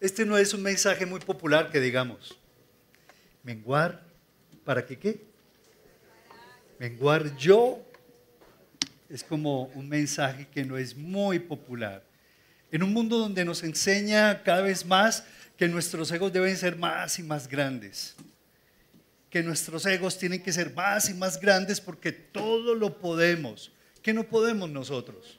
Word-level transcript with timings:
este 0.00 0.24
no 0.24 0.36
es 0.36 0.52
un 0.52 0.62
mensaje 0.62 1.06
muy 1.06 1.20
popular 1.20 1.70
que 1.70 1.80
digamos. 1.80 2.38
Menguar, 3.42 4.04
¿para 4.64 4.84
qué 4.84 4.98
qué? 4.98 5.24
Menguar 6.78 7.36
yo 7.36 7.82
es 9.08 9.22
como 9.22 9.64
un 9.74 9.88
mensaje 9.88 10.48
que 10.48 10.64
no 10.64 10.76
es 10.76 10.96
muy 10.96 11.38
popular. 11.38 12.04
En 12.70 12.82
un 12.82 12.92
mundo 12.92 13.18
donde 13.18 13.44
nos 13.44 13.62
enseña 13.62 14.42
cada 14.42 14.62
vez 14.62 14.84
más 14.84 15.24
que 15.56 15.68
nuestros 15.68 16.10
egos 16.10 16.32
deben 16.32 16.56
ser 16.56 16.76
más 16.76 17.18
y 17.18 17.22
más 17.22 17.48
grandes, 17.48 18.16
que 19.30 19.42
nuestros 19.42 19.86
egos 19.86 20.18
tienen 20.18 20.42
que 20.42 20.52
ser 20.52 20.74
más 20.74 21.08
y 21.08 21.14
más 21.14 21.40
grandes 21.40 21.80
porque 21.80 22.12
todo 22.12 22.74
lo 22.74 22.98
podemos. 22.98 23.72
¿Qué 24.02 24.12
no 24.12 24.24
podemos 24.24 24.68
nosotros? 24.68 25.38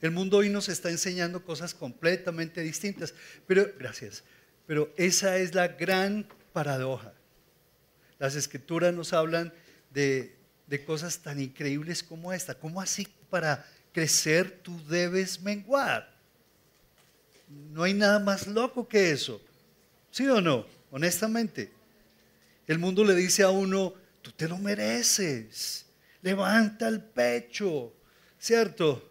El 0.00 0.12
mundo 0.12 0.38
hoy 0.38 0.48
nos 0.48 0.68
está 0.68 0.90
enseñando 0.90 1.44
cosas 1.44 1.74
completamente 1.74 2.62
distintas, 2.62 3.14
pero 3.46 3.70
gracias. 3.78 4.24
Pero 4.66 4.92
esa 4.96 5.36
es 5.36 5.54
la 5.54 5.68
gran 5.68 6.26
paradoja. 6.52 7.12
Las 8.18 8.34
escrituras 8.34 8.94
nos 8.94 9.12
hablan 9.12 9.52
de, 9.90 10.36
de 10.66 10.84
cosas 10.84 11.18
tan 11.18 11.40
increíbles 11.40 12.02
como 12.02 12.32
esta. 12.32 12.54
¿Cómo 12.54 12.80
así 12.80 13.06
para 13.28 13.66
crecer 13.92 14.60
tú 14.62 14.80
debes 14.86 15.40
menguar? 15.40 16.14
No 17.48 17.82
hay 17.82 17.92
nada 17.92 18.20
más 18.20 18.46
loco 18.46 18.86
que 18.86 19.10
eso. 19.10 19.40
¿Sí 20.10 20.26
o 20.28 20.40
no? 20.40 20.66
Honestamente. 20.90 21.72
El 22.66 22.78
mundo 22.78 23.04
le 23.04 23.14
dice 23.14 23.42
a 23.42 23.50
uno, 23.50 23.94
tú 24.22 24.30
te 24.32 24.48
lo 24.48 24.56
mereces. 24.56 25.86
Levanta 26.22 26.86
el 26.88 27.02
pecho, 27.02 27.92
¿cierto? 28.38 29.09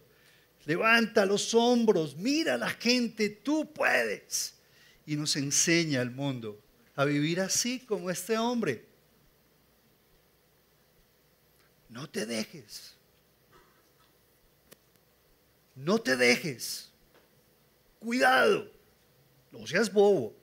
Levanta 0.69 1.25
los 1.25 1.55
hombros, 1.55 2.15
mira 2.15 2.53
a 2.53 2.57
la 2.57 2.69
gente, 2.69 3.27
tú 3.27 3.73
puedes. 3.73 4.53
Y 5.03 5.15
nos 5.15 5.35
enseña 5.35 5.99
el 5.99 6.11
mundo 6.11 6.61
a 6.95 7.05
vivir 7.05 7.41
así 7.41 7.79
como 7.79 8.11
este 8.11 8.37
hombre. 8.37 8.85
No 11.89 12.07
te 12.07 12.23
dejes. 12.27 12.93
No 15.73 15.99
te 15.99 16.15
dejes. 16.15 16.91
Cuidado. 17.97 18.71
No 19.51 19.65
seas 19.65 19.91
bobo. 19.91 20.35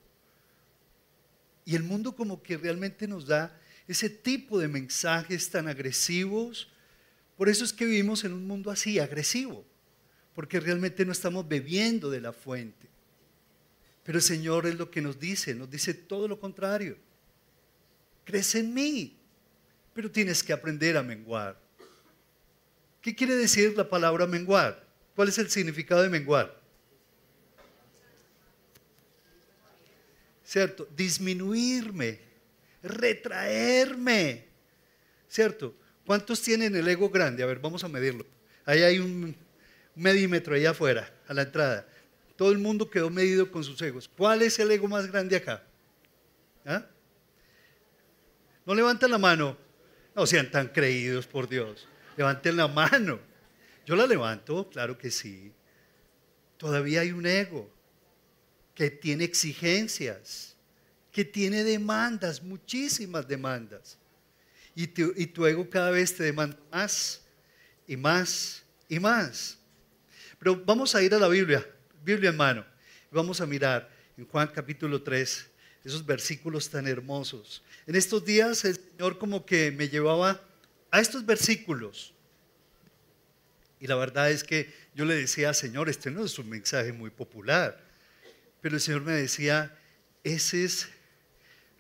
Y 1.64 1.76
el 1.76 1.84
mundo 1.84 2.16
como 2.16 2.42
que 2.42 2.56
realmente 2.56 3.06
nos 3.06 3.28
da 3.28 3.56
ese 3.86 4.10
tipo 4.10 4.58
de 4.58 4.66
mensajes 4.66 5.48
tan 5.48 5.68
agresivos. 5.68 6.66
Por 7.36 7.48
eso 7.48 7.62
es 7.62 7.72
que 7.72 7.84
vivimos 7.84 8.24
en 8.24 8.32
un 8.32 8.44
mundo 8.44 8.72
así, 8.72 8.98
agresivo. 8.98 9.64
Porque 10.36 10.60
realmente 10.60 11.04
no 11.06 11.12
estamos 11.12 11.48
bebiendo 11.48 12.10
de 12.10 12.20
la 12.20 12.32
fuente. 12.32 12.86
Pero 14.04 14.18
el 14.18 14.22
Señor 14.22 14.66
es 14.66 14.76
lo 14.76 14.90
que 14.90 15.00
nos 15.00 15.18
dice, 15.18 15.54
nos 15.54 15.70
dice 15.70 15.94
todo 15.94 16.28
lo 16.28 16.38
contrario. 16.38 16.98
Crece 18.24 18.58
en 18.58 18.74
mí, 18.74 19.16
pero 19.94 20.10
tienes 20.10 20.42
que 20.42 20.52
aprender 20.52 20.98
a 20.98 21.02
menguar. 21.02 21.58
¿Qué 23.00 23.14
quiere 23.14 23.34
decir 23.34 23.74
la 23.78 23.88
palabra 23.88 24.26
menguar? 24.26 24.86
¿Cuál 25.14 25.28
es 25.28 25.38
el 25.38 25.48
significado 25.48 26.02
de 26.02 26.10
menguar? 26.10 26.54
¿Cierto? 30.44 30.86
Disminuirme, 30.94 32.20
retraerme. 32.82 34.44
¿Cierto? 35.30 35.74
¿Cuántos 36.04 36.42
tienen 36.42 36.76
el 36.76 36.86
ego 36.86 37.08
grande? 37.08 37.42
A 37.42 37.46
ver, 37.46 37.58
vamos 37.58 37.82
a 37.82 37.88
medirlo. 37.88 38.26
Ahí 38.66 38.82
hay 38.82 38.98
un 38.98 39.34
medímetro 39.96 40.54
allá 40.54 40.70
afuera, 40.70 41.12
a 41.26 41.34
la 41.34 41.42
entrada. 41.42 41.86
Todo 42.36 42.52
el 42.52 42.58
mundo 42.58 42.88
quedó 42.88 43.10
medido 43.10 43.50
con 43.50 43.64
sus 43.64 43.80
egos. 43.82 44.08
¿Cuál 44.16 44.42
es 44.42 44.58
el 44.58 44.70
ego 44.70 44.86
más 44.86 45.10
grande 45.10 45.36
acá? 45.36 45.64
¿Ah? 46.64 46.86
No 48.64 48.74
levantan 48.74 49.10
la 49.10 49.18
mano. 49.18 49.56
No 50.14 50.26
sean 50.26 50.50
tan 50.50 50.68
creídos, 50.68 51.26
por 51.26 51.48
Dios. 51.48 51.88
Levanten 52.16 52.56
la 52.56 52.68
mano. 52.68 53.18
Yo 53.84 53.96
la 53.96 54.06
levanto, 54.06 54.68
claro 54.68 54.96
que 54.96 55.10
sí. 55.10 55.52
Todavía 56.56 57.02
hay 57.02 57.12
un 57.12 57.26
ego 57.26 57.70
que 58.74 58.90
tiene 58.90 59.24
exigencias, 59.24 60.56
que 61.12 61.24
tiene 61.24 61.64
demandas, 61.64 62.42
muchísimas 62.42 63.26
demandas. 63.26 63.98
Y 64.74 64.86
tu, 64.88 65.46
ego 65.46 65.70
cada 65.70 65.90
vez 65.90 66.14
te 66.14 66.24
demanda 66.24 66.58
más 66.70 67.22
y 67.86 67.96
más 67.96 68.62
y 68.88 68.98
más. 68.98 69.58
Pero 70.38 70.62
vamos 70.64 70.94
a 70.94 71.02
ir 71.02 71.14
a 71.14 71.18
la 71.18 71.28
Biblia, 71.28 71.66
Biblia 72.04 72.30
en 72.30 72.36
mano. 72.36 72.64
Vamos 73.10 73.40
a 73.40 73.46
mirar 73.46 73.90
en 74.16 74.26
Juan 74.26 74.48
capítulo 74.48 75.02
3 75.02 75.46
esos 75.84 76.04
versículos 76.04 76.68
tan 76.68 76.86
hermosos. 76.86 77.62
En 77.86 77.94
estos 77.94 78.24
días 78.24 78.64
el 78.64 78.76
Señor 78.76 79.18
como 79.18 79.46
que 79.46 79.70
me 79.70 79.88
llevaba 79.88 80.42
a 80.90 81.00
estos 81.00 81.24
versículos. 81.24 82.12
Y 83.78 83.86
la 83.86 83.94
verdad 83.94 84.30
es 84.30 84.42
que 84.42 84.72
yo 84.94 85.04
le 85.04 85.14
decía, 85.14 85.54
Señor, 85.54 85.88
este 85.88 86.10
no 86.10 86.24
es 86.24 86.38
un 86.38 86.48
mensaje 86.48 86.92
muy 86.92 87.10
popular. 87.10 87.84
Pero 88.60 88.74
el 88.76 88.80
Señor 88.80 89.02
me 89.02 89.12
decía, 89.12 89.78
ese 90.24 90.64
es 90.64 90.88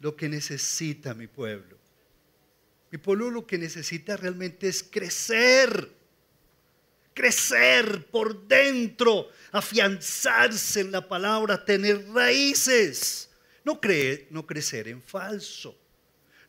lo 0.00 0.14
que 0.14 0.28
necesita 0.28 1.14
mi 1.14 1.26
pueblo. 1.26 1.76
Mi 2.90 2.98
pueblo 2.98 3.30
lo 3.30 3.46
que 3.46 3.58
necesita 3.58 4.16
realmente 4.16 4.68
es 4.68 4.82
crecer. 4.82 5.95
Crecer 7.16 8.06
por 8.10 8.46
dentro, 8.46 9.30
afianzarse 9.50 10.80
en 10.80 10.92
la 10.92 11.08
palabra, 11.08 11.64
tener 11.64 12.06
raíces. 12.10 13.30
No, 13.64 13.80
creer, 13.80 14.26
no 14.28 14.46
crecer 14.46 14.86
en 14.86 15.02
falso. 15.02 15.74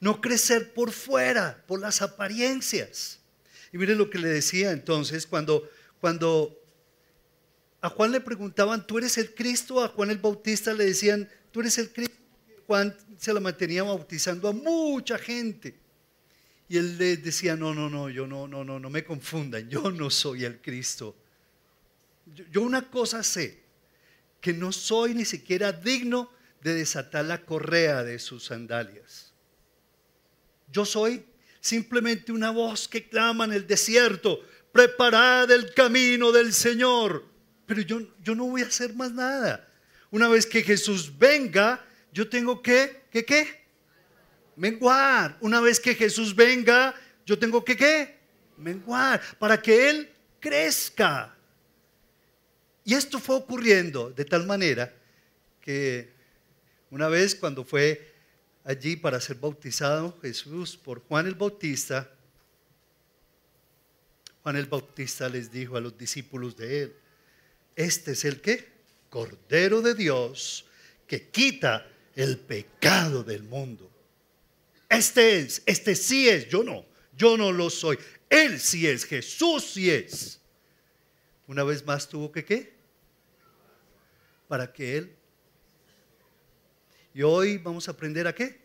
No 0.02 0.20
crecer 0.20 0.74
por 0.74 0.92
fuera, 0.92 1.64
por 1.68 1.80
las 1.80 2.02
apariencias. 2.02 3.22
Y 3.72 3.78
miren 3.78 3.98
lo 3.98 4.10
que 4.10 4.20
le 4.20 4.28
decía 4.28 4.72
entonces 4.72 5.26
cuando, 5.26 5.70
cuando 6.02 6.62
a 7.80 7.88
Juan 7.88 8.12
le 8.12 8.20
preguntaban, 8.20 8.86
¿tú 8.86 8.98
eres 8.98 9.18
el 9.18 9.34
Cristo? 9.34 9.82
A 9.82 9.88
Juan 9.88 10.12
el 10.12 10.18
Bautista 10.18 10.74
le 10.74 10.84
decían, 10.84 11.30
¿tú 11.54 11.62
eres 11.62 11.78
el 11.78 11.94
Cristo? 11.94 12.18
Juan 12.66 12.94
se 13.18 13.34
la 13.34 13.40
mantenía 13.40 13.84
bautizando 13.84 14.50
a 14.50 14.52
mucha 14.52 15.18
gente. 15.18 15.87
Y 16.70 16.78
él 16.78 16.98
le 16.98 17.18
decía, 17.18 17.56
no, 17.56 17.74
no, 17.74 17.90
no, 17.90 18.10
yo 18.10 18.28
no, 18.28 18.48
no, 18.48 18.64
no, 18.64 18.80
no 18.80 18.90
me 18.90 19.04
confundan, 19.04 19.70
yo 19.70 19.92
no 19.92 20.10
soy 20.10 20.44
el 20.44 20.60
Cristo. 20.62 21.16
yo 22.52 22.62
una 22.62 22.90
cosa 22.90 23.24
sé, 23.24 23.64
que 24.42 24.54
no 24.54 24.72
soy 24.72 25.14
ni 25.14 25.26
siquiera 25.26 25.72
digno 25.72 26.32
de 26.62 26.74
desatar 26.74 27.26
la 27.26 27.46
correa 27.46 28.04
de 28.04 28.20
sus 28.20 28.46
sandalias. 28.46 29.34
Yo 30.72 30.86
soy 30.86 31.26
simplemente 31.62 32.32
una 32.32 32.52
voz 32.52 32.88
que 32.88 33.08
clama 33.08 33.46
en 33.46 33.54
el 33.54 33.68
desierto, 33.68 34.42
preparad 34.72 35.50
el 35.52 35.74
camino 35.74 36.32
del 36.32 36.54
Señor. 36.54 37.26
Pero 37.66 37.82
yo, 37.82 38.00
yo 38.24 38.36
no 38.36 38.46
voy 38.46 38.62
a 38.62 38.68
hacer 38.68 38.94
más 38.94 39.12
nada. 39.12 39.68
Una 40.12 40.28
vez 40.28 40.46
que 40.46 40.64
Jesús 40.64 41.18
venga, 41.18 41.86
yo 42.14 42.30
tengo 42.30 42.62
que, 42.62 43.04
¿qué 43.12 43.26
qué? 43.26 43.67
Menguar. 44.58 45.38
Una 45.40 45.62
vez 45.62 45.80
que 45.80 45.96
Jesús 45.96 46.36
venga, 46.36 46.94
yo 47.26 47.40
tengo 47.40 47.64
que 47.64 47.78
qué? 47.78 48.18
Menguar. 48.58 49.22
Para 49.40 49.62
que 49.62 49.90
Él 49.90 50.12
crezca. 50.40 51.36
Y 52.84 52.94
esto 52.94 53.20
fue 53.20 53.36
ocurriendo 53.36 54.10
de 54.10 54.26
tal 54.26 54.46
manera 54.46 54.94
que 55.62 56.12
una 56.90 57.08
vez 57.08 57.36
cuando 57.36 57.64
fue 57.64 58.14
allí 58.64 58.96
para 58.96 59.20
ser 59.20 59.36
bautizado 59.38 60.18
Jesús 60.22 60.78
por 60.78 61.02
Juan 61.02 61.28
el 61.28 61.36
Bautista, 61.36 62.10
Juan 64.42 64.56
el 64.56 64.66
Bautista 64.66 65.28
les 65.28 65.52
dijo 65.52 65.76
a 65.76 65.82
los 65.82 65.98
discípulos 65.98 66.56
de 66.56 66.84
él, 66.84 66.96
este 67.76 68.14
es 68.14 68.26
el 68.26 68.42
que, 68.42 68.66
Cordero 69.10 69.82
de 69.82 69.94
Dios, 69.94 70.66
que 71.06 71.28
quita 71.30 71.86
el 72.16 72.38
pecado 72.40 73.24
del 73.24 73.44
mundo. 73.44 73.92
Este 74.90 75.40
es, 75.40 75.62
este 75.66 75.96
sí 75.96 76.30
es, 76.30 76.48
yo 76.48 76.64
no, 76.64 76.86
yo 77.16 77.38
no 77.38 77.52
lo 77.52 77.70
soy. 77.70 77.98
Él 78.30 78.60
sí 78.60 78.88
es, 78.88 79.06
Jesús 79.06 79.64
sí 79.64 79.90
es. 79.90 80.40
Una 81.48 81.64
vez 81.64 81.86
más 81.86 82.08
tuvo 82.08 82.32
que 82.32 82.44
qué? 82.44 82.74
Para 84.48 84.72
que 84.72 84.98
Él 84.98 85.18
y 87.18 87.24
hoy 87.24 87.58
vamos 87.58 87.88
a 87.88 87.94
aprender 87.94 88.28
a 88.28 88.36
qué? 88.36 88.62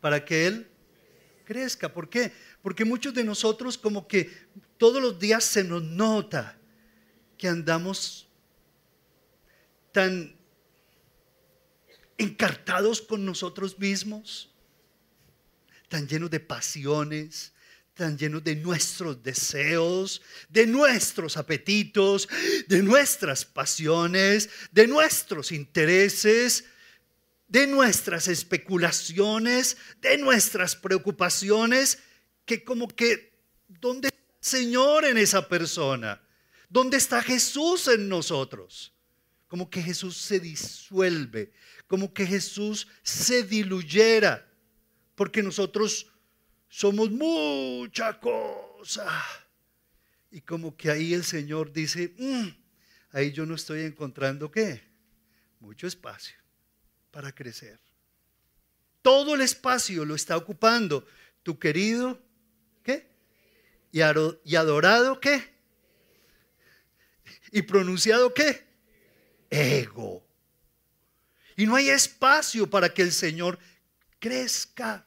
Para 0.00 0.24
que 0.24 0.46
Él 0.46 0.66
crezca. 1.44 1.92
¿Por 1.92 2.08
qué? 2.08 2.32
Porque 2.62 2.82
muchos 2.86 3.12
de 3.12 3.22
nosotros 3.22 3.76
como 3.76 4.08
que 4.08 4.30
todos 4.78 5.02
los 5.02 5.18
días 5.18 5.44
se 5.44 5.62
nos 5.62 5.82
nota 5.82 6.56
que 7.36 7.46
andamos 7.46 8.26
tan 9.92 10.34
encartados 12.16 13.02
con 13.02 13.26
nosotros 13.26 13.78
mismos, 13.78 14.50
tan 15.90 16.06
llenos 16.06 16.30
de 16.30 16.38
pasiones, 16.38 17.52
están 17.88 18.16
llenos 18.16 18.44
de 18.44 18.54
nuestros 18.54 19.22
deseos, 19.22 20.22
de 20.48 20.66
nuestros 20.66 21.36
apetitos, 21.36 22.28
de 22.68 22.80
nuestras 22.82 23.44
pasiones, 23.44 24.48
de 24.70 24.86
nuestros 24.86 25.50
intereses, 25.50 26.64
de 27.48 27.66
nuestras 27.66 28.28
especulaciones, 28.28 29.76
de 30.00 30.16
nuestras 30.16 30.76
preocupaciones, 30.76 31.98
que 32.46 32.62
como 32.62 32.86
que, 32.86 33.36
¿dónde 33.66 34.08
está 34.08 34.20
el 34.20 34.60
Señor 34.60 35.04
en 35.04 35.18
esa 35.18 35.48
persona? 35.48 36.22
¿Dónde 36.68 36.98
está 36.98 37.20
Jesús 37.20 37.88
en 37.88 38.08
nosotros? 38.08 38.94
Como 39.48 39.68
que 39.68 39.82
Jesús 39.82 40.16
se 40.16 40.38
disuelve, 40.38 41.52
como 41.88 42.14
que 42.14 42.24
Jesús 42.24 42.86
se 43.02 43.42
diluyera, 43.42 44.49
porque 45.20 45.42
nosotros 45.42 46.06
somos 46.66 47.10
mucha 47.10 48.18
cosa. 48.18 49.06
Y 50.30 50.40
como 50.40 50.74
que 50.74 50.90
ahí 50.90 51.12
el 51.12 51.24
Señor 51.24 51.74
dice, 51.74 52.14
mm, 52.16 52.48
ahí 53.12 53.30
yo 53.30 53.44
no 53.44 53.54
estoy 53.54 53.82
encontrando 53.82 54.50
qué, 54.50 54.82
mucho 55.58 55.86
espacio 55.86 56.36
para 57.10 57.34
crecer. 57.34 57.78
Todo 59.02 59.34
el 59.34 59.42
espacio 59.42 60.06
lo 60.06 60.14
está 60.14 60.38
ocupando 60.38 61.06
tu 61.42 61.58
querido, 61.58 62.18
¿qué? 62.82 63.06
Y, 63.92 64.00
adorado, 64.00 65.20
¿qué? 65.20 65.52
Y 67.52 67.60
pronunciado, 67.60 68.32
¿qué? 68.32 68.64
Ego. 69.50 70.26
Y 71.58 71.66
no 71.66 71.76
hay 71.76 71.90
espacio 71.90 72.70
para 72.70 72.88
que 72.88 73.02
el 73.02 73.12
Señor 73.12 73.58
crezca. 74.18 75.06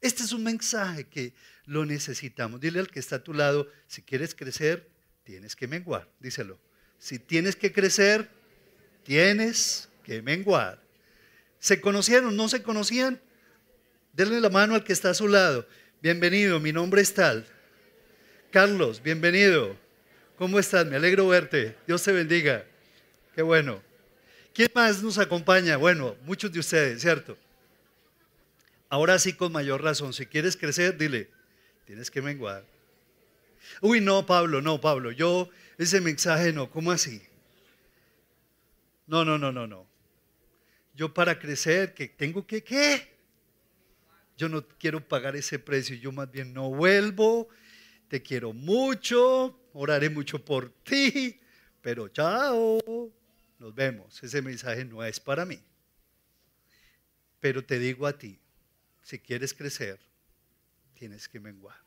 Este 0.00 0.22
es 0.22 0.32
un 0.32 0.44
mensaje 0.44 1.04
que 1.04 1.32
lo 1.64 1.84
necesitamos. 1.84 2.60
Dile 2.60 2.80
al 2.80 2.88
que 2.88 3.00
está 3.00 3.16
a 3.16 3.24
tu 3.24 3.34
lado, 3.34 3.68
si 3.86 4.02
quieres 4.02 4.34
crecer, 4.34 4.88
tienes 5.24 5.56
que 5.56 5.66
menguar. 5.66 6.08
Díselo. 6.20 6.58
Si 6.98 7.18
tienes 7.18 7.56
que 7.56 7.72
crecer, 7.72 8.28
tienes 9.02 9.88
que 10.04 10.22
menguar. 10.22 10.80
¿Se 11.58 11.80
conocieron? 11.80 12.36
¿No 12.36 12.48
se 12.48 12.62
conocían? 12.62 13.20
Denle 14.12 14.40
la 14.40 14.50
mano 14.50 14.74
al 14.74 14.84
que 14.84 14.92
está 14.92 15.10
a 15.10 15.14
su 15.14 15.28
lado. 15.28 15.66
Bienvenido, 16.00 16.60
mi 16.60 16.72
nombre 16.72 17.02
es 17.02 17.12
tal. 17.12 17.46
Carlos, 18.50 19.02
bienvenido. 19.02 19.76
¿Cómo 20.36 20.58
estás? 20.58 20.86
Me 20.86 20.96
alegro 20.96 21.26
verte. 21.26 21.76
Dios 21.86 22.02
te 22.02 22.12
bendiga. 22.12 22.64
Qué 23.34 23.42
bueno. 23.42 23.82
¿Quién 24.54 24.70
más 24.74 25.02
nos 25.02 25.18
acompaña? 25.18 25.76
Bueno, 25.76 26.16
muchos 26.24 26.52
de 26.52 26.60
ustedes, 26.60 27.00
¿cierto? 27.02 27.36
Ahora 28.88 29.18
sí, 29.18 29.34
con 29.34 29.52
mayor 29.52 29.82
razón, 29.82 30.12
si 30.12 30.26
quieres 30.26 30.56
crecer, 30.56 30.96
dile, 30.96 31.30
tienes 31.84 32.10
que 32.10 32.22
menguar. 32.22 32.64
Uy, 33.82 34.00
no, 34.00 34.24
Pablo, 34.24 34.62
no, 34.62 34.80
Pablo, 34.80 35.12
yo 35.12 35.50
ese 35.76 36.00
mensaje 36.00 36.52
no, 36.52 36.70
¿cómo 36.70 36.90
así? 36.90 37.22
No, 39.06 39.24
no, 39.24 39.38
no, 39.38 39.52
no, 39.52 39.66
no. 39.66 39.86
Yo 40.94 41.12
para 41.12 41.38
crecer, 41.38 41.94
que 41.94 42.08
tengo 42.08 42.46
que, 42.46 42.62
¿qué? 42.62 43.14
Yo 44.36 44.48
no 44.48 44.66
quiero 44.78 45.06
pagar 45.06 45.36
ese 45.36 45.58
precio, 45.58 45.96
yo 45.96 46.12
más 46.12 46.30
bien 46.30 46.54
no 46.54 46.70
vuelvo, 46.70 47.48
te 48.08 48.22
quiero 48.22 48.52
mucho, 48.52 49.60
oraré 49.72 50.08
mucho 50.08 50.44
por 50.44 50.70
ti, 50.82 51.38
pero 51.82 52.08
chao, 52.08 52.80
nos 53.58 53.74
vemos. 53.74 54.22
Ese 54.22 54.40
mensaje 54.40 54.84
no 54.84 55.04
es 55.04 55.20
para 55.20 55.44
mí. 55.44 55.60
Pero 57.40 57.64
te 57.64 57.78
digo 57.78 58.06
a 58.06 58.16
ti, 58.16 58.38
si 59.08 59.18
quieres 59.18 59.54
crecer, 59.54 59.98
tienes 60.92 61.30
que 61.30 61.40
menguar. 61.40 61.80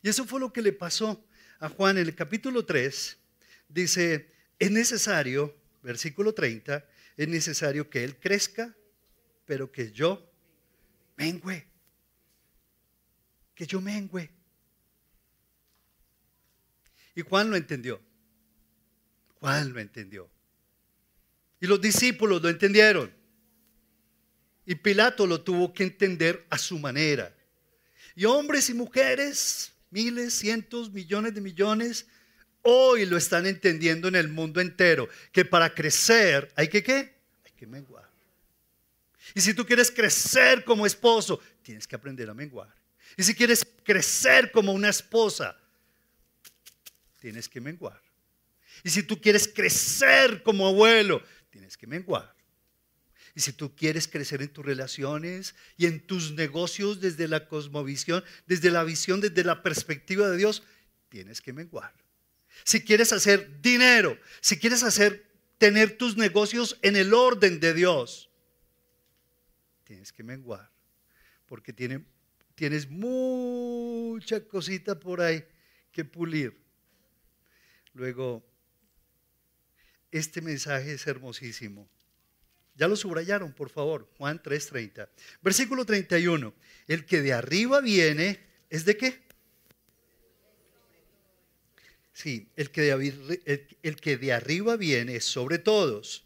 Y 0.00 0.08
eso 0.08 0.24
fue 0.24 0.40
lo 0.40 0.50
que 0.50 0.62
le 0.62 0.72
pasó 0.72 1.22
a 1.58 1.68
Juan 1.68 1.98
en 1.98 2.06
el 2.06 2.14
capítulo 2.14 2.64
3. 2.64 3.18
Dice, 3.68 4.32
es 4.58 4.70
necesario, 4.70 5.54
versículo 5.82 6.32
30, 6.32 6.82
es 7.18 7.28
necesario 7.28 7.90
que 7.90 8.04
Él 8.04 8.16
crezca, 8.16 8.74
pero 9.44 9.70
que 9.70 9.92
yo 9.92 10.32
mengüe. 11.18 11.66
Que 13.54 13.66
yo 13.66 13.82
mengüe. 13.82 14.30
Y 17.14 17.20
Juan 17.20 17.50
lo 17.50 17.56
entendió. 17.56 18.00
Juan 19.40 19.74
lo 19.74 19.78
entendió. 19.78 20.30
Y 21.60 21.66
los 21.66 21.82
discípulos 21.82 22.40
lo 22.40 22.48
entendieron. 22.48 23.25
Y 24.66 24.74
Pilato 24.74 25.26
lo 25.26 25.40
tuvo 25.40 25.72
que 25.72 25.84
entender 25.84 26.44
a 26.50 26.58
su 26.58 26.78
manera. 26.78 27.32
Y 28.16 28.24
hombres 28.24 28.68
y 28.68 28.74
mujeres, 28.74 29.72
miles, 29.90 30.34
cientos, 30.34 30.90
millones 30.92 31.34
de 31.34 31.40
millones, 31.40 32.06
hoy 32.62 33.06
lo 33.06 33.16
están 33.16 33.46
entendiendo 33.46 34.08
en 34.08 34.16
el 34.16 34.28
mundo 34.28 34.60
entero, 34.60 35.08
que 35.32 35.44
para 35.44 35.72
crecer 35.72 36.52
hay 36.56 36.68
que 36.68 36.82
qué? 36.82 37.14
Hay 37.44 37.52
que 37.56 37.66
menguar. 37.66 38.08
Y 39.34 39.40
si 39.40 39.54
tú 39.54 39.64
quieres 39.64 39.90
crecer 39.90 40.64
como 40.64 40.84
esposo, 40.84 41.40
tienes 41.62 41.86
que 41.86 41.96
aprender 41.96 42.28
a 42.28 42.34
menguar. 42.34 42.74
Y 43.16 43.22
si 43.22 43.34
quieres 43.34 43.66
crecer 43.84 44.50
como 44.50 44.72
una 44.72 44.88
esposa, 44.88 45.56
tienes 47.20 47.48
que 47.48 47.60
menguar. 47.60 48.00
Y 48.82 48.90
si 48.90 49.02
tú 49.02 49.20
quieres 49.20 49.48
crecer 49.48 50.42
como 50.42 50.66
abuelo, 50.66 51.22
tienes 51.50 51.76
que 51.76 51.86
menguar. 51.86 52.35
Y 53.36 53.40
si 53.40 53.52
tú 53.52 53.76
quieres 53.76 54.08
crecer 54.08 54.42
en 54.42 54.48
tus 54.48 54.66
relaciones 54.66 55.54
y 55.76 55.86
en 55.86 56.04
tus 56.04 56.32
negocios 56.32 57.00
desde 57.00 57.28
la 57.28 57.46
cosmovisión, 57.46 58.24
desde 58.46 58.72
la 58.72 58.82
visión, 58.82 59.20
desde 59.20 59.44
la 59.44 59.62
perspectiva 59.62 60.28
de 60.28 60.38
Dios, 60.38 60.64
tienes 61.08 61.40
que 61.40 61.52
menguar 61.52 61.94
si 62.64 62.82
quieres 62.82 63.12
hacer 63.12 63.60
dinero, 63.60 64.18
si 64.40 64.58
quieres 64.58 64.82
hacer 64.82 65.26
tener 65.58 65.96
tus 65.96 66.16
negocios 66.16 66.78
en 66.82 66.96
el 66.96 67.14
orden 67.14 67.60
de 67.60 67.74
Dios, 67.74 68.30
tienes 69.84 70.12
que 70.12 70.22
menguar, 70.22 70.70
porque 71.46 71.72
tienes 71.72 72.88
mucha 72.88 74.44
cosita 74.44 74.98
por 74.98 75.20
ahí 75.20 75.44
que 75.92 76.04
pulir. 76.04 76.60
Luego, 77.94 78.44
este 80.10 80.40
mensaje 80.40 80.92
es 80.92 81.06
hermosísimo. 81.06 81.88
Ya 82.76 82.88
lo 82.88 82.96
subrayaron, 82.96 83.52
por 83.52 83.70
favor, 83.70 84.06
Juan 84.18 84.42
3:30. 84.42 85.08
Versículo 85.40 85.84
31. 85.84 86.54
El 86.86 87.06
que 87.06 87.22
de 87.22 87.32
arriba 87.32 87.80
viene, 87.80 88.38
¿es 88.68 88.84
de 88.84 88.96
qué? 88.96 89.26
Sí, 92.12 92.48
el 92.56 92.70
que, 92.70 94.16
de, 94.16 94.32
arriba 94.32 94.76
viene 94.76 95.16
es 95.16 95.24
sobre 95.24 95.58
todos. 95.58 96.24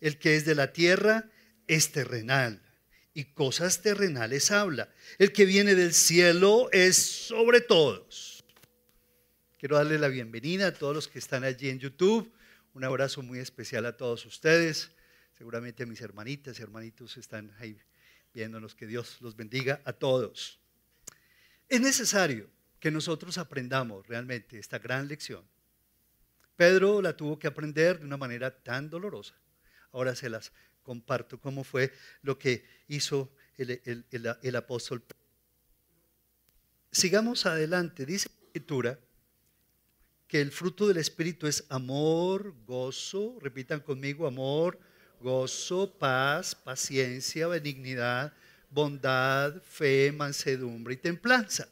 El 0.00 0.18
que 0.18 0.36
es 0.36 0.44
de 0.44 0.54
la 0.54 0.72
tierra 0.72 1.30
es 1.66 1.92
terrenal 1.92 2.60
y 3.14 3.24
cosas 3.24 3.80
terrenales 3.80 4.50
habla. 4.50 4.92
El 5.18 5.32
que 5.32 5.46
viene 5.46 5.74
del 5.74 5.94
cielo 5.94 6.68
es 6.72 6.96
sobre 6.96 7.62
todos. 7.62 8.44
Quiero 9.58 9.76
darle 9.76 9.98
la 9.98 10.08
bienvenida 10.08 10.68
a 10.68 10.74
todos 10.74 10.94
los 10.94 11.08
que 11.08 11.18
están 11.18 11.44
allí 11.44 11.70
en 11.70 11.78
YouTube. 11.78 12.30
Un 12.74 12.84
abrazo 12.84 13.22
muy 13.22 13.38
especial 13.38 13.86
a 13.86 13.96
todos 13.96 14.26
ustedes. 14.26 14.90
Seguramente 15.40 15.86
mis 15.86 16.02
hermanitas 16.02 16.58
y 16.58 16.62
hermanitos 16.62 17.16
están 17.16 17.50
ahí 17.60 17.80
viéndonos. 18.34 18.74
Que 18.74 18.86
Dios 18.86 19.16
los 19.22 19.36
bendiga 19.36 19.80
a 19.86 19.94
todos. 19.94 20.60
Es 21.66 21.80
necesario 21.80 22.50
que 22.78 22.90
nosotros 22.90 23.38
aprendamos 23.38 24.06
realmente 24.06 24.58
esta 24.58 24.78
gran 24.78 25.08
lección. 25.08 25.42
Pedro 26.56 27.00
la 27.00 27.16
tuvo 27.16 27.38
que 27.38 27.46
aprender 27.46 28.00
de 28.00 28.04
una 28.04 28.18
manera 28.18 28.62
tan 28.62 28.90
dolorosa. 28.90 29.34
Ahora 29.92 30.14
se 30.14 30.28
las 30.28 30.52
comparto 30.82 31.40
cómo 31.40 31.64
fue 31.64 31.90
lo 32.20 32.38
que 32.38 32.66
hizo 32.88 33.34
el, 33.56 34.04
el 34.42 34.56
apóstol. 34.56 35.02
Sigamos 36.92 37.46
adelante. 37.46 38.04
Dice 38.04 38.28
la 38.28 38.46
escritura 38.48 39.00
que 40.28 40.42
el 40.42 40.52
fruto 40.52 40.86
del 40.86 40.98
Espíritu 40.98 41.46
es 41.46 41.64
amor, 41.70 42.54
gozo, 42.66 43.38
repitan 43.40 43.80
conmigo, 43.80 44.26
amor, 44.26 44.78
gozo, 45.20 45.92
paz, 45.98 46.54
paciencia, 46.54 47.46
benignidad, 47.46 48.32
bondad, 48.70 49.60
fe, 49.62 50.12
mansedumbre 50.12 50.94
y 50.94 50.96
templanza. 50.96 51.68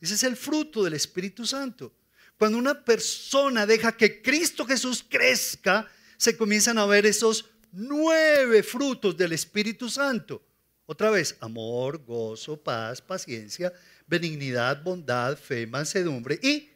Ese 0.00 0.14
es 0.14 0.22
el 0.22 0.36
fruto 0.36 0.82
del 0.84 0.94
Espíritu 0.94 1.46
Santo. 1.46 1.92
Cuando 2.38 2.58
una 2.58 2.84
persona 2.84 3.66
deja 3.66 3.96
que 3.96 4.20
Cristo 4.20 4.64
Jesús 4.66 5.04
crezca, 5.08 5.90
se 6.16 6.36
comienzan 6.36 6.78
a 6.78 6.86
ver 6.86 7.06
esos 7.06 7.46
nueve 7.72 8.62
frutos 8.62 9.16
del 9.16 9.32
Espíritu 9.32 9.88
Santo. 9.88 10.42
Otra 10.86 11.10
vez, 11.10 11.36
amor, 11.40 12.04
gozo, 12.04 12.56
paz, 12.56 13.00
paciencia, 13.00 13.72
benignidad, 14.06 14.82
bondad, 14.82 15.36
fe, 15.36 15.66
mansedumbre 15.66 16.38
y 16.42 16.70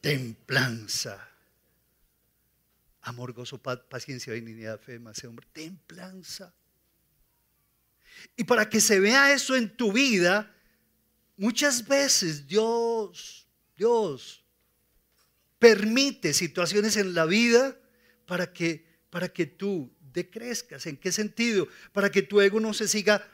templanza. 0.00 1.31
Amor, 3.02 3.32
gozo, 3.32 3.58
paciencia, 3.58 4.32
benignidad, 4.32 4.80
fe, 4.80 4.98
mansedumbre, 4.98 5.46
templanza. 5.52 6.54
Y 8.36 8.44
para 8.44 8.68
que 8.68 8.80
se 8.80 9.00
vea 9.00 9.32
eso 9.32 9.56
en 9.56 9.76
tu 9.76 9.92
vida, 9.92 10.54
muchas 11.36 11.86
veces 11.86 12.46
Dios, 12.46 13.48
Dios 13.76 14.44
permite 15.58 16.32
situaciones 16.32 16.96
en 16.96 17.14
la 17.14 17.26
vida 17.26 17.76
para 18.26 18.52
que, 18.52 18.86
para 19.10 19.28
que 19.28 19.46
tú 19.46 19.92
decrezcas. 20.12 20.86
¿En 20.86 20.96
qué 20.96 21.10
sentido? 21.10 21.66
Para 21.92 22.10
que 22.10 22.22
tu 22.22 22.40
ego 22.40 22.60
no 22.60 22.72
se 22.72 22.86
siga 22.86 23.28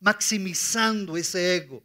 maximizando 0.00 1.16
ese 1.16 1.56
ego, 1.56 1.82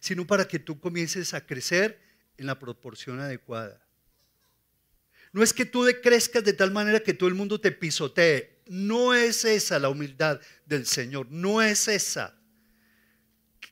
sino 0.00 0.26
para 0.26 0.46
que 0.46 0.58
tú 0.58 0.78
comiences 0.80 1.34
a 1.34 1.46
crecer 1.46 2.01
en 2.36 2.46
la 2.46 2.58
proporción 2.58 3.20
adecuada. 3.20 3.82
No 5.32 5.42
es 5.42 5.52
que 5.52 5.64
tú 5.64 5.84
decrezcas 5.84 6.44
de 6.44 6.52
tal 6.52 6.70
manera 6.70 7.00
que 7.00 7.14
todo 7.14 7.28
el 7.28 7.34
mundo 7.34 7.60
te 7.60 7.72
pisotee. 7.72 8.62
No 8.66 9.14
es 9.14 9.44
esa 9.44 9.78
la 9.78 9.88
humildad 9.88 10.40
del 10.66 10.86
Señor. 10.86 11.26
No 11.30 11.62
es 11.62 11.88
esa. 11.88 12.38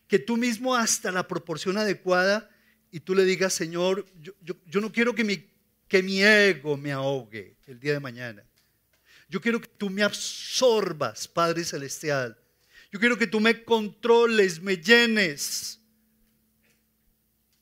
Que 0.08 0.18
tú 0.18 0.36
mismo 0.36 0.74
hasta 0.74 1.12
la 1.12 1.28
proporción 1.28 1.76
adecuada 1.76 2.50
y 2.90 3.00
tú 3.00 3.14
le 3.14 3.24
digas, 3.24 3.52
Señor, 3.52 4.06
yo, 4.20 4.80
no 4.80 4.90
quiero 4.90 5.14
que 5.14 5.22
mi, 5.22 5.48
que 5.86 6.02
mi 6.02 6.22
ego 6.22 6.76
me 6.76 6.92
ahogue 6.92 7.56
el 7.66 7.78
día 7.78 7.92
de 7.92 8.00
mañana. 8.00 8.44
Yo 9.28 9.40
quiero 9.40 9.60
que 9.60 9.68
tú 9.68 9.90
me 9.90 10.02
absorbas, 10.02 11.28
Padre 11.28 11.62
Celestial. 11.64 12.36
Yo 12.90 12.98
quiero 12.98 13.16
que 13.16 13.28
tú 13.28 13.38
me 13.38 13.62
controles, 13.62 14.60
me 14.60 14.76
llenes. 14.76 15.79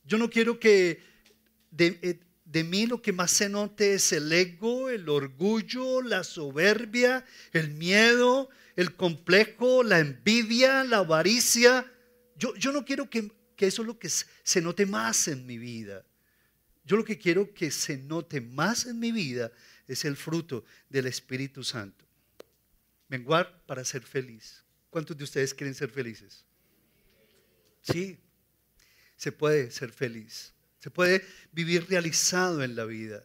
Yo 0.09 0.17
no 0.17 0.31
quiero 0.31 0.59
que 0.59 1.03
de, 1.71 1.99
eh, 2.01 2.19
de 2.47 2.65
mí 2.65 2.87
lo 2.87 3.03
que 3.03 3.13
más 3.13 3.31
se 3.31 3.51
note 3.51 3.93
es 3.93 4.11
el 4.13 4.33
ego, 4.33 4.89
el 4.89 5.07
orgullo, 5.11 6.01
la 6.01 6.25
soberbia, 6.25 7.27
el 7.53 7.73
miedo, 7.73 8.49
el 8.75 8.97
complejo, 8.97 9.83
la 9.83 9.99
envidia, 9.99 10.83
la 10.83 10.99
avaricia. 10.99 11.93
Yo, 12.37 12.55
yo 12.57 12.73
no 12.73 12.87
quiero 12.87 13.11
que, 13.11 13.31
que 13.55 13.67
eso 13.67 13.83
es 13.83 13.87
lo 13.87 13.99
que 13.99 14.09
se 14.09 14.63
note 14.63 14.87
más 14.87 15.29
en 15.29 15.45
mi 15.45 15.59
vida. 15.59 16.07
Yo 16.87 16.97
lo 16.97 17.05
que 17.05 17.19
quiero 17.19 17.53
que 17.53 17.71
se 17.71 17.99
note 17.99 18.41
más 18.41 18.87
en 18.87 18.99
mi 18.99 19.13
vida 19.13 19.53
es 19.87 20.07
el 20.07 20.17
fruto 20.17 20.65
del 20.89 21.07
Espíritu 21.07 21.63
Santo. 21.63 22.07
Menguar 23.09 23.63
para 23.67 23.85
ser 23.85 24.03
feliz. 24.05 24.65
¿Cuántos 24.89 25.19
de 25.19 25.25
ustedes 25.25 25.53
quieren 25.53 25.75
ser 25.75 25.91
felices? 25.91 26.47
Sí, 27.83 28.19
se 29.19 29.33
puede 29.33 29.71
ser 29.71 29.93
feliz. 29.93 30.55
Se 30.79 30.91
puede 30.91 31.27
vivir 31.53 31.87
realizado 31.91 32.63
en 32.63 32.77
la 32.77 32.85
vida. 32.85 33.25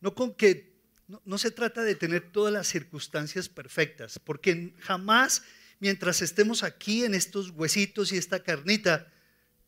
No 0.00 0.14
con 0.14 0.34
que 0.34 0.74
no, 1.06 1.38
se 1.38 1.52
trata 1.52 1.84
de 1.84 1.94
tener 1.94 2.32
todas 2.32 2.52
las 2.52 2.66
circunstancias 2.66 3.48
perfectas, 3.48 4.18
porque 4.18 4.74
jamás, 4.80 5.44
mientras 5.78 6.20
estemos 6.20 6.64
aquí 6.64 7.04
en 7.04 7.14
estos 7.14 7.50
huesitos 7.50 8.10
y 8.10 8.16
esta 8.16 8.42
carnita, 8.42 9.12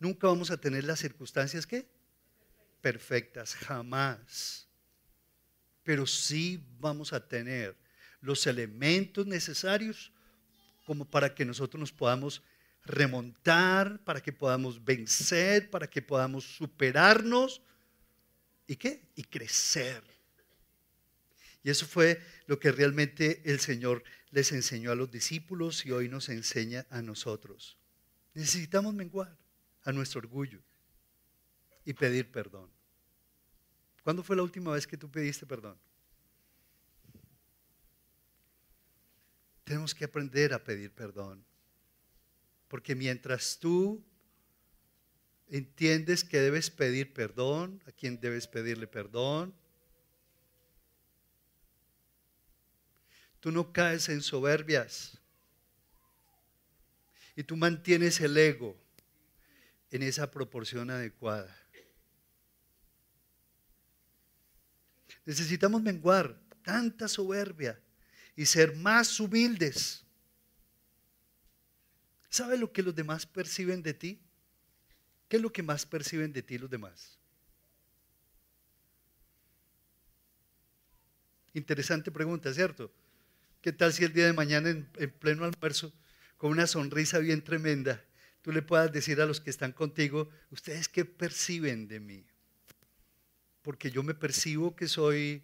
nunca 0.00 0.26
vamos 0.26 0.50
a 0.50 0.60
tener 0.60 0.82
las 0.82 0.98
circunstancias 0.98 1.64
que 1.64 1.86
perfectas, 2.80 3.54
jamás. 3.54 4.66
Pero 5.84 6.06
sí 6.06 6.66
vamos 6.80 7.12
a 7.12 7.28
tener 7.28 7.76
los 8.20 8.46
elementos 8.48 9.26
necesarios 9.26 10.12
como 10.86 11.04
para 11.04 11.34
que 11.34 11.44
nosotros 11.44 11.78
nos 11.78 11.92
podamos 11.92 12.42
remontar, 12.88 14.02
para 14.04 14.20
que 14.20 14.32
podamos 14.32 14.84
vencer, 14.84 15.70
para 15.70 15.88
que 15.88 16.02
podamos 16.02 16.44
superarnos. 16.44 17.62
¿Y 18.66 18.76
qué? 18.76 19.02
Y 19.14 19.24
crecer. 19.24 20.02
Y 21.62 21.70
eso 21.70 21.86
fue 21.86 22.20
lo 22.46 22.58
que 22.58 22.72
realmente 22.72 23.42
el 23.44 23.60
Señor 23.60 24.02
les 24.30 24.52
enseñó 24.52 24.90
a 24.90 24.94
los 24.94 25.10
discípulos 25.10 25.84
y 25.84 25.92
hoy 25.92 26.08
nos 26.08 26.28
enseña 26.28 26.86
a 26.90 27.02
nosotros. 27.02 27.78
Necesitamos 28.34 28.94
menguar 28.94 29.36
a 29.84 29.92
nuestro 29.92 30.20
orgullo 30.20 30.62
y 31.84 31.92
pedir 31.92 32.30
perdón. 32.30 32.70
¿Cuándo 34.02 34.22
fue 34.22 34.36
la 34.36 34.42
última 34.42 34.72
vez 34.72 34.86
que 34.86 34.96
tú 34.96 35.10
pediste 35.10 35.46
perdón? 35.46 35.78
Tenemos 39.64 39.94
que 39.94 40.04
aprender 40.04 40.54
a 40.54 40.64
pedir 40.64 40.90
perdón. 40.90 41.44
Porque 42.68 42.94
mientras 42.94 43.58
tú 43.58 44.04
entiendes 45.48 46.22
que 46.22 46.38
debes 46.38 46.70
pedir 46.70 47.12
perdón, 47.12 47.82
a 47.86 47.92
quien 47.92 48.20
debes 48.20 48.46
pedirle 48.46 48.86
perdón, 48.86 49.54
tú 53.40 53.50
no 53.50 53.72
caes 53.72 54.08
en 54.08 54.20
soberbias 54.20 55.18
y 57.34 57.42
tú 57.42 57.56
mantienes 57.56 58.20
el 58.20 58.36
ego 58.36 58.76
en 59.90 60.02
esa 60.02 60.30
proporción 60.30 60.90
adecuada. 60.90 61.56
Necesitamos 65.24 65.82
menguar 65.82 66.38
tanta 66.62 67.08
soberbia 67.08 67.80
y 68.34 68.44
ser 68.46 68.76
más 68.76 69.20
humildes 69.20 70.04
¿Sabes 72.28 72.60
lo 72.60 72.72
que 72.72 72.82
los 72.82 72.94
demás 72.94 73.26
perciben 73.26 73.82
de 73.82 73.94
ti? 73.94 74.20
¿Qué 75.28 75.36
es 75.36 75.42
lo 75.42 75.52
que 75.52 75.62
más 75.62 75.86
perciben 75.86 76.32
de 76.32 76.42
ti 76.42 76.58
los 76.58 76.70
demás? 76.70 77.18
Interesante 81.54 82.10
pregunta, 82.10 82.52
¿cierto? 82.52 82.92
¿Qué 83.60 83.72
tal 83.72 83.92
si 83.92 84.04
el 84.04 84.12
día 84.12 84.26
de 84.26 84.32
mañana 84.32 84.70
en, 84.70 84.86
pleno 85.18 85.44
almuerzo, 85.44 85.92
con 86.36 86.50
una 86.50 86.66
sonrisa 86.66 87.18
bien 87.18 87.42
tremenda, 87.42 88.04
tú 88.42 88.52
le 88.52 88.62
puedas 88.62 88.92
decir 88.92 89.20
a 89.20 89.26
los 89.26 89.40
que 89.40 89.50
están 89.50 89.72
contigo, 89.72 90.30
¿ustedes 90.50 90.88
qué 90.88 91.04
perciben 91.04 91.88
de 91.88 91.98
mí? 91.98 92.26
Porque 93.62 93.90
yo 93.90 94.02
me 94.02 94.14
percibo 94.14 94.76
que 94.76 94.86
soy 94.86 95.42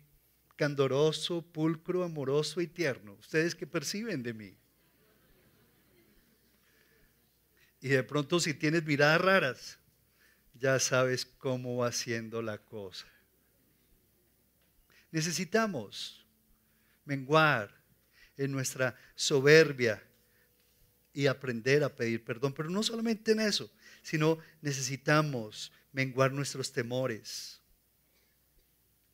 candoroso, 0.56 1.42
pulcro, 1.42 2.04
amoroso 2.04 2.60
y 2.60 2.68
tierno. 2.68 3.14
¿Ustedes 3.14 3.54
qué 3.54 3.66
perciben 3.66 4.22
de 4.22 4.34
mí? 4.34 4.56
Y 7.84 7.88
de 7.88 8.02
pronto 8.02 8.40
si 8.40 8.54
tienes 8.54 8.82
miradas 8.86 9.20
raras, 9.20 9.78
ya 10.54 10.80
sabes 10.80 11.26
cómo 11.26 11.76
va 11.76 11.92
siendo 11.92 12.40
la 12.40 12.56
cosa. 12.56 13.04
Necesitamos 15.10 16.26
menguar 17.04 17.70
en 18.38 18.52
nuestra 18.52 18.96
soberbia 19.14 20.02
y 21.12 21.26
aprender 21.26 21.84
a 21.84 21.94
pedir 21.94 22.24
perdón. 22.24 22.54
Pero 22.54 22.70
no 22.70 22.82
solamente 22.82 23.32
en 23.32 23.40
eso, 23.40 23.70
sino 24.00 24.38
necesitamos 24.62 25.70
menguar 25.92 26.32
nuestros 26.32 26.72
temores 26.72 27.60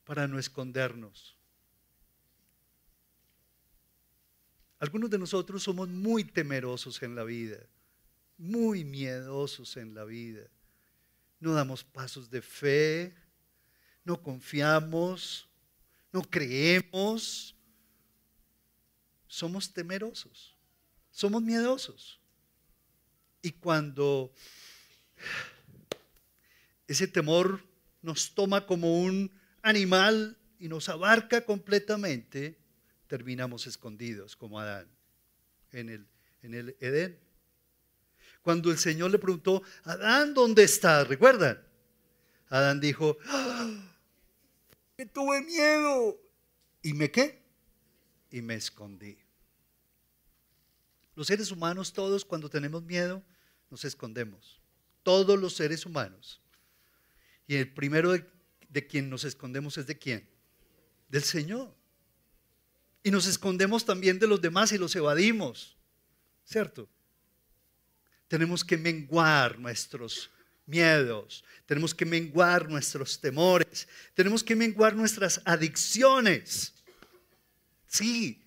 para 0.04 0.28
no 0.28 0.38
escondernos. 0.38 1.36
Algunos 4.78 5.10
de 5.10 5.18
nosotros 5.18 5.60
somos 5.60 5.88
muy 5.88 6.22
temerosos 6.22 7.02
en 7.02 7.16
la 7.16 7.24
vida 7.24 7.58
muy 8.40 8.84
miedosos 8.84 9.76
en 9.76 9.94
la 9.94 10.04
vida. 10.04 10.48
No 11.38 11.52
damos 11.52 11.84
pasos 11.84 12.30
de 12.30 12.40
fe, 12.40 13.14
no 14.02 14.20
confiamos, 14.22 15.46
no 16.10 16.22
creemos. 16.22 17.54
Somos 19.26 19.72
temerosos, 19.72 20.56
somos 21.10 21.42
miedosos. 21.42 22.18
Y 23.42 23.52
cuando 23.52 24.32
ese 26.88 27.06
temor 27.06 27.62
nos 28.02 28.34
toma 28.34 28.66
como 28.66 29.02
un 29.02 29.30
animal 29.62 30.36
y 30.58 30.68
nos 30.68 30.88
abarca 30.88 31.44
completamente, 31.44 32.58
terminamos 33.06 33.66
escondidos 33.66 34.34
como 34.34 34.58
Adán 34.58 34.88
en 35.72 35.90
el, 35.90 36.06
en 36.42 36.54
el 36.54 36.76
Edén. 36.80 37.29
Cuando 38.42 38.70
el 38.70 38.78
Señor 38.78 39.10
le 39.10 39.18
preguntó, 39.18 39.62
Adán, 39.84 40.34
¿dónde 40.34 40.64
estás? 40.64 41.06
¿Recuerdan? 41.08 41.60
Adán 42.48 42.80
dijo, 42.80 43.16
¡Ah! 43.26 43.90
que 44.96 45.06
tuve 45.06 45.42
miedo. 45.42 46.20
¿Y 46.82 46.94
me 46.94 47.10
qué? 47.10 47.42
Y 48.30 48.42
me 48.42 48.54
escondí. 48.54 49.18
Los 51.14 51.26
seres 51.26 51.50
humanos, 51.50 51.92
todos 51.92 52.24
cuando 52.24 52.48
tenemos 52.48 52.82
miedo, 52.82 53.22
nos 53.70 53.84
escondemos. 53.84 54.60
Todos 55.02 55.38
los 55.38 55.54
seres 55.54 55.84
humanos. 55.84 56.40
Y 57.46 57.56
el 57.56 57.72
primero 57.72 58.12
de, 58.12 58.26
de 58.68 58.86
quien 58.86 59.10
nos 59.10 59.24
escondemos 59.24 59.76
es 59.76 59.86
de 59.86 59.98
quién? 59.98 60.28
Del 61.08 61.22
Señor. 61.22 61.74
Y 63.02 63.10
nos 63.10 63.26
escondemos 63.26 63.84
también 63.84 64.18
de 64.18 64.26
los 64.26 64.40
demás 64.40 64.72
y 64.72 64.78
los 64.78 64.94
evadimos. 64.96 65.76
¿Cierto? 66.44 66.88
Tenemos 68.30 68.64
que 68.64 68.78
menguar 68.78 69.58
nuestros 69.58 70.30
miedos, 70.64 71.44
tenemos 71.66 71.92
que 71.92 72.06
menguar 72.06 72.68
nuestros 72.68 73.20
temores, 73.20 73.88
tenemos 74.14 74.44
que 74.44 74.54
menguar 74.54 74.94
nuestras 74.94 75.42
adicciones. 75.44 76.72
Sí, 77.88 78.40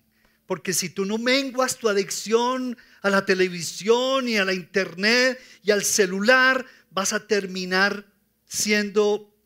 porque 0.46 0.72
si 0.72 0.88
tú 0.88 1.04
no 1.04 1.18
menguas 1.18 1.76
tu 1.76 1.90
adicción 1.90 2.78
a 3.02 3.10
la 3.10 3.26
televisión 3.26 4.26
y 4.26 4.38
a 4.38 4.46
la 4.46 4.54
internet 4.54 5.38
y 5.62 5.70
al 5.70 5.84
celular, 5.84 6.64
vas 6.90 7.12
a 7.12 7.26
terminar 7.26 8.06
siendo 8.46 9.36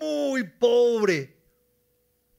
muy 0.00 0.42
pobre, 0.42 1.36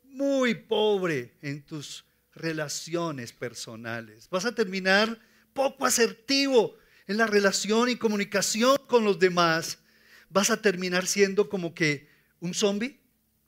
muy 0.04 0.54
pobre 0.54 1.38
en 1.42 1.64
tus 1.64 2.04
relaciones 2.36 3.32
personales. 3.32 4.28
Vas 4.30 4.44
a 4.44 4.54
terminar 4.54 5.18
poco 5.54 5.86
asertivo 5.86 6.76
en 7.08 7.18
la 7.18 7.26
relación 7.28 7.90
y 7.90 7.96
comunicación 7.96 8.78
con 8.88 9.04
los 9.04 9.20
demás. 9.20 9.80
Vas 10.30 10.50
a 10.50 10.62
terminar 10.62 11.08
siendo 11.08 11.50
como 11.50 11.74
que 11.74 12.10
un 12.40 12.54
zombie. 12.54 13.00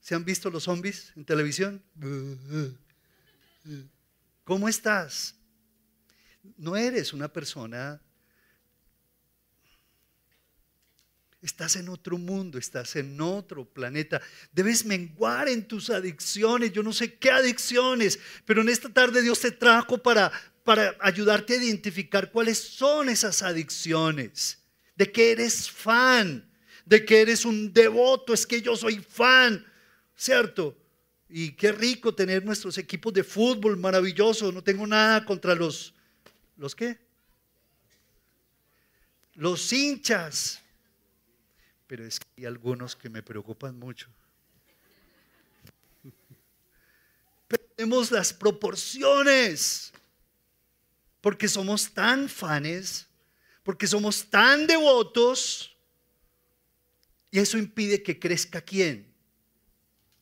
¿Se 0.02 0.16
han 0.16 0.26
visto 0.26 0.50
los 0.50 0.64
zombies 0.64 1.12
en 1.16 1.26
televisión? 1.26 1.84
¿Cómo 4.44 4.70
estás? 4.70 5.36
No 6.58 6.76
eres 6.76 7.14
una 7.14 7.28
persona 7.28 8.02
Estás 11.42 11.78
en 11.78 11.88
otro 11.88 12.18
mundo, 12.18 12.58
estás 12.58 12.98
en 12.98 13.20
otro 13.22 13.64
planeta. 13.64 14.22
Debes 14.52 14.84
menguar 14.84 15.48
en 15.48 15.66
tus 15.66 15.90
adicciones. 15.90 16.74
Yo 16.74 16.84
no 16.84 16.92
sé 16.92 17.18
qué 17.18 17.32
adicciones, 17.32 18.20
pero 18.46 18.62
en 18.62 18.68
esta 18.68 18.90
tarde 18.90 19.22
Dios 19.22 19.40
te 19.40 19.52
trajo 19.52 19.98
para, 20.04 20.34
para 20.70 20.96
ayudarte 21.00 21.56
a 21.56 21.64
identificar 21.64 22.32
cuáles 22.32 22.60
son 22.60 23.10
esas 23.10 23.42
adicciones. 23.42 24.60
De 24.96 25.12
que 25.12 25.32
eres 25.32 25.68
fan, 25.68 26.48
de 26.86 27.04
que 27.04 27.22
eres 27.22 27.44
un 27.44 27.74
devoto. 27.74 28.36
Es 28.36 28.46
que 28.46 28.62
yo 28.62 28.76
soy 28.76 29.00
fan, 29.00 29.66
¿cierto? 30.16 30.78
Y 31.28 31.54
qué 31.54 31.72
rico 31.72 32.14
tener 32.14 32.46
nuestros 32.46 32.78
equipos 32.78 33.12
de 33.16 33.24
fútbol, 33.24 33.78
maravilloso. 33.78 34.52
No 34.52 34.64
tengo 34.64 34.86
nada 34.86 35.26
contra 35.26 35.56
los, 35.56 35.96
¿los 36.56 36.76
qué? 36.76 37.00
Los 39.34 39.74
hinchas 39.74 40.62
pero 41.90 42.06
es 42.06 42.20
que 42.20 42.28
hay 42.38 42.46
algunos 42.46 42.96
que 42.96 43.10
me 43.10 43.24
preocupan 43.24 43.76
mucho. 43.80 44.08
Perdemos 47.48 48.12
las 48.12 48.32
proporciones, 48.32 49.92
porque 51.30 51.48
somos 51.48 51.94
tan 51.94 52.28
fanes, 52.28 53.06
porque 53.62 53.86
somos 53.86 54.32
tan 54.32 54.66
devotos, 54.66 55.78
y 57.30 57.38
eso 57.38 57.60
impide 57.60 58.02
que 58.02 58.18
crezca 58.18 58.62
quién? 58.62 59.14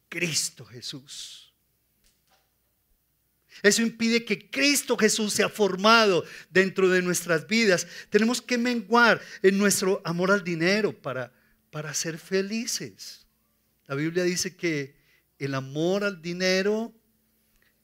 Cristo 0.10 0.66
Jesús. 0.66 1.54
Eso 3.64 3.82
impide 3.82 4.26
que 4.26 4.50
Cristo 4.52 4.98
Jesús 4.98 5.32
sea 5.32 5.48
formado 5.48 6.26
dentro 6.50 6.90
de 6.90 7.02
nuestras 7.02 7.48
vidas. 7.48 7.88
Tenemos 8.10 8.42
que 8.42 8.58
menguar 8.58 9.22
en 9.42 9.58
nuestro 9.58 10.02
amor 10.04 10.30
al 10.30 10.44
dinero 10.44 10.92
para 10.92 11.32
para 11.70 11.94
ser 11.94 12.18
felices. 12.18 13.26
La 13.86 13.96
Biblia 13.96 14.26
dice 14.26 14.58
que 14.58 14.98
el 15.40 15.56
amor 15.56 16.04
al 16.04 16.22
dinero 16.22 16.94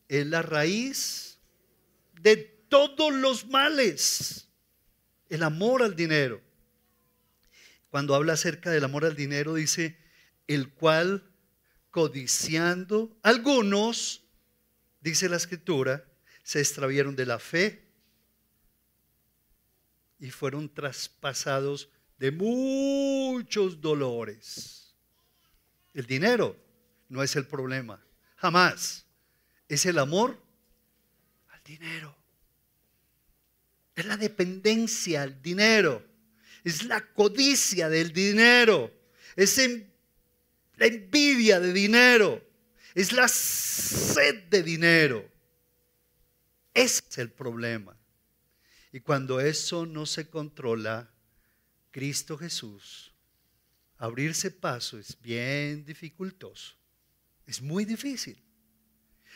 es 0.10 0.28
la 0.28 0.42
raíz 0.42 1.34
de 2.24 2.53
todos 2.74 3.14
los 3.14 3.46
males. 3.46 4.48
El 5.30 5.44
amor 5.44 5.84
al 5.84 5.96
dinero. 5.96 6.42
Cuando 7.90 8.16
habla 8.16 8.34
acerca 8.34 8.72
del 8.72 8.84
amor 8.84 9.06
al 9.06 9.16
dinero 9.16 9.54
dice, 9.54 9.96
el 10.48 10.74
cual 10.74 11.32
codiciando 11.92 13.16
algunos, 13.22 14.24
dice 15.02 15.30
la 15.30 15.38
escritura, 15.38 16.04
se 16.42 16.60
extravieron 16.62 17.16
de 17.16 17.28
la 17.28 17.38
fe 17.38 17.88
y 20.18 20.32
fueron 20.32 20.74
traspasados 20.74 21.90
de 22.18 22.32
muchos 22.32 23.80
dolores. 23.82 24.96
El 25.94 26.08
dinero 26.08 26.58
no 27.08 27.22
es 27.22 27.36
el 27.36 27.46
problema, 27.46 28.04
jamás. 28.38 29.06
Es 29.70 29.86
el 29.86 30.00
amor 30.00 30.42
al 31.50 31.64
dinero. 31.64 32.23
Es 33.96 34.06
la 34.06 34.18
dependencia 34.18 35.22
al 35.22 35.42
dinero. 35.42 36.04
Es 36.64 36.86
la 36.86 37.06
codicia 37.14 37.90
del 37.90 38.12
dinero. 38.14 38.92
Es 39.36 39.58
la 40.78 40.86
envidia 40.86 41.60
de 41.60 41.74
dinero. 41.74 42.44
Es 42.96 43.12
la 43.12 43.28
sed 43.28 44.44
de 44.46 44.64
dinero. 44.64 45.30
Ese 46.74 47.04
es 47.10 47.18
el 47.18 47.32
problema. 47.32 47.98
Y 48.92 49.00
cuando 49.00 49.40
eso 49.40 49.86
no 49.86 50.06
se 50.06 50.30
controla, 50.30 51.12
Cristo 51.92 52.38
Jesús, 52.38 53.14
abrirse 53.98 54.52
paso 54.52 54.98
es 54.98 55.20
bien 55.22 55.86
dificultoso. 55.86 56.76
Es 57.46 57.62
muy 57.62 57.86
difícil. 57.86 58.42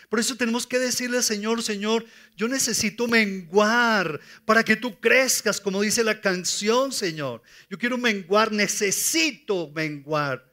Por 0.09 0.19
eso 0.19 0.37
tenemos 0.37 0.65
que 0.65 0.79
decirle 0.79 1.21
Señor, 1.21 1.61
Señor, 1.61 2.05
yo 2.35 2.47
necesito 2.47 3.07
menguar 3.07 4.21
para 4.45 4.63
que 4.63 4.77
tú 4.77 4.99
crezcas, 4.99 5.59
como 5.59 5.81
dice 5.81 6.03
la 6.03 6.21
canción, 6.21 6.93
Señor. 6.93 7.41
Yo 7.69 7.77
quiero 7.77 7.97
menguar, 7.97 8.51
necesito 8.51 9.69
menguar 9.75 10.49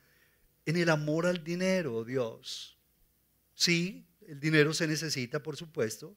en 0.67 0.77
el 0.77 0.91
amor 0.91 1.27
al 1.27 1.45
dinero, 1.45 2.05
Dios. 2.05 2.77
Sí, 3.55 4.05
el 4.27 4.41
dinero 4.41 4.75
se 4.75 4.89
necesita, 4.89 5.41
por 5.41 5.57
supuesto. 5.57 6.17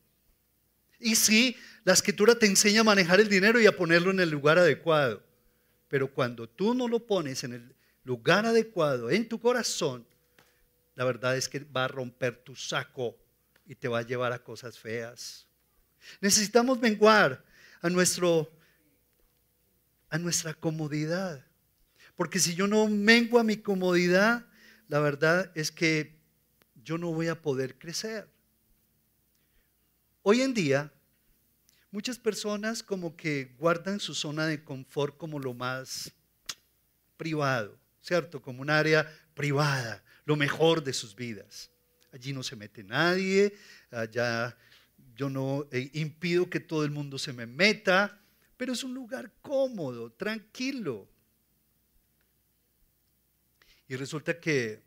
Y 1.00 1.16
sí, 1.16 1.56
la 1.84 1.94
escritura 1.94 2.34
te 2.34 2.48
enseña 2.48 2.82
a 2.82 2.86
manejar 2.86 3.20
el 3.20 3.30
dinero 3.30 3.62
y 3.62 3.68
a 3.68 3.76
ponerlo 3.76 4.10
en 4.10 4.20
el 4.20 4.32
lugar 4.32 4.58
adecuado. 4.58 5.22
Pero 5.88 6.12
cuando 6.12 6.50
tú 6.50 6.74
no 6.74 6.88
lo 6.88 7.06
pones 7.06 7.44
en 7.44 7.54
el 7.54 7.76
lugar 8.04 8.48
adecuado, 8.48 9.12
en 9.12 9.30
tu 9.30 9.40
corazón, 9.40 10.08
la 10.96 11.06
verdad 11.06 11.38
es 11.38 11.48
que 11.48 11.60
va 11.60 11.86
a 11.86 11.88
romper 11.88 12.38
tu 12.44 12.56
saco 12.56 13.16
y 13.68 13.76
te 13.76 13.88
va 13.88 14.00
a 14.00 14.06
llevar 14.06 14.32
a 14.32 14.44
cosas 14.44 14.80
feas. 14.80 15.46
Necesitamos 16.22 16.80
menguar 16.80 17.44
a, 17.82 17.90
nuestro, 17.90 18.52
a 20.10 20.18
nuestra 20.18 20.54
comodidad. 20.54 21.46
Porque 22.16 22.40
si 22.40 22.56
yo 22.56 22.68
no 22.68 22.88
mengo 22.88 23.38
a 23.38 23.44
mi 23.44 23.58
comodidad, 23.58 24.48
la 24.88 25.00
verdad 25.00 25.52
es 25.54 25.72
que 25.72 26.20
yo 26.84 26.98
no 26.98 27.12
voy 27.12 27.28
a 27.28 27.42
poder 27.42 27.78
crecer. 27.78 28.28
Hoy 30.24 30.42
en 30.42 30.54
día 30.54 30.92
Muchas 31.98 32.20
personas 32.20 32.84
como 32.84 33.16
que 33.16 33.56
guardan 33.58 34.00
su 34.00 34.14
zona 34.14 34.46
de 34.46 34.64
confort 34.64 35.18
como 35.18 35.40
lo 35.40 35.54
más 35.54 36.12
privado, 37.16 37.80
¿cierto? 38.02 38.42
Como 38.42 38.62
un 38.62 38.70
área 38.70 39.10
privada, 39.34 40.04
lo 40.26 40.36
mejor 40.36 40.84
de 40.84 40.92
sus 40.92 41.16
vidas. 41.16 41.72
Allí 42.12 42.34
no 42.34 42.44
se 42.44 42.56
mete 42.56 42.84
nadie, 42.84 43.54
allá 43.92 44.56
yo 45.16 45.30
no 45.30 45.68
eh, 45.72 45.90
impido 45.94 46.50
que 46.50 46.60
todo 46.60 46.84
el 46.84 46.92
mundo 46.92 47.18
se 47.18 47.34
me 47.34 47.46
meta, 47.46 48.20
pero 48.56 48.74
es 48.74 48.84
un 48.84 48.94
lugar 48.94 49.32
cómodo, 49.42 50.12
tranquilo. 50.12 51.08
Y 53.88 53.96
resulta 53.96 54.40
que 54.40 54.82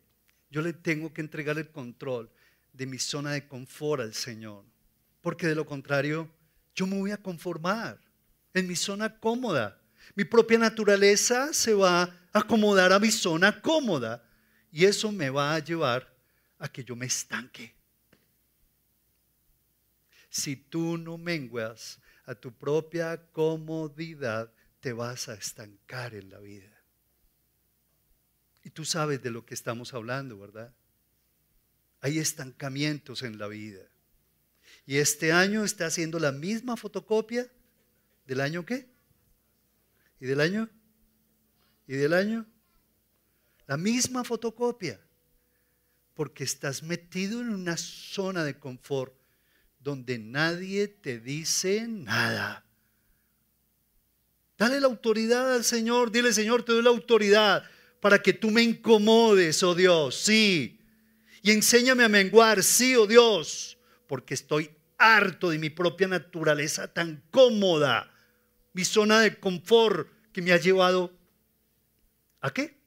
yo 0.51 0.63
le 0.63 0.73
tengo 0.73 1.13
que 1.13 1.21
entregar 1.21 1.59
el 1.59 1.71
control 1.71 2.31
de 2.73 2.87
mi 2.87 2.99
zona 2.99 3.33
de 3.33 3.47
confort 3.47 4.03
al 4.03 4.15
Señor, 4.15 4.65
porque 5.21 5.47
de 5.47 5.55
lo 5.55 5.67
contrario 5.67 6.31
yo 6.75 6.87
me 6.87 6.99
voy 6.99 7.11
a 7.11 7.17
conformar 7.17 8.01
en 8.55 8.67
mi 8.67 8.77
zona 8.77 9.19
cómoda. 9.19 9.79
Mi 10.15 10.25
propia 10.25 10.59
naturaleza 10.59 11.53
se 11.53 11.75
va 11.75 12.03
a 12.03 12.15
acomodar 12.33 12.93
a 12.93 12.99
mi 12.99 13.11
zona 13.11 13.61
cómoda 13.61 14.25
y 14.73 14.85
eso 14.85 15.13
me 15.13 15.31
va 15.31 15.55
a 15.55 15.59
llevar 15.59 16.09
a 16.61 16.68
que 16.68 16.85
yo 16.85 16.94
me 16.94 17.07
estanque. 17.07 17.75
Si 20.29 20.55
tú 20.55 20.96
no 20.96 21.18
menguas 21.18 21.99
a 22.25 22.35
tu 22.37 22.53
propia 22.53 23.20
comodidad, 23.33 24.53
te 24.79 24.92
vas 24.92 25.29
a 25.29 25.35
estancar 25.35 26.14
en 26.14 26.31
la 26.31 26.38
vida. 26.38 26.81
Y 28.62 28.70
tú 28.70 28.85
sabes 28.85 29.23
de 29.23 29.31
lo 29.31 29.44
que 29.44 29.55
estamos 29.55 29.94
hablando, 29.94 30.38
¿verdad? 30.38 30.73
Hay 32.01 32.18
estancamientos 32.18 33.23
en 33.23 33.38
la 33.38 33.49
vida. 33.49 33.83
Y 34.87 34.99
este 34.99 35.33
año 35.33 35.64
está 35.64 35.87
haciendo 35.87 36.18
la 36.18 36.31
misma 36.31 36.77
fotocopia 36.77 37.51
del 38.27 38.40
año 38.40 38.64
qué? 38.64 38.88
¿Y 40.20 40.27
del 40.27 40.40
año? 40.40 40.68
¿Y 41.87 41.94
del 41.94 42.12
año? 42.12 42.46
La 43.66 43.77
misma 43.77 44.25
fotocopia. 44.25 45.01
Porque 46.21 46.45
estás 46.45 46.83
metido 46.83 47.41
en 47.41 47.49
una 47.49 47.79
zona 47.79 48.45
de 48.45 48.59
confort 48.59 49.15
donde 49.79 50.19
nadie 50.19 50.87
te 50.87 51.19
dice 51.19 51.89
nada. 51.89 52.67
Dale 54.59 54.81
la 54.81 54.87
autoridad 54.87 55.55
al 55.55 55.65
Señor. 55.65 56.13
Dile, 56.13 56.35
Señor, 56.35 56.63
te 56.63 56.73
doy 56.73 56.83
la 56.83 56.91
autoridad 56.91 57.65
para 58.03 58.21
que 58.21 58.35
tú 58.35 58.51
me 58.51 58.61
incomodes, 58.61 59.63
oh 59.63 59.75
Dios. 59.75 60.15
Sí. 60.15 60.79
Y 61.41 61.53
enséñame 61.53 62.05
a 62.05 62.11
menguar, 62.11 62.63
sí, 62.63 62.95
oh 62.95 63.07
Dios 63.07 63.79
porque 64.07 64.35
estoy 64.35 64.71
harto 64.99 65.49
de 65.49 65.59
mi 65.59 65.71
propia 65.71 66.07
naturaleza 66.07 66.93
tan 66.93 67.23
cómoda, 67.31 68.13
mi 68.75 68.85
zona 68.85 69.21
de 69.21 69.41
confort 69.41 70.07
que 70.35 70.43
me 70.43 70.53
ha 70.53 70.59
llevado 70.59 71.17
a 72.43 72.53
qué? 72.53 72.79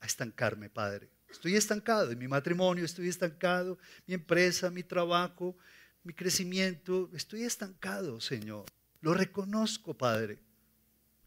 A 0.00 0.06
estancarme, 0.06 0.70
Padre. 0.70 1.17
Estoy 1.30 1.56
estancado 1.56 2.10
en 2.10 2.18
mi 2.18 2.26
matrimonio, 2.26 2.84
estoy 2.84 3.08
estancado, 3.08 3.78
mi 4.06 4.14
empresa, 4.14 4.70
mi 4.70 4.82
trabajo, 4.82 5.56
mi 6.02 6.14
crecimiento, 6.14 7.10
estoy 7.12 7.42
estancado, 7.42 8.20
Señor. 8.20 8.64
Lo 9.00 9.14
reconozco, 9.14 9.96
Padre. 9.96 10.38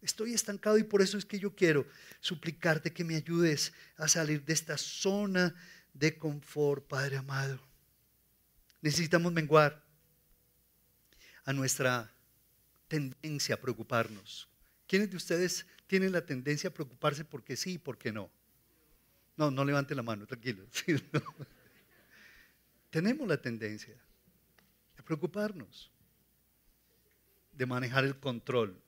Estoy 0.01 0.33
estancado 0.33 0.79
y 0.79 0.83
por 0.83 1.01
eso 1.01 1.17
es 1.17 1.25
que 1.25 1.39
yo 1.39 1.55
quiero 1.55 1.85
suplicarte 2.19 2.91
que 2.91 3.03
me 3.03 3.15
ayudes 3.15 3.71
a 3.97 4.07
salir 4.07 4.43
de 4.43 4.53
esta 4.53 4.77
zona 4.77 5.53
de 5.93 6.17
confort, 6.17 6.87
Padre 6.87 7.17
amado. 7.17 7.61
Necesitamos 8.81 9.31
menguar 9.31 9.85
a 11.45 11.53
nuestra 11.53 12.11
tendencia 12.87 13.55
a 13.55 13.61
preocuparnos. 13.61 14.49
¿Quiénes 14.87 15.11
de 15.11 15.17
ustedes 15.17 15.67
tienen 15.85 16.11
la 16.11 16.25
tendencia 16.25 16.69
a 16.69 16.73
preocuparse 16.73 17.23
porque 17.23 17.55
sí 17.55 17.73
y 17.73 17.77
porque 17.77 18.11
no? 18.11 18.31
No, 19.41 19.49
no 19.49 19.65
levante 19.65 19.95
la 19.95 20.03
mano, 20.03 20.27
tranquilo. 20.27 20.63
Tenemos 22.91 23.27
la 23.27 23.41
tendencia 23.41 23.95
a 24.99 25.01
preocuparnos, 25.01 25.89
de 27.51 27.65
manejar 27.65 28.05
el 28.05 28.19
control. 28.19 28.79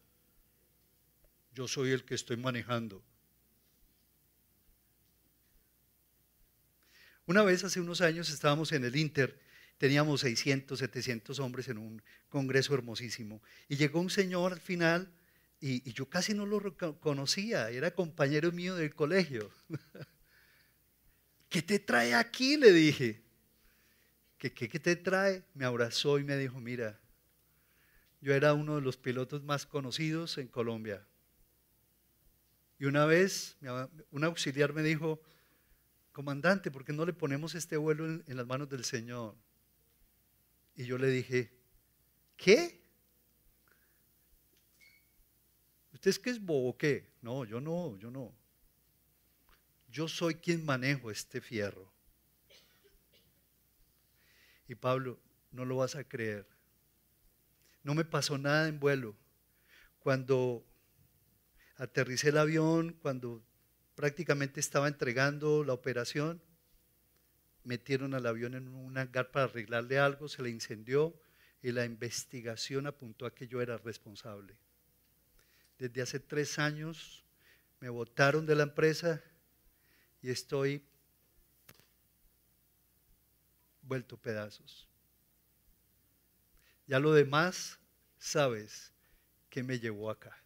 Yo 1.56 1.68
soy 1.68 1.90
el 1.90 2.06
que 2.06 2.14
estoy 2.14 2.38
manejando. 2.38 3.02
Una 7.26 7.42
vez 7.42 7.64
hace 7.64 7.82
unos 7.82 8.02
años 8.02 8.30
estábamos 8.30 8.74
en 8.74 8.86
el 8.86 8.96
Inter, 8.96 9.40
teníamos 9.80 10.22
600, 10.22 10.78
700 10.78 11.40
hombres 11.40 11.68
en 11.68 11.80
un 11.80 12.04
congreso 12.30 12.76
hermosísimo, 12.76 13.42
y 13.68 13.78
llegó 13.78 14.00
un 14.00 14.12
señor 14.12 14.54
al 14.54 14.62
final, 14.62 15.12
y, 15.60 15.90
y 15.90 15.94
yo 15.94 16.12
casi 16.12 16.36
no 16.36 16.46
lo 16.46 16.78
conocía, 17.00 17.72
era 17.72 17.96
compañero 17.96 18.52
mío 18.52 18.76
del 18.76 18.94
colegio. 18.94 19.50
¿Qué 21.54 21.62
te 21.62 21.78
trae 21.78 22.16
aquí? 22.16 22.58
Le 22.58 22.72
dije. 22.72 23.22
¿Qué, 24.40 24.52
qué, 24.52 24.80
te 24.80 24.96
trae? 24.96 25.46
Me 25.54 25.66
abrazó 25.66 26.18
y 26.18 26.24
me 26.24 26.36
dijo, 26.36 26.60
mira, 26.60 27.00
yo 28.22 28.34
era 28.34 28.56
uno 28.56 28.78
de 28.78 28.82
los 28.82 28.98
pilotos 28.98 29.44
más 29.44 29.68
conocidos 29.68 30.40
en 30.40 30.48
Colombia. 30.48 31.06
Y 32.80 32.86
una 32.86 33.06
vez 33.06 33.56
un 34.10 34.24
auxiliar 34.24 34.74
me 34.74 34.82
dijo, 34.82 35.22
comandante, 36.12 36.72
¿por 36.72 36.84
qué 36.84 36.92
no 36.92 37.06
le 37.06 37.14
ponemos 37.14 37.54
este 37.54 37.78
vuelo 37.78 38.08
en, 38.08 38.24
en 38.26 38.36
las 38.36 38.48
manos 38.48 38.68
del 38.68 38.84
Señor? 38.84 39.36
Y 40.74 40.86
yo 40.86 40.98
le 40.98 41.08
dije, 41.08 41.56
¿qué? 42.36 42.82
¿Usted 45.94 46.10
es 46.10 46.18
que 46.18 46.32
es 46.32 46.44
bobo 46.44 46.76
qué? 46.76 47.12
No, 47.22 47.46
yo 47.46 47.62
no, 47.62 47.96
yo 48.00 48.10
no 48.10 48.43
yo 49.94 50.08
soy 50.08 50.36
quien 50.36 50.66
manejo 50.66 51.12
este 51.12 51.40
fierro. 51.40 51.94
Y 54.68 54.74
Pablo, 54.74 55.20
no 55.52 55.66
lo 55.66 55.78
vas 55.78 55.96
a 55.96 56.04
creer. 56.04 56.48
No 57.84 57.94
me 57.94 58.04
pasó 58.04 58.40
nada 58.40 58.68
en 58.68 58.80
vuelo. 58.80 59.16
Cuando 60.00 60.66
aterricé 61.76 62.30
el 62.30 62.40
avión, 62.40 62.98
cuando 63.04 63.46
prácticamente 63.94 64.60
estaba 64.60 64.88
entregando 64.88 65.64
la 65.64 65.74
operación, 65.74 66.42
metieron 67.64 68.16
al 68.16 68.26
avión 68.26 68.56
en 68.56 68.70
un 68.70 68.98
hangar 68.98 69.30
para 69.30 69.46
arreglarle 69.46 70.00
algo, 70.00 70.28
se 70.28 70.42
le 70.42 70.50
incendió 70.50 71.16
y 71.62 71.72
la 71.72 71.86
investigación 71.86 72.88
apuntó 72.88 73.28
a 73.28 73.36
que 73.36 73.48
yo 73.48 73.62
era 73.62 73.78
responsable. 73.78 74.58
Desde 75.78 76.02
hace 76.02 76.20
tres 76.20 76.58
años 76.58 77.26
me 77.80 77.90
votaron 77.90 78.48
de 78.48 78.56
la 78.56 78.64
empresa 78.64 79.22
y 80.24 80.32
estoy 80.32 80.82
vuelto 83.82 84.18
pedazos. 84.18 84.88
Ya 86.88 87.00
lo 87.00 87.14
demás, 87.14 87.78
sabes 88.18 88.94
que 89.50 89.62
me 89.62 89.80
llevó 89.80 90.10
acá. 90.10 90.42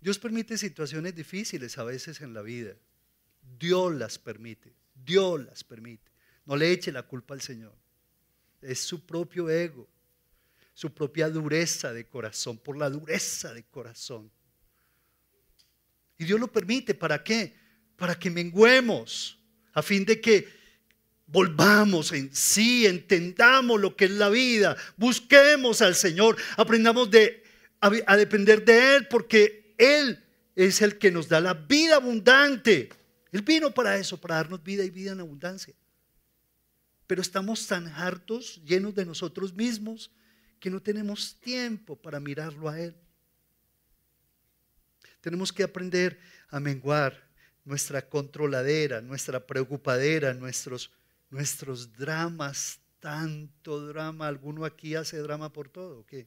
Dios 0.00 0.18
permite 0.18 0.56
situaciones 0.58 1.14
difíciles 1.14 1.76
a 1.78 1.84
veces 1.84 2.22
en 2.22 2.32
la 2.34 2.42
vida. 2.42 2.74
Dios 3.58 3.94
las 3.94 4.18
permite. 4.18 4.74
Dios 4.94 5.44
las 5.44 5.62
permite. 5.62 6.10
No 6.46 6.56
le 6.56 6.72
eche 6.72 6.90
la 6.90 7.02
culpa 7.02 7.34
al 7.34 7.42
Señor. 7.42 7.76
Es 8.62 8.80
su 8.80 9.04
propio 9.04 9.50
ego, 9.50 9.86
su 10.72 10.92
propia 10.92 11.28
dureza 11.28 11.92
de 11.92 12.06
corazón, 12.06 12.58
por 12.58 12.76
la 12.78 12.88
dureza 12.88 13.52
de 13.52 13.64
corazón 13.64 14.32
y 16.22 16.24
Dios 16.24 16.38
lo 16.38 16.50
permite, 16.50 16.94
¿para 16.94 17.22
qué? 17.22 17.52
Para 17.96 18.16
que 18.16 18.30
menguemos, 18.30 19.38
a 19.72 19.82
fin 19.82 20.04
de 20.04 20.20
que 20.20 20.48
volvamos 21.26 22.12
en 22.12 22.32
sí, 22.32 22.86
entendamos 22.86 23.80
lo 23.80 23.96
que 23.96 24.04
es 24.04 24.12
la 24.12 24.28
vida, 24.28 24.76
busquemos 24.96 25.82
al 25.82 25.96
Señor, 25.96 26.36
aprendamos 26.56 27.08
a, 27.80 27.90
a 28.06 28.16
depender 28.16 28.64
de 28.64 28.96
Él, 28.96 29.08
porque 29.08 29.74
Él 29.78 30.24
es 30.54 30.80
el 30.80 30.98
que 30.98 31.10
nos 31.10 31.28
da 31.28 31.40
la 31.40 31.54
vida 31.54 31.96
abundante. 31.96 32.88
Él 33.32 33.42
vino 33.42 33.74
para 33.74 33.96
eso, 33.96 34.20
para 34.20 34.36
darnos 34.36 34.62
vida 34.62 34.84
y 34.84 34.90
vida 34.90 35.12
en 35.12 35.20
abundancia. 35.20 35.74
Pero 37.08 37.20
estamos 37.20 37.66
tan 37.66 37.88
hartos, 37.88 38.62
llenos 38.64 38.94
de 38.94 39.04
nosotros 39.04 39.52
mismos, 39.54 40.12
que 40.60 40.70
no 40.70 40.80
tenemos 40.80 41.40
tiempo 41.40 41.96
para 41.96 42.20
mirarlo 42.20 42.68
a 42.68 42.78
Él. 42.78 42.94
Tenemos 45.22 45.52
que 45.52 45.62
aprender 45.62 46.18
a 46.48 46.58
menguar 46.58 47.22
nuestra 47.64 48.02
controladera, 48.02 49.00
nuestra 49.00 49.46
preocupadera, 49.46 50.34
nuestros, 50.34 50.90
nuestros 51.30 51.92
dramas, 51.92 52.80
tanto 52.98 53.86
drama. 53.86 54.26
¿Alguno 54.26 54.64
aquí 54.64 54.96
hace 54.96 55.18
drama 55.18 55.52
por 55.52 55.68
todo? 55.68 56.04
¿Qué? 56.06 56.26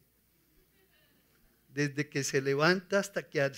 Desde 1.68 2.08
que 2.08 2.24
se 2.24 2.40
levanta 2.40 2.98
hasta 2.98 3.28
que, 3.28 3.52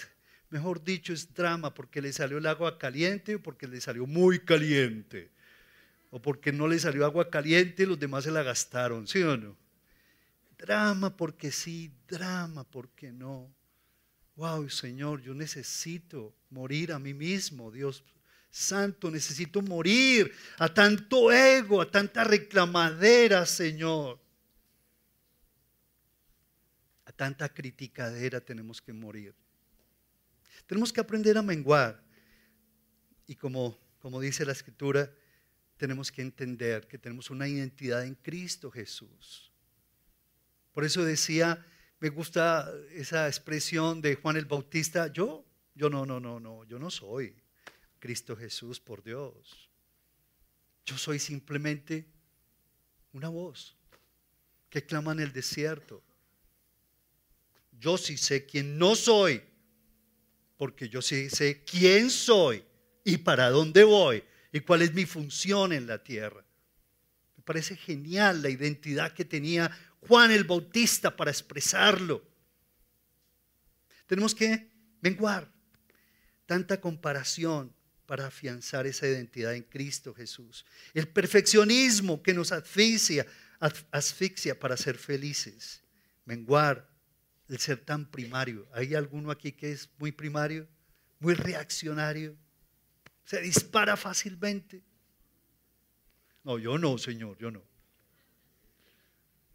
mejor 0.50 0.82
dicho, 0.82 1.12
es 1.12 1.32
drama 1.32 1.72
porque 1.72 2.02
le 2.02 2.12
salió 2.12 2.38
el 2.38 2.46
agua 2.46 2.76
caliente 2.76 3.36
o 3.36 3.42
porque 3.42 3.68
le 3.68 3.80
salió 3.80 4.08
muy 4.08 4.40
caliente. 4.40 5.30
O 6.10 6.20
porque 6.20 6.52
no 6.52 6.66
le 6.66 6.80
salió 6.80 7.04
agua 7.04 7.30
caliente 7.30 7.84
y 7.84 7.86
los 7.86 8.00
demás 8.00 8.24
se 8.24 8.32
la 8.32 8.42
gastaron, 8.42 9.06
¿sí 9.06 9.22
o 9.22 9.36
no? 9.36 9.56
Drama 10.58 11.16
porque 11.16 11.52
sí, 11.52 11.92
drama 12.08 12.64
porque 12.64 13.12
no 13.12 13.54
wow, 14.38 14.70
Señor, 14.70 15.20
yo 15.20 15.34
necesito 15.34 16.32
morir 16.48 16.92
a 16.92 16.98
mí 17.00 17.12
mismo, 17.12 17.72
Dios 17.72 18.04
Santo, 18.50 19.10
necesito 19.10 19.60
morir 19.60 20.32
a 20.58 20.72
tanto 20.72 21.32
ego, 21.32 21.82
a 21.82 21.90
tanta 21.90 22.22
reclamadera, 22.22 23.44
Señor. 23.44 24.18
A 27.04 27.12
tanta 27.12 27.52
criticadera 27.52 28.40
tenemos 28.40 28.80
que 28.80 28.92
morir. 28.92 29.34
Tenemos 30.66 30.92
que 30.92 31.00
aprender 31.00 31.36
a 31.36 31.42
menguar. 31.42 32.00
Y 33.26 33.34
como, 33.34 33.76
como 33.98 34.20
dice 34.20 34.46
la 34.46 34.52
escritura, 34.52 35.12
tenemos 35.76 36.12
que 36.12 36.22
entender 36.22 36.86
que 36.86 36.96
tenemos 36.96 37.28
una 37.28 37.48
identidad 37.48 38.04
en 38.04 38.14
Cristo 38.14 38.70
Jesús. 38.70 39.52
Por 40.72 40.84
eso 40.84 41.04
decía 41.04 41.66
me 42.00 42.08
gusta 42.10 42.72
esa 42.92 43.26
expresión 43.26 44.00
de 44.00 44.14
Juan 44.14 44.36
el 44.36 44.44
Bautista. 44.44 45.12
Yo, 45.12 45.44
yo 45.74 45.90
no, 45.90 46.06
no, 46.06 46.20
no, 46.20 46.38
no, 46.38 46.64
yo 46.64 46.78
no 46.78 46.90
soy 46.90 47.34
Cristo 47.98 48.36
Jesús, 48.36 48.78
por 48.78 49.02
Dios. 49.02 49.68
Yo 50.86 50.96
soy 50.96 51.18
simplemente 51.18 52.06
una 53.12 53.28
voz 53.28 53.76
que 54.70 54.84
clama 54.84 55.12
en 55.12 55.20
el 55.20 55.32
desierto. 55.32 56.02
Yo 57.72 57.98
sí 57.98 58.16
sé 58.16 58.46
quién 58.46 58.78
no 58.78 58.94
soy, 58.94 59.42
porque 60.56 60.88
yo 60.88 61.02
sí 61.02 61.30
sé 61.30 61.64
quién 61.64 62.10
soy 62.10 62.64
y 63.04 63.18
para 63.18 63.50
dónde 63.50 63.84
voy 63.84 64.22
y 64.52 64.60
cuál 64.60 64.82
es 64.82 64.94
mi 64.94 65.04
función 65.04 65.72
en 65.72 65.86
la 65.86 66.02
tierra. 66.02 66.44
Me 67.36 67.42
parece 67.42 67.76
genial 67.76 68.42
la 68.42 68.50
identidad 68.50 69.12
que 69.12 69.24
tenía 69.24 69.70
Juan 70.00 70.30
el 70.30 70.44
Bautista 70.44 71.14
para 71.16 71.30
expresarlo. 71.30 72.22
Tenemos 74.06 74.34
que 74.34 74.70
menguar 75.00 75.52
tanta 76.46 76.80
comparación 76.80 77.74
para 78.06 78.26
afianzar 78.26 78.86
esa 78.86 79.06
identidad 79.06 79.54
en 79.54 79.62
Cristo 79.62 80.14
Jesús. 80.14 80.64
El 80.94 81.08
perfeccionismo 81.08 82.22
que 82.22 82.32
nos 82.32 82.52
asfixia, 82.52 83.26
asfixia 83.90 84.58
para 84.58 84.78
ser 84.78 84.96
felices. 84.96 85.82
Menguar 86.24 86.88
el 87.48 87.58
ser 87.58 87.84
tan 87.84 88.10
primario. 88.10 88.66
¿Hay 88.72 88.94
alguno 88.94 89.30
aquí 89.30 89.52
que 89.52 89.72
es 89.72 89.90
muy 89.98 90.10
primario? 90.10 90.66
Muy 91.18 91.34
reaccionario. 91.34 92.34
Se 93.24 93.42
dispara 93.42 93.94
fácilmente. 93.94 94.82
No, 96.44 96.58
yo 96.58 96.78
no, 96.78 96.96
Señor, 96.96 97.36
yo 97.36 97.50
no. 97.50 97.67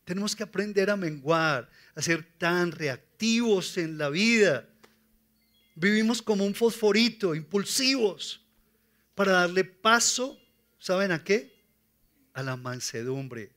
Tenemos 0.06 0.36
que 0.36 0.44
aprender 0.44 0.90
a 0.90 0.98
menguar, 0.98 1.70
a 1.96 2.02
ser 2.02 2.24
tan 2.38 2.72
reactivos 2.72 3.78
en 3.78 3.98
la 3.98 4.10
vida. 4.10 4.68
Vivimos 5.76 6.22
como 6.22 6.46
un 6.46 6.54
fosforito, 6.54 7.34
impulsivos, 7.34 8.42
para 9.16 9.32
darle 9.32 9.64
paso, 9.64 10.40
¿saben 10.78 11.12
a 11.12 11.24
qué? 11.24 11.64
A 12.34 12.44
la 12.44 12.58
mansedumbre. 12.58 13.52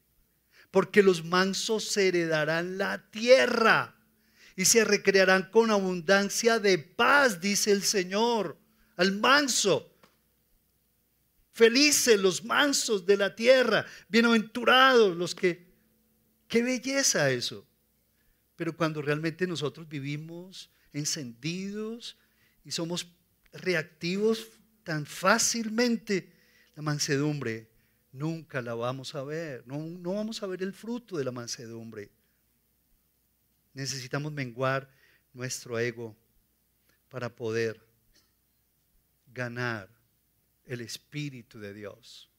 Porque 0.70 1.02
los 1.02 1.24
mansos 1.24 1.96
heredarán 1.96 2.78
la 2.78 3.10
tierra 3.10 3.96
y 4.54 4.64
se 4.64 4.84
recrearán 4.84 5.50
con 5.50 5.70
abundancia 5.70 6.58
de 6.58 6.78
paz, 6.78 7.40
dice 7.40 7.72
el 7.72 7.82
Señor, 7.82 8.56
al 8.96 9.12
manso. 9.12 9.92
Felices 11.52 12.20
los 12.20 12.44
mansos 12.44 13.04
de 13.06 13.16
la 13.16 13.34
tierra, 13.34 13.86
bienaventurados 14.08 15.16
los 15.16 15.34
que... 15.34 15.65
Qué 16.48 16.62
belleza 16.62 17.30
eso. 17.30 17.66
Pero 18.56 18.76
cuando 18.76 19.02
realmente 19.02 19.46
nosotros 19.46 19.88
vivimos 19.88 20.70
encendidos 20.92 22.16
y 22.64 22.70
somos 22.70 23.06
reactivos 23.52 24.48
tan 24.82 25.04
fácilmente, 25.04 26.32
la 26.74 26.82
mansedumbre 26.82 27.70
nunca 28.12 28.62
la 28.62 28.74
vamos 28.74 29.14
a 29.14 29.22
ver. 29.22 29.66
No, 29.66 29.78
no 29.78 30.14
vamos 30.14 30.42
a 30.42 30.46
ver 30.46 30.62
el 30.62 30.72
fruto 30.72 31.16
de 31.16 31.24
la 31.24 31.32
mansedumbre. 31.32 32.10
Necesitamos 33.74 34.32
menguar 34.32 34.90
nuestro 35.34 35.78
ego 35.78 36.16
para 37.10 37.34
poder 37.34 37.84
ganar 39.26 39.88
el 40.64 40.80
Espíritu 40.80 41.58
de 41.58 41.74
Dios. 41.74 42.30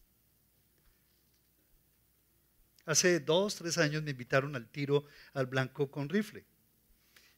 Hace 2.88 3.20
dos, 3.20 3.56
tres 3.56 3.78
años 3.78 4.02
me 4.02 4.12
invitaron 4.12 4.56
al 4.56 4.70
tiro 4.70 5.04
al 5.34 5.46
blanco 5.46 5.92
con 5.92 6.08
rifle. 6.08 6.46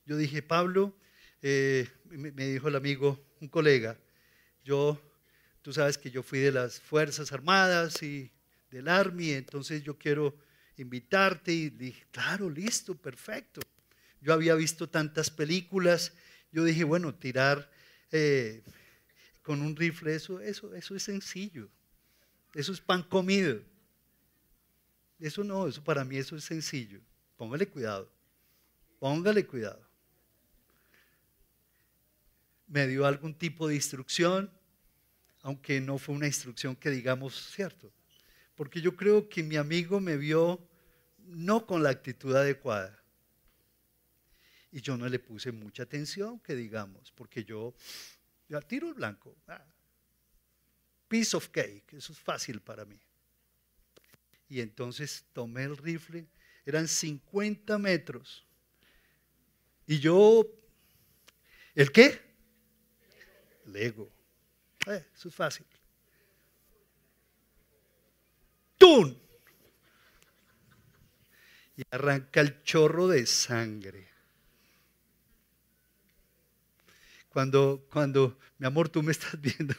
Yo 0.05 0.15
dije, 0.15 0.43
Pablo, 0.43 0.95
eh, 1.41 1.89
me, 2.05 2.31
dijo 2.31 2.67
el 2.67 2.75
amigo, 2.75 3.19
un 3.41 3.47
colega, 3.47 3.97
yo, 4.63 5.01
tú 5.63 5.73
sabes 5.73 5.97
que 5.97 6.12
yo 6.12 6.21
fui 6.21 6.38
de 6.38 6.51
las 6.51 6.79
Fuerzas 6.79 7.31
Armadas 7.31 8.03
y 8.03 8.31
del 8.69 8.88
Army, 8.88 9.31
entonces 9.31 9.81
yo 9.81 9.97
quiero 9.97 10.38
invitarte. 10.77 11.51
Y 11.51 11.71
dije, 11.71 12.05
claro, 12.12 12.47
listo, 12.47 12.93
perfecto. 12.93 13.59
Yo 14.21 14.33
había 14.33 14.53
visto 14.53 14.88
tantas 14.88 15.31
películas, 15.31 16.13
yo 16.51 16.63
dije, 16.63 16.83
bueno, 16.83 17.15
tirar 17.15 17.71
eh, 18.12 18.62
con 19.41 19.63
un 19.63 19.75
rifle, 19.75 20.13
eso, 20.13 20.41
eso, 20.41 20.75
eso 20.75 20.95
es 20.95 21.01
sencillo, 21.01 21.69
eso 22.53 22.71
es 22.71 22.81
pan 22.81 23.01
comido. 23.01 23.63
Eso 25.19 25.43
no, 25.43 25.67
eso 25.67 25.84
para 25.84 26.05
mí 26.05 26.17
eso 26.17 26.36
es 26.36 26.45
sencillo. 26.45 27.01
Póngale 27.36 27.67
cuidado, 27.67 28.10
póngale 28.99 29.45
cuidado. 29.45 29.86
Me 32.67 32.88
dio 32.88 33.05
algún 33.05 33.34
tipo 33.34 33.67
de 33.67 33.75
instrucción, 33.75 34.51
aunque 35.41 35.82
no 35.82 35.97
fue 35.97 36.15
una 36.15 36.27
instrucción 36.27 36.75
que 36.75 36.89
digamos 36.89 37.51
cierto, 37.53 37.91
porque 38.55 38.82
yo 38.82 38.95
creo 38.95 39.27
que 39.27 39.43
mi 39.43 39.55
amigo 39.55 39.99
me 39.99 40.17
vio 40.17 40.65
no 41.17 41.65
con 41.65 41.84
la 41.84 41.89
actitud 41.89 42.36
adecuada. 42.36 42.95
Y 44.71 44.82
yo 44.82 44.97
no 44.97 45.10
le 45.10 45.17
puse 45.17 45.51
mucha 45.51 45.84
atención, 45.84 46.39
que 46.39 46.55
digamos, 46.55 47.12
porque 47.13 47.43
yo, 47.43 47.73
yo 48.47 48.62
tiro 48.62 48.88
el 48.89 48.93
blanco. 48.93 49.36
Ah, 49.47 49.65
piece 51.08 51.36
of 51.36 51.49
cake, 51.49 51.93
eso 51.93 52.13
es 52.13 52.19
fácil 52.19 52.62
para 52.62 52.86
mí. 52.86 52.99
Y 54.49 54.62
entonces 54.62 55.25
tomé 55.31 55.63
el 55.63 55.77
rifle, 55.77 56.27
eran 56.65 56.88
50 56.88 57.77
metros. 57.77 58.45
Y 59.85 59.99
yo, 59.99 60.43
¿el 61.75 61.91
qué? 61.91 62.19
Lego. 63.65 64.12
Eh, 64.88 65.05
eso 65.15 65.29
es 65.29 65.35
fácil. 65.35 65.65
¡Tun! 68.77 69.21
Y 71.77 71.83
arranca 71.91 72.41
el 72.41 72.63
chorro 72.63 73.07
de 73.07 73.25
sangre. 73.27 74.09
Cuando, 77.29 77.85
cuando, 77.91 78.39
mi 78.57 78.65
amor, 78.65 78.89
tú 78.89 79.03
me 79.03 79.12
estás 79.12 79.39
viendo, 79.41 79.75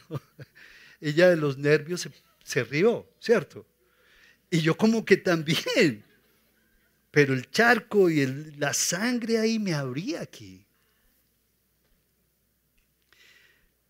ella 1.01 1.29
de 1.29 1.35
los 1.35 1.57
nervios 1.57 2.01
se, 2.01 2.11
se 2.43 2.63
rió, 2.63 3.09
¿cierto? 3.19 3.65
Y 4.51 4.61
yo 4.61 4.77
como 4.77 5.03
que 5.05 5.17
también. 5.17 6.03
Pero 7.09 7.33
el 7.33 7.49
charco 7.49 8.09
y 8.09 8.25
la 8.57 8.73
sangre 8.73 9.39
ahí 9.39 9.57
me 9.59 9.73
abría 9.73 10.21
aquí. 10.21 10.65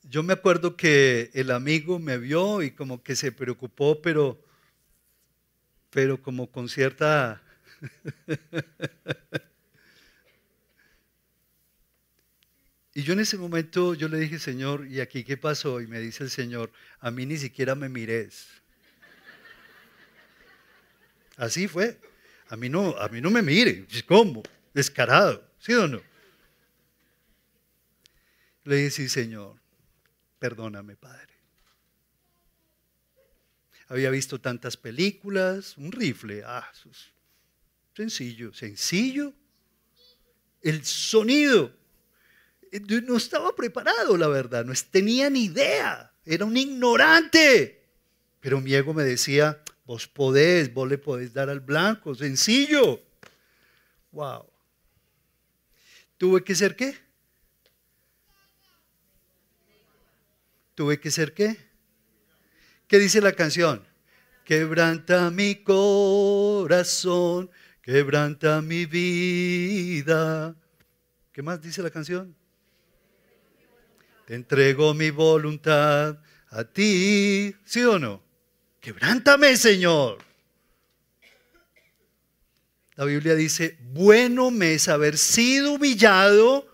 Yo 0.03 0.23
me 0.23 0.33
acuerdo 0.33 0.77
que 0.77 1.31
el 1.33 1.51
amigo 1.51 1.99
me 1.99 2.17
vio 2.17 2.61
y 2.61 2.71
como 2.71 3.03
que 3.03 3.15
se 3.15 3.31
preocupó, 3.31 4.01
pero, 4.01 4.43
pero 5.89 6.21
como 6.21 6.51
con 6.51 6.69
cierta... 6.69 7.41
y 12.93 13.03
yo 13.03 13.13
en 13.13 13.21
ese 13.21 13.37
momento, 13.37 13.93
yo 13.93 14.07
le 14.09 14.19
dije, 14.19 14.37
Señor, 14.37 14.85
¿y 14.87 14.99
aquí 14.99 15.23
qué 15.23 15.37
pasó? 15.37 15.81
Y 15.81 15.87
me 15.87 15.99
dice 15.99 16.23
el 16.23 16.29
Señor, 16.29 16.71
a 16.99 17.09
mí 17.09 17.25
ni 17.25 17.37
siquiera 17.37 17.73
me 17.73 17.87
mires. 17.89 18.60
Así 21.41 21.67
fue. 21.67 21.99
A 22.49 22.55
mí 22.55 22.69
no, 22.69 22.95
a 22.97 23.07
mí 23.07 23.19
no 23.19 23.31
me 23.31 23.41
mire. 23.41 23.87
¿Cómo? 24.05 24.43
Descarado. 24.75 25.43
¿Sí 25.57 25.73
o 25.73 25.87
no? 25.87 25.99
Le 28.63 28.75
dije, 28.75 28.91
sí, 28.91 29.09
Señor, 29.09 29.59
perdóname, 30.37 30.95
Padre. 30.95 31.33
Había 33.87 34.11
visto 34.11 34.39
tantas 34.39 34.77
películas, 34.77 35.77
un 35.77 35.91
rifle, 35.91 36.43
ah, 36.45 36.71
sencillo, 37.95 38.53
sencillo. 38.53 39.33
El 40.61 40.85
sonido, 40.85 41.75
eh, 42.71 42.79
no 43.01 43.17
estaba 43.17 43.55
preparado, 43.55 44.15
la 44.15 44.27
verdad, 44.27 44.63
no 44.63 44.73
tenía 44.91 45.27
ni 45.31 45.45
idea, 45.45 46.13
era 46.23 46.45
un 46.45 46.55
ignorante. 46.55 47.83
Pero 48.39 48.61
mi 48.61 48.75
ego 48.75 48.93
me 48.93 49.03
decía, 49.03 49.61
Vos 49.85 50.07
podés, 50.07 50.73
vos 50.73 50.87
le 50.87 50.97
podés 50.97 51.33
dar 51.33 51.49
al 51.49 51.59
blanco, 51.59 52.15
sencillo. 52.15 53.01
Wow. 54.11 54.45
¿Tuve 56.17 56.43
que 56.43 56.55
ser 56.55 56.75
qué? 56.75 56.95
¿Tuve 60.75 60.99
que 60.99 61.11
ser 61.11 61.33
qué? 61.33 61.57
¿Qué 62.87 62.99
dice 62.99 63.21
la 63.21 63.33
canción? 63.33 63.85
Quebranta 64.45 65.31
mi 65.31 65.55
corazón, 65.63 67.49
quebranta 67.81 68.61
mi 68.61 68.85
vida. 68.85 70.55
¿Qué 71.31 71.41
más 71.41 71.61
dice 71.61 71.81
la 71.81 71.89
canción? 71.89 72.35
Te 74.25 74.35
entrego 74.35 74.93
mi 74.93 75.09
voluntad 75.09 76.19
a 76.49 76.63
ti, 76.63 77.55
¿sí 77.65 77.83
o 77.83 77.97
no? 77.97 78.30
Quebrántame, 78.81 79.55
Señor. 79.57 80.17
La 82.95 83.05
Biblia 83.05 83.35
dice, 83.35 83.77
bueno 83.79 84.49
me 84.49 84.73
es 84.73 84.87
haber 84.87 85.19
sido 85.19 85.73
humillado 85.73 86.67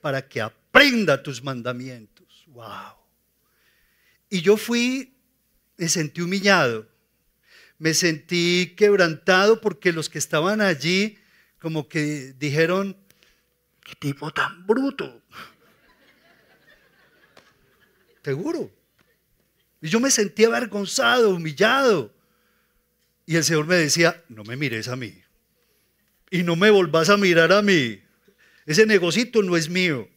para 0.00 0.26
que 0.26 0.40
aprenda 0.40 1.22
tus 1.22 1.42
mandamientos. 1.42 2.44
Wow. 2.48 2.96
Y 4.30 4.40
yo 4.40 4.56
fui, 4.56 5.14
me 5.76 5.88
sentí 5.88 6.22
humillado, 6.22 6.88
me 7.78 7.92
sentí 7.92 8.74
quebrantado 8.74 9.60
porque 9.60 9.92
los 9.92 10.08
que 10.08 10.18
estaban 10.18 10.62
allí 10.62 11.18
como 11.60 11.88
que 11.88 12.34
dijeron, 12.38 12.96
qué 13.84 13.94
tipo 13.96 14.30
tan 14.32 14.66
bruto. 14.66 15.22
Seguro. 18.24 18.79
Y 19.80 19.88
yo 19.88 20.00
me 20.00 20.10
sentía 20.10 20.48
avergonzado, 20.48 21.34
humillado. 21.34 22.14
Y 23.26 23.36
el 23.36 23.44
Señor 23.44 23.66
me 23.66 23.76
decía, 23.76 24.22
no 24.28 24.44
me 24.44 24.56
mires 24.56 24.88
a 24.88 24.96
mí. 24.96 25.22
Y 26.30 26.42
no 26.42 26.56
me 26.56 26.70
volvás 26.70 27.08
a 27.08 27.16
mirar 27.16 27.52
a 27.52 27.62
mí. 27.62 28.02
Ese 28.66 28.86
negocito 28.86 29.42
no 29.42 29.56
es 29.56 29.68
mío. 29.68 30.08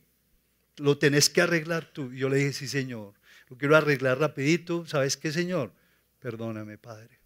Lo 0.78 0.98
tenés 0.98 1.30
que 1.30 1.42
arreglar 1.42 1.86
tú. 1.94 2.12
Y 2.12 2.20
yo 2.20 2.30
le 2.30 2.38
dije, 2.38 2.54
sí, 2.54 2.68
Señor. 2.68 3.14
Lo 3.50 3.58
quiero 3.58 3.76
arreglar 3.76 4.20
rapidito. 4.20 4.86
¿Sabes 4.86 5.16
qué, 5.16 5.32
Señor? 5.32 5.74
Perdóname, 6.20 6.78
Padre. 6.78 7.20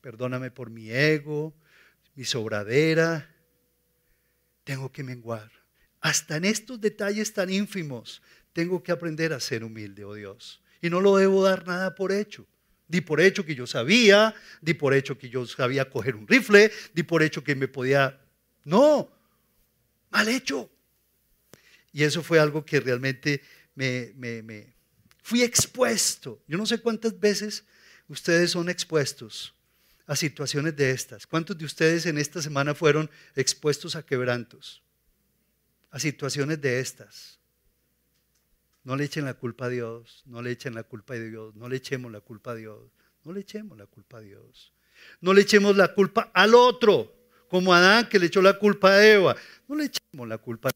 Perdóname 0.00 0.50
por 0.50 0.70
mi 0.70 0.90
ego, 0.90 1.54
mi 2.14 2.24
sobradera. 2.24 3.34
Tengo 4.62 4.92
que 4.92 5.02
menguar. 5.02 5.50
Hasta 6.00 6.36
en 6.36 6.44
estos 6.44 6.80
detalles 6.80 7.32
tan 7.32 7.50
ínfimos, 7.50 8.20
tengo 8.52 8.82
que 8.82 8.92
aprender 8.92 9.32
a 9.32 9.40
ser 9.40 9.64
humilde, 9.64 10.04
oh 10.04 10.14
Dios 10.14 10.63
y 10.84 10.90
no 10.90 11.00
lo 11.00 11.16
debo 11.16 11.42
dar 11.42 11.66
nada 11.66 11.94
por 11.94 12.12
hecho. 12.12 12.46
Di 12.86 13.00
por 13.00 13.18
hecho 13.18 13.46
que 13.46 13.54
yo 13.54 13.66
sabía, 13.66 14.34
di 14.60 14.74
por 14.74 14.92
hecho 14.92 15.16
que 15.16 15.30
yo 15.30 15.46
sabía 15.46 15.88
coger 15.88 16.14
un 16.14 16.28
rifle, 16.28 16.70
di 16.92 17.02
por 17.02 17.22
hecho 17.22 17.42
que 17.42 17.54
me 17.54 17.68
podía... 17.68 18.20
No, 18.64 19.10
mal 20.10 20.28
hecho. 20.28 20.70
Y 21.90 22.02
eso 22.02 22.22
fue 22.22 22.38
algo 22.38 22.66
que 22.66 22.80
realmente 22.80 23.42
me, 23.74 24.12
me, 24.14 24.74
fui 25.22 25.42
expuesto. 25.42 26.42
Yo 26.46 26.58
no 26.58 26.66
sé 26.66 26.76
cuántas 26.76 27.18
veces 27.18 27.64
ustedes 28.06 28.50
son 28.50 28.68
expuestos 28.68 29.54
a 30.06 30.14
situaciones 30.14 30.76
de 30.76 30.90
estas. 30.90 31.26
¿Cuántos 31.26 31.56
de 31.56 31.64
ustedes 31.64 32.04
en 32.04 32.18
esta 32.18 32.42
semana 32.42 32.74
fueron 32.74 33.10
expuestos 33.34 33.96
a 33.96 34.04
quebrantos? 34.04 34.82
A 35.90 35.98
situaciones 35.98 36.60
de 36.60 36.80
estas. 36.80 37.40
No 38.84 38.96
le 38.96 39.04
echen 39.04 39.24
la 39.24 39.34
culpa 39.34 39.66
a 39.66 39.68
Dios, 39.70 40.22
no 40.26 40.42
le 40.42 40.50
echen 40.50 40.74
la 40.74 40.82
culpa 40.82 41.14
a 41.14 41.18
Dios, 41.18 41.56
no 41.56 41.68
le 41.68 41.76
echemos 41.76 42.12
la 42.12 42.20
culpa 42.20 42.52
a 42.52 42.54
Dios, 42.54 42.92
no 43.24 43.32
le 43.32 43.40
echemos 43.40 43.78
la 43.78 43.86
culpa 43.86 44.18
a 44.18 44.20
Dios. 44.20 44.74
No 45.20 45.32
le 45.32 45.42
echemos 45.42 45.76
la 45.76 45.88
culpa 45.94 46.30
al 46.34 46.54
otro, 46.54 47.12
como 47.48 47.74
Adán 47.74 48.08
que 48.08 48.18
le 48.18 48.26
echó 48.26 48.42
la 48.42 48.58
culpa 48.58 48.92
a 48.92 49.06
Eva. 49.06 49.36
No 49.68 49.74
le 49.74 49.86
echemos 49.86 50.28
la 50.28 50.38
culpa 50.38 50.68
a 50.68 50.72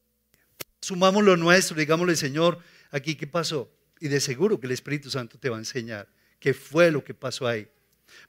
Sumamos 0.81 1.23
lo 1.23 1.37
nuestro, 1.37 1.77
digámosle, 1.77 2.15
Señor, 2.15 2.59
aquí 2.91 3.15
qué 3.15 3.27
pasó. 3.27 3.71
Y 3.99 4.07
de 4.07 4.19
seguro 4.19 4.59
que 4.59 4.65
el 4.65 4.71
Espíritu 4.71 5.09
Santo 5.09 5.37
te 5.37 5.49
va 5.49 5.57
a 5.57 5.59
enseñar 5.59 6.07
qué 6.39 6.53
fue 6.53 6.89
lo 6.89 7.03
que 7.03 7.13
pasó 7.13 7.47
ahí. 7.47 7.69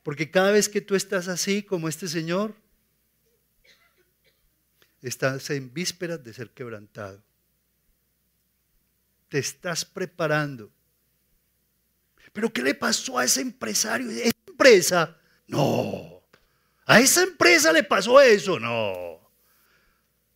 Porque 0.02 0.30
cada 0.30 0.50
vez 0.50 0.68
que 0.68 0.80
tú 0.80 0.94
estás 0.94 1.28
así 1.28 1.62
como 1.62 1.88
este 1.88 2.08
Señor, 2.08 2.54
estás 5.00 5.48
en 5.50 5.72
vísperas 5.72 6.22
de 6.22 6.34
ser 6.34 6.50
quebrantado 6.50 7.22
te 9.30 9.38
estás 9.38 9.84
preparando. 9.84 10.70
Pero 12.32 12.52
¿qué 12.52 12.62
le 12.62 12.74
pasó 12.74 13.18
a 13.18 13.24
ese 13.24 13.40
empresario? 13.40 14.10
¿Esa 14.10 14.32
empresa? 14.46 15.16
No. 15.46 16.22
A 16.84 17.00
esa 17.00 17.22
empresa 17.22 17.72
le 17.72 17.84
pasó 17.84 18.20
eso, 18.20 18.58
no. 18.58 19.30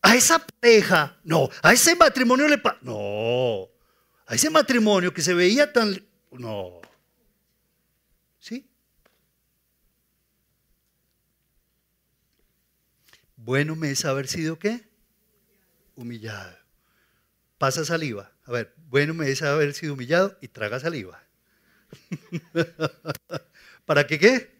A 0.00 0.14
esa 0.14 0.38
pareja, 0.38 1.18
no. 1.24 1.48
A 1.60 1.72
ese 1.72 1.96
matrimonio 1.96 2.48
le 2.48 2.58
pasó, 2.58 2.78
no. 2.82 3.68
A 4.26 4.34
ese 4.34 4.48
matrimonio 4.48 5.12
que 5.12 5.22
se 5.22 5.34
veía 5.34 5.72
tan, 5.72 6.00
no. 6.30 6.80
¿Sí? 8.38 8.70
Bueno 13.36 13.74
me 13.74 13.90
es 13.90 14.04
haber 14.04 14.28
sido 14.28 14.58
qué? 14.58 14.88
Humillado. 15.96 16.63
Pasa 17.58 17.84
saliva. 17.84 18.32
A 18.44 18.52
ver, 18.52 18.74
bueno 18.88 19.14
me 19.14 19.30
es 19.30 19.42
haber 19.42 19.74
sido 19.74 19.94
humillado 19.94 20.36
y 20.40 20.48
traga 20.48 20.80
saliva. 20.80 21.22
¿Para 23.86 24.06
qué 24.06 24.18
qué? 24.18 24.50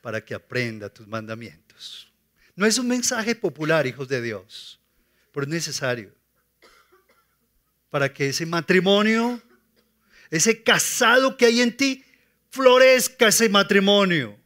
Para 0.00 0.24
que 0.24 0.34
aprenda 0.34 0.88
tus 0.88 1.06
mandamientos. 1.06 2.12
No 2.54 2.66
es 2.66 2.78
un 2.78 2.88
mensaje 2.88 3.34
popular, 3.34 3.86
hijos 3.86 4.08
de 4.08 4.20
Dios, 4.20 4.80
pero 5.32 5.44
es 5.44 5.48
necesario. 5.48 6.14
Para 7.88 8.12
que 8.12 8.28
ese 8.28 8.46
matrimonio, 8.46 9.40
ese 10.30 10.62
casado 10.62 11.36
que 11.36 11.46
hay 11.46 11.60
en 11.60 11.76
ti, 11.76 12.04
florezca 12.50 13.28
ese 13.28 13.48
matrimonio. 13.48 14.38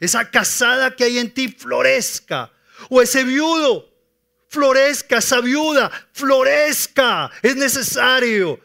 Esa 0.00 0.30
casada 0.30 0.94
que 0.96 1.04
hay 1.04 1.18
en 1.18 1.32
ti, 1.32 1.48
florezca. 1.48 2.52
O 2.90 3.00
ese 3.00 3.24
viudo 3.24 3.93
florezca, 4.54 5.18
esa 5.18 5.40
viuda, 5.40 5.90
florezca, 6.12 7.30
es 7.42 7.56
necesario. 7.56 8.60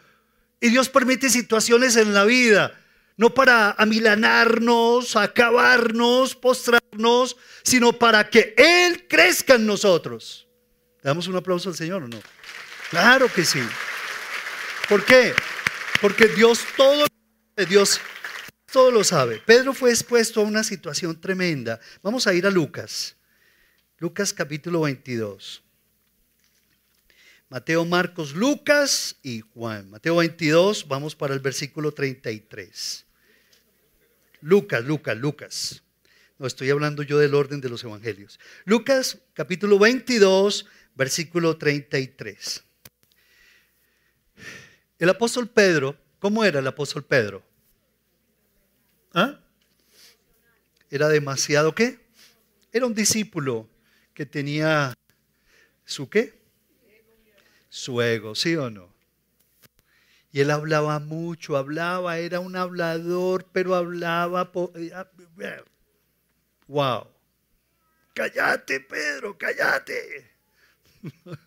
Y 0.62 0.70
Dios 0.70 0.88
permite 0.88 1.30
situaciones 1.30 1.96
en 1.96 2.14
la 2.14 2.26
vida, 2.26 2.80
no 3.18 3.34
para 3.34 3.72
amilanarnos, 3.72 5.16
acabarnos, 5.16 6.36
postrarnos, 6.36 7.38
sino 7.64 7.94
para 7.94 8.30
que 8.30 8.54
Él 8.58 9.08
crezca 9.08 9.56
en 9.56 9.66
nosotros. 9.66 10.48
damos 11.02 11.28
un 11.28 11.36
aplauso 11.36 11.70
al 11.70 11.76
Señor 11.76 12.04
o 12.04 12.08
no? 12.08 12.20
Claro 12.92 13.32
que 13.34 13.44
sí. 13.44 13.62
¿Por 14.88 15.04
qué? 15.06 15.34
Porque 16.02 16.28
Dios 16.28 16.60
todo, 16.78 17.06
Dios 17.68 18.00
todo 18.72 18.92
lo 18.92 19.04
sabe. 19.04 19.42
Pedro 19.46 19.74
fue 19.74 19.90
expuesto 19.90 20.42
a 20.42 20.44
una 20.44 20.64
situación 20.64 21.20
tremenda. 21.20 21.80
Vamos 22.04 22.28
a 22.28 22.34
ir 22.34 22.46
a 22.46 22.52
Lucas. 22.52 23.16
Lucas 23.98 24.34
capítulo 24.34 24.82
22. 24.82 25.64
Mateo, 27.50 27.84
Marcos, 27.84 28.36
Lucas 28.36 29.18
y 29.24 29.40
Juan. 29.42 29.90
Mateo 29.90 30.18
22, 30.18 30.88
vamos 30.88 31.16
para 31.16 31.34
el 31.34 31.40
versículo 31.40 31.92
33. 31.92 33.06
Lucas, 34.42 34.86
Lucas, 34.86 35.18
Lucas. 35.18 35.84
No 36.38 36.46
estoy 36.46 36.70
hablando 36.70 37.02
yo 37.02 37.18
del 37.18 37.34
orden 37.34 37.60
de 37.60 37.70
los 37.70 37.84
evangelios. 37.84 38.40
Lucas 38.66 39.18
capítulo 39.34 39.80
22, 39.80 40.68
versículo 40.94 41.58
33. 41.58 42.64
El 45.00 45.10
apóstol 45.10 45.50
Pedro, 45.50 45.98
¿cómo 46.20 46.46
era 46.46 46.60
el 46.60 46.68
apóstol 46.68 47.04
Pedro? 47.04 47.44
¿Ah? 49.12 49.40
Era 50.92 51.10
demasiado 51.10 51.74
qué? 51.74 52.00
Era 52.72 52.86
un 52.86 52.94
discípulo 52.94 53.68
que 54.14 54.28
tenía 54.28 54.94
su 55.84 56.08
qué? 56.08 56.39
Su 57.70 58.02
ego, 58.02 58.36
¿sí 58.36 58.56
o 58.56 58.70
no? 58.70 58.94
Y 60.32 60.42
él 60.42 60.52
hablaba 60.52 61.00
mucho, 61.00 61.58
hablaba, 61.58 62.20
era 62.20 62.40
un 62.40 62.56
hablador, 62.56 63.48
pero 63.52 63.76
hablaba... 63.76 64.52
Eh, 64.76 64.92
ah, 64.94 65.08
¡Wow! 66.68 67.08
Cállate, 68.14 68.80
Pedro, 68.82 69.38
cállate. 69.38 70.30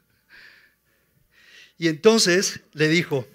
y 1.78 1.88
entonces 1.88 2.60
le 2.72 2.88
dijo, 2.88 3.26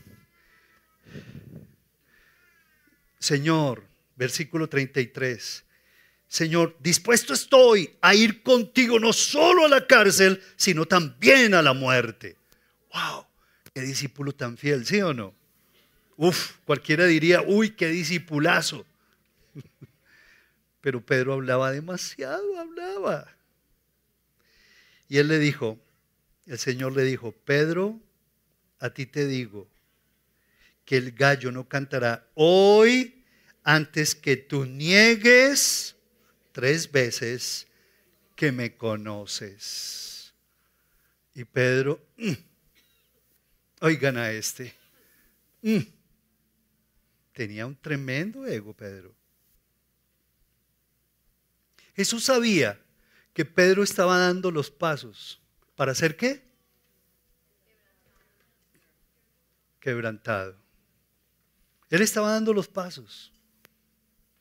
Señor, 3.20 3.84
versículo 4.16 4.68
33, 4.68 5.64
Señor, 6.28 6.76
dispuesto 6.80 7.34
estoy 7.34 7.96
a 8.02 8.14
ir 8.14 8.44
contigo 8.44 9.00
no 9.00 9.14
solo 9.14 9.66
a 9.66 9.70
la 9.70 9.88
cárcel, 9.88 10.44
sino 10.58 10.86
también 10.86 11.54
a 11.54 11.62
la 11.62 11.74
muerte. 11.74 12.36
¡Wow! 12.94 13.26
¡Qué 13.74 13.82
discípulo 13.82 14.34
tan 14.34 14.58
fiel! 14.58 14.86
¿Sí 14.86 15.02
o 15.02 15.14
no? 15.14 15.34
Uf, 16.18 16.58
cualquiera 16.66 17.06
diría, 17.06 17.42
uy, 17.42 17.72
qué 17.72 17.88
discipulazo. 17.88 18.86
Pero 20.82 21.06
Pedro 21.06 21.34
hablaba 21.34 21.72
demasiado, 21.72 22.60
hablaba. 22.60 23.36
Y 25.10 25.18
él 25.18 25.28
le 25.28 25.40
dijo, 25.40 25.80
el 26.48 26.58
Señor 26.58 26.96
le 26.96 27.04
dijo, 27.04 27.32
Pedro, 27.32 28.00
a 28.80 28.90
ti 28.90 29.06
te 29.06 29.28
digo 29.28 29.68
que 30.86 30.98
el 30.98 31.12
gallo 31.12 31.52
no 31.52 31.68
cantará 31.68 32.28
hoy 32.34 33.24
antes 33.64 34.16
que 34.16 34.38
tú 34.38 34.66
niegues 34.66 35.96
tres 36.54 36.92
veces 36.92 37.68
que 38.36 38.52
me 38.52 38.76
conoces. 38.76 40.34
Y 41.36 41.44
Pedro, 41.44 42.02
Oigan 43.82 44.18
a 44.18 44.32
este. 44.32 44.74
Mm. 45.62 45.80
Tenía 47.34 47.66
un 47.66 47.76
tremendo 47.76 48.46
ego, 48.46 48.74
Pedro. 48.74 49.14
Jesús 51.96 52.24
sabía 52.24 52.80
que 53.34 53.46
Pedro 53.46 53.84
estaba 53.84 54.18
dando 54.18 54.50
los 54.50 54.72
pasos. 54.72 55.40
¿Para 55.76 55.92
hacer 55.92 56.18
qué? 56.18 56.44
Quebrantado. 59.80 60.56
Él 61.90 62.02
estaba 62.02 62.32
dando 62.32 62.54
los 62.54 62.68
pasos. 62.68 63.32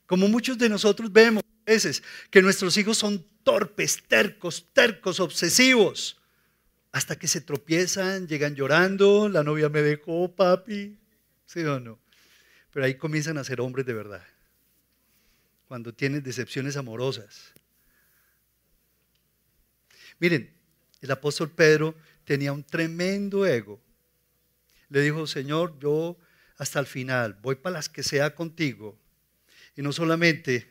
Como 0.06 0.28
muchos 0.28 0.56
de 0.56 0.68
nosotros 0.68 1.12
vemos 1.12 1.42
a 1.42 1.70
veces 1.70 2.02
que 2.30 2.40
nuestros 2.40 2.76
hijos 2.78 2.96
son 2.96 3.24
torpes, 3.42 4.02
tercos, 4.08 4.66
tercos, 4.72 5.20
obsesivos 5.20 6.16
hasta 6.96 7.18
que 7.18 7.28
se 7.28 7.42
tropiezan, 7.42 8.26
llegan 8.26 8.54
llorando, 8.54 9.28
la 9.28 9.44
novia 9.44 9.68
me 9.68 9.82
dejó, 9.82 10.34
papi, 10.34 10.98
¿sí 11.44 11.60
o 11.60 11.78
no? 11.78 11.98
Pero 12.72 12.86
ahí 12.86 12.94
comienzan 12.94 13.36
a 13.36 13.44
ser 13.44 13.60
hombres 13.60 13.84
de 13.84 13.92
verdad, 13.92 14.26
cuando 15.68 15.92
tienen 15.92 16.22
decepciones 16.22 16.74
amorosas. 16.74 17.52
Miren, 20.18 20.50
el 21.02 21.10
apóstol 21.10 21.50
Pedro 21.50 21.94
tenía 22.24 22.54
un 22.54 22.64
tremendo 22.64 23.44
ego. 23.44 23.78
Le 24.88 25.02
dijo, 25.02 25.26
Señor, 25.26 25.78
yo 25.78 26.16
hasta 26.56 26.80
el 26.80 26.86
final 26.86 27.34
voy 27.42 27.56
para 27.56 27.74
las 27.74 27.90
que 27.90 28.02
sea 28.02 28.34
contigo. 28.34 28.98
Y 29.76 29.82
no 29.82 29.92
solamente 29.92 30.66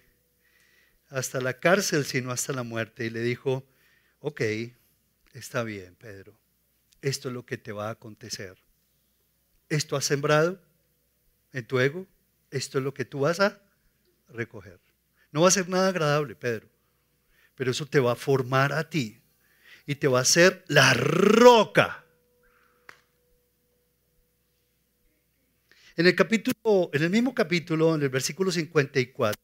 hasta 1.09 1.39
la 1.39 1.59
cárcel, 1.59 2.03
sino 2.03 2.31
hasta 2.31 2.51
la 2.51 2.63
muerte. 2.63 3.05
Y 3.05 3.11
le 3.11 3.19
dijo, 3.19 3.63
ok, 4.21 4.41
Está 5.35 5.63
bien, 5.63 5.95
Pedro. 5.95 6.33
Esto 7.01 7.27
es 7.27 7.33
lo 7.33 7.45
que 7.45 7.57
te 7.57 7.73
va 7.73 7.89
a 7.89 7.91
acontecer. 7.91 8.57
Esto 9.67 9.97
has 9.97 10.05
sembrado 10.05 10.61
en 11.51 11.67
tu 11.67 11.77
ego. 11.79 12.07
Esto 12.51 12.77
es 12.77 12.85
lo 12.85 12.93
que 12.93 13.03
tú 13.03 13.19
vas 13.19 13.41
a 13.41 13.61
recoger. 14.29 14.79
No 15.33 15.41
va 15.41 15.49
a 15.49 15.51
ser 15.51 15.67
nada 15.67 15.89
agradable, 15.89 16.35
Pedro, 16.35 16.69
pero 17.53 17.71
eso 17.71 17.85
te 17.85 17.99
va 17.99 18.13
a 18.13 18.15
formar 18.15 18.71
a 18.71 18.89
ti 18.89 19.21
y 19.85 19.95
te 19.95 20.07
va 20.07 20.19
a 20.19 20.21
hacer 20.21 20.63
la 20.69 20.93
roca. 20.93 22.05
En 25.97 26.07
el 26.07 26.15
capítulo, 26.15 26.89
en 26.93 27.03
el 27.03 27.09
mismo 27.09 27.35
capítulo, 27.35 27.93
en 27.93 28.03
el 28.03 28.09
versículo 28.09 28.53
54, 28.53 29.37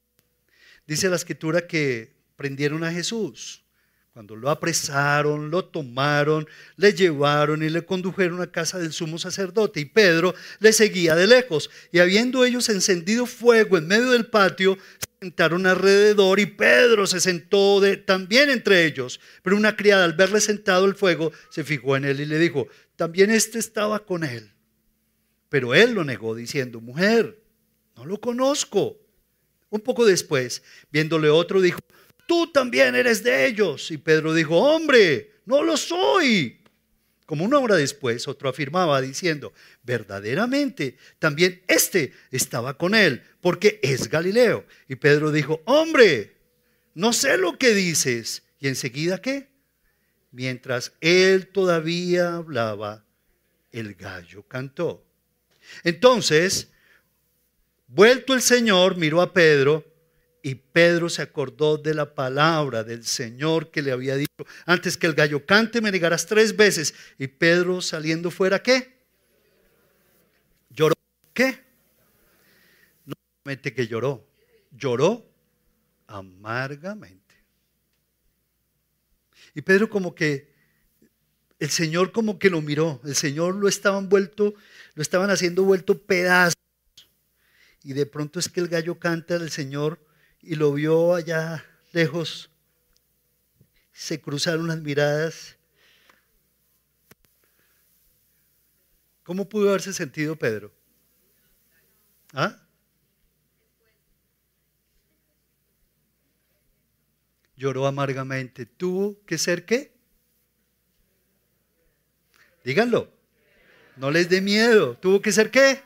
dice 0.87 1.09
la 1.09 1.17
escritura 1.17 1.67
que 1.67 2.15
prendieron 2.37 2.85
a 2.85 2.93
Jesús. 2.93 3.65
Cuando 4.13 4.35
lo 4.35 4.49
apresaron, 4.49 5.49
lo 5.49 5.63
tomaron, 5.63 6.45
le 6.75 6.91
llevaron 6.93 7.63
y 7.63 7.69
le 7.69 7.85
condujeron 7.85 8.41
a 8.41 8.51
casa 8.51 8.77
del 8.77 8.91
sumo 8.91 9.17
sacerdote. 9.17 9.79
Y 9.79 9.85
Pedro 9.85 10.35
le 10.59 10.73
seguía 10.73 11.15
de 11.15 11.27
lejos. 11.27 11.69
Y 11.93 11.99
habiendo 11.99 12.43
ellos 12.43 12.67
encendido 12.67 13.25
fuego 13.25 13.77
en 13.77 13.87
medio 13.87 14.11
del 14.11 14.25
patio, 14.25 14.77
se 14.99 15.07
sentaron 15.27 15.65
alrededor 15.65 16.41
y 16.41 16.45
Pedro 16.45 17.07
se 17.07 17.21
sentó 17.21 17.81
también 18.05 18.49
entre 18.49 18.85
ellos. 18.85 19.21
Pero 19.43 19.55
una 19.55 19.77
criada 19.77 20.03
al 20.03 20.13
verle 20.13 20.41
sentado 20.41 20.85
el 20.85 20.95
fuego 20.95 21.31
se 21.49 21.63
fijó 21.63 21.95
en 21.95 22.03
él 22.03 22.19
y 22.19 22.25
le 22.25 22.37
dijo, 22.37 22.67
también 22.97 23.31
este 23.31 23.59
estaba 23.59 24.05
con 24.05 24.25
él. 24.25 24.51
Pero 25.47 25.73
él 25.73 25.93
lo 25.93 26.03
negó 26.03 26.35
diciendo, 26.35 26.81
mujer, 26.81 27.41
no 27.95 28.03
lo 28.03 28.19
conozco. 28.19 28.97
Un 29.69 29.79
poco 29.79 30.05
después, 30.05 30.63
viéndole 30.91 31.29
otro, 31.29 31.61
dijo, 31.61 31.79
tú 32.31 32.47
también 32.47 32.95
eres 32.95 33.23
de 33.23 33.45
ellos. 33.45 33.91
Y 33.91 33.97
Pedro 33.97 34.33
dijo, 34.33 34.55
hombre, 34.55 35.41
no 35.45 35.63
lo 35.63 35.75
soy. 35.75 36.61
Como 37.25 37.43
una 37.43 37.59
hora 37.59 37.75
después, 37.75 38.25
otro 38.25 38.47
afirmaba 38.47 39.01
diciendo, 39.01 39.51
verdaderamente, 39.83 40.95
también 41.19 41.61
este 41.67 42.13
estaba 42.31 42.77
con 42.77 42.95
él, 42.95 43.21
porque 43.41 43.81
es 43.83 44.07
Galileo. 44.07 44.65
Y 44.87 44.95
Pedro 44.95 45.29
dijo, 45.33 45.61
hombre, 45.65 46.37
no 46.93 47.11
sé 47.11 47.37
lo 47.37 47.57
que 47.57 47.73
dices. 47.73 48.43
Y 48.61 48.69
enseguida, 48.69 49.19
¿qué? 49.19 49.49
Mientras 50.31 50.93
él 51.01 51.47
todavía 51.47 52.35
hablaba, 52.35 53.03
el 53.73 53.93
gallo 53.95 54.43
cantó. 54.43 55.03
Entonces, 55.83 56.69
vuelto 57.87 58.33
el 58.33 58.41
Señor, 58.41 58.95
miró 58.95 59.21
a 59.21 59.33
Pedro 59.33 59.90
y 60.43 60.55
Pedro 60.55 61.09
se 61.09 61.21
acordó 61.21 61.77
de 61.77 61.93
la 61.93 62.15
palabra 62.15 62.83
del 62.83 63.03
Señor 63.03 63.69
que 63.69 63.81
le 63.81 63.91
había 63.91 64.15
dicho, 64.15 64.45
antes 64.65 64.97
que 64.97 65.05
el 65.05 65.13
gallo 65.13 65.45
cante 65.45 65.81
me 65.81 65.91
negarás 65.91 66.25
tres 66.25 66.55
veces. 66.55 66.95
Y 67.19 67.27
Pedro 67.27 67.81
saliendo 67.81 68.31
fuera, 68.31 68.61
¿qué? 68.61 68.97
Lloró. 70.69 70.95
¿Qué? 71.33 71.63
No 73.05 73.13
solamente 73.43 73.73
que 73.73 73.87
lloró, 73.87 74.27
lloró 74.71 75.25
amargamente. 76.07 77.35
Y 79.53 79.61
Pedro 79.61 79.89
como 79.89 80.15
que, 80.15 80.51
el 81.59 81.69
Señor 81.69 82.11
como 82.11 82.39
que 82.39 82.49
lo 82.49 82.61
miró, 82.61 82.99
el 83.05 83.15
Señor 83.15 83.55
lo 83.55 83.67
estaban 83.67 84.09
vuelto, 84.09 84.55
lo 84.95 85.01
estaban 85.03 85.29
haciendo 85.29 85.63
vuelto 85.63 86.01
pedazos. 86.01 86.55
Y 87.83 87.93
de 87.93 88.07
pronto 88.07 88.39
es 88.39 88.49
que 88.49 88.59
el 88.59 88.67
gallo 88.67 88.97
canta, 88.97 89.35
el 89.35 89.51
Señor 89.51 89.99
y 90.41 90.55
lo 90.55 90.73
vio 90.73 91.13
allá 91.15 91.63
lejos. 91.91 92.49
Se 93.93 94.19
cruzaron 94.19 94.67
las 94.67 94.81
miradas. 94.81 95.55
¿Cómo 99.23 99.47
pudo 99.47 99.69
haberse 99.69 99.93
sentido 99.93 100.35
Pedro? 100.35 100.73
¿Ah? 102.33 102.57
Lloró 107.55 107.85
amargamente. 107.85 108.65
¿Tuvo 108.65 109.23
que 109.25 109.37
ser 109.37 109.65
qué? 109.65 109.93
Díganlo. 112.63 113.11
No 113.97 114.09
les 114.09 114.29
dé 114.29 114.41
miedo. 114.41 114.97
¿Tuvo 114.97 115.21
que 115.21 115.31
ser 115.31 115.51
qué? 115.51 115.83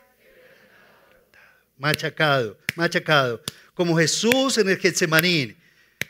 Machacado, 1.78 2.58
machacado 2.78 3.42
como 3.76 3.96
Jesús 3.98 4.58
en 4.58 4.70
el 4.70 4.78
Getsemaní. 4.80 5.56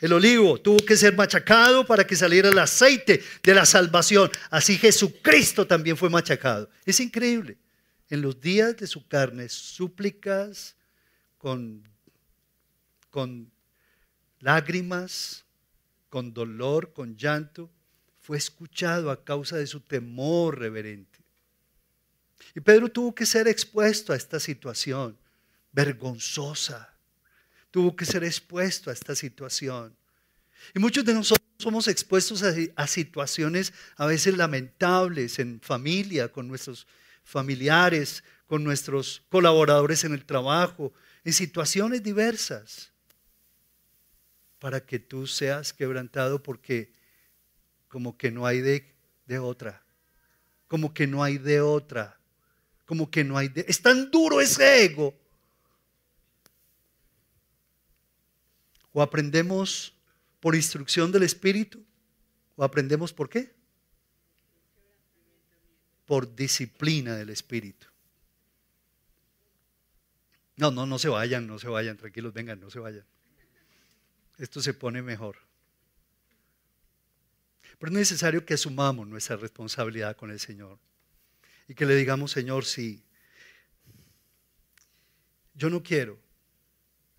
El 0.00 0.12
olivo 0.12 0.58
tuvo 0.58 0.78
que 0.78 0.96
ser 0.96 1.14
machacado 1.14 1.84
para 1.84 2.06
que 2.06 2.16
saliera 2.16 2.48
el 2.48 2.58
aceite 2.58 3.22
de 3.42 3.54
la 3.54 3.66
salvación. 3.66 4.30
Así 4.50 4.78
Jesucristo 4.78 5.66
también 5.66 5.96
fue 5.96 6.08
machacado. 6.08 6.70
Es 6.86 7.00
increíble. 7.00 7.58
En 8.08 8.22
los 8.22 8.40
días 8.40 8.76
de 8.76 8.86
su 8.86 9.06
carne, 9.08 9.48
súplicas 9.48 10.76
con, 11.38 11.82
con 13.10 13.50
lágrimas, 14.40 15.44
con 16.08 16.32
dolor, 16.32 16.92
con 16.92 17.16
llanto, 17.16 17.70
fue 18.22 18.36
escuchado 18.36 19.10
a 19.10 19.24
causa 19.24 19.56
de 19.56 19.66
su 19.66 19.80
temor 19.80 20.58
reverente. 20.58 21.18
Y 22.54 22.60
Pedro 22.60 22.88
tuvo 22.88 23.14
que 23.14 23.26
ser 23.26 23.48
expuesto 23.48 24.12
a 24.12 24.16
esta 24.16 24.38
situación 24.38 25.16
vergonzosa 25.72 26.95
tuvo 27.76 27.94
que 27.94 28.06
ser 28.06 28.24
expuesto 28.24 28.88
a 28.88 28.94
esta 28.94 29.14
situación. 29.14 29.94
Y 30.74 30.78
muchos 30.78 31.04
de 31.04 31.12
nosotros 31.12 31.46
somos 31.58 31.88
expuestos 31.88 32.42
a, 32.42 32.86
situaciones 32.86 33.74
a 33.96 34.06
veces 34.06 34.34
lamentables 34.34 35.38
en 35.38 35.60
familia, 35.60 36.32
con 36.32 36.48
nuestros 36.48 36.86
familiares, 37.22 38.24
con 38.46 38.64
nuestros 38.64 39.22
colaboradores 39.28 40.04
en 40.04 40.14
el 40.14 40.24
trabajo, 40.24 40.94
en 41.22 41.34
situaciones 41.34 42.02
diversas, 42.02 42.92
para 44.58 44.80
que 44.80 44.98
tú 44.98 45.26
seas 45.26 45.74
quebrantado 45.74 46.42
porque 46.42 46.94
como 47.88 48.16
que 48.16 48.30
no 48.30 48.46
hay 48.46 48.62
de, 48.62 48.96
de 49.26 49.38
otra, 49.38 49.84
como 50.66 50.94
que 50.94 51.06
no 51.06 51.22
hay 51.22 51.36
de 51.36 51.60
otra, 51.60 52.18
como 52.86 53.10
que 53.10 53.22
no 53.22 53.36
hay 53.36 53.48
de... 53.48 53.66
Es 53.68 53.82
tan 53.82 54.10
duro 54.10 54.40
ese 54.40 54.82
ego 54.82 55.25
O 58.96 59.02
aprendemos 59.02 59.92
por 60.40 60.54
instrucción 60.56 61.12
del 61.12 61.22
Espíritu, 61.22 61.84
o 62.54 62.64
aprendemos 62.64 63.12
por 63.12 63.28
qué? 63.28 63.52
Por 66.06 66.34
disciplina 66.34 67.14
del 67.14 67.28
Espíritu. 67.28 67.88
No, 70.56 70.70
no, 70.70 70.86
no 70.86 70.98
se 70.98 71.10
vayan, 71.10 71.46
no 71.46 71.58
se 71.58 71.68
vayan, 71.68 71.98
tranquilos, 71.98 72.32
vengan, 72.32 72.58
no 72.58 72.70
se 72.70 72.78
vayan. 72.78 73.04
Esto 74.38 74.62
se 74.62 74.72
pone 74.72 75.02
mejor. 75.02 75.36
Pero 77.78 77.92
es 77.92 77.98
necesario 77.98 78.46
que 78.46 78.54
asumamos 78.54 79.06
nuestra 79.06 79.36
responsabilidad 79.36 80.16
con 80.16 80.30
el 80.30 80.40
Señor 80.40 80.78
y 81.68 81.74
que 81.74 81.84
le 81.84 81.96
digamos, 81.96 82.30
Señor, 82.30 82.64
sí, 82.64 83.04
yo 85.52 85.68
no 85.68 85.82
quiero 85.82 86.25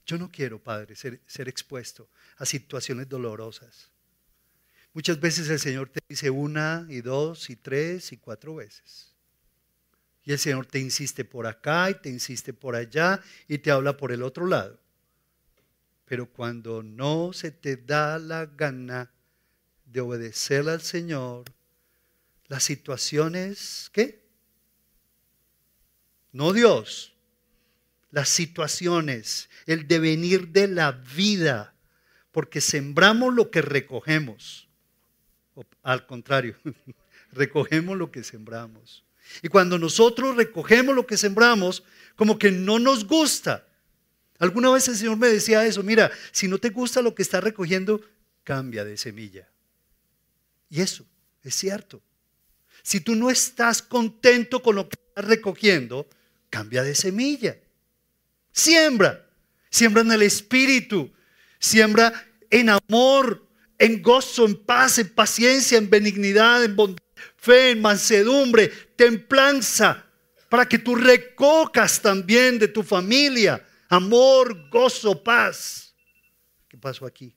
yo 0.08 0.18
no 0.18 0.32
quiero, 0.32 0.58
Padre, 0.58 0.95
ser, 0.95 1.49
expuesto 1.49 2.10
a 2.38 2.45
situaciones 2.45 3.10
dolorosas. 3.10 3.91
Muchas 4.93 5.20
veces 5.20 5.49
el 5.49 5.60
Señor 5.60 5.89
te 5.89 5.99
dice 6.08 6.30
una 6.30 6.88
y 6.89 7.01
dos 7.01 7.49
y 7.49 7.58
tres 7.58 8.14
y 8.14 8.18
cuatro 8.18 8.55
veces. 8.55 9.14
Y 10.24 10.32
el 10.32 10.39
Señor 10.39 10.66
te 10.66 10.80
insiste 10.80 11.26
por 11.26 11.45
acá 11.45 11.89
y 11.89 11.95
te 11.95 12.10
insiste 12.10 12.53
por 12.53 12.76
allá 12.76 13.22
y 13.49 13.58
te 13.58 13.70
habla 13.70 13.97
por 13.97 14.14
el 14.14 14.24
otro 14.24 14.47
lado. 14.47 14.80
Pero 16.05 16.32
cuando 16.32 16.82
no 16.82 17.34
se 17.34 17.51
te 17.51 17.76
da 17.76 18.18
la 18.18 18.45
gana 18.45 19.12
de 19.86 19.99
obedecer 19.99 20.70
al 20.70 20.82
Señor, 20.82 21.51
las 22.47 22.64
situaciones, 22.64 23.89
¿qué? 23.91 24.26
No 26.32 26.53
Dios, 26.53 27.16
las 28.12 28.30
situaciones, 28.30 29.49
el 29.66 29.88
devenir 29.88 30.49
de 30.49 30.68
la 30.68 30.91
vida, 30.91 31.74
porque 32.32 32.62
sembramos 32.62 33.34
lo 33.34 33.51
que 33.51 33.62
recogemos. 33.62 34.68
al 35.84 36.05
contrario, 36.05 36.55
recogemos 37.32 37.97
lo 37.97 38.12
que 38.12 38.24
sembramos. 38.24 39.03
Y 39.41 39.49
cuando 39.49 39.78
nosotros 39.78 40.36
recogemos 40.36 40.95
lo 40.95 41.05
que 41.05 41.18
sembramos, 41.18 41.84
como 42.16 42.39
que 42.39 42.51
no 42.51 42.80
nos 42.80 43.05
gusta. 43.05 43.68
Alguna 44.39 44.70
vez 44.70 44.88
el 44.88 44.95
Señor 44.95 45.18
me 45.18 45.28
decía 45.28 45.66
eso, 45.66 45.84
mira, 45.84 46.12
si 46.32 46.47
no 46.47 46.58
te 46.58 46.70
gusta 46.70 47.01
lo 47.01 47.16
que 47.16 47.24
estás 47.24 47.43
recogiendo, 47.43 48.01
cambia 48.43 48.86
de 48.86 48.97
semilla. 48.97 49.49
Y 50.70 50.82
eso 50.82 51.05
es 51.43 51.55
cierto. 51.55 52.01
Si 52.84 52.99
tú 53.01 53.16
no 53.16 53.30
estás 53.30 53.82
contento 53.82 54.62
con 54.62 54.76
lo 54.76 54.88
que 54.88 54.95
estás 54.95 55.26
recogiendo, 55.26 56.08
cambia 56.49 56.84
de 56.84 56.95
semilla. 56.95 57.58
Siembra. 58.58 59.24
Siembra 59.70 60.01
en 60.01 60.12
el 60.12 60.24
espíritu. 60.24 61.12
Siembra 61.60 62.12
en 62.49 62.70
amor, 62.70 63.45
en 63.78 64.01
gozo, 64.01 64.47
en 64.47 64.55
paz, 64.55 64.97
en 64.97 65.10
paciencia, 65.10 65.78
en 65.78 65.88
benignidad, 65.88 66.64
en 66.64 66.76
bondad, 66.76 67.03
fe, 67.36 67.70
en 67.70 67.82
mansedumbre, 67.82 68.70
templanza, 68.95 70.03
para 70.49 70.68
que 70.68 70.80
tú 70.80 70.95
recocas 70.95 72.01
también 72.01 72.58
de 72.58 72.68
tu 72.68 72.82
familia 72.82 73.64
amor, 73.89 74.70
gozo, 74.70 75.24
paz. 75.24 75.95
¿Qué 76.68 76.78
pasó 76.80 77.05
aquí? 77.05 77.36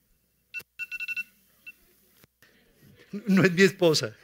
No 3.11 3.43
es 3.43 3.51
mi 3.51 3.61
esposa. 3.61 4.15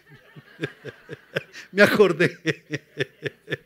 Me 1.72 1.84
acordé. 1.84 2.40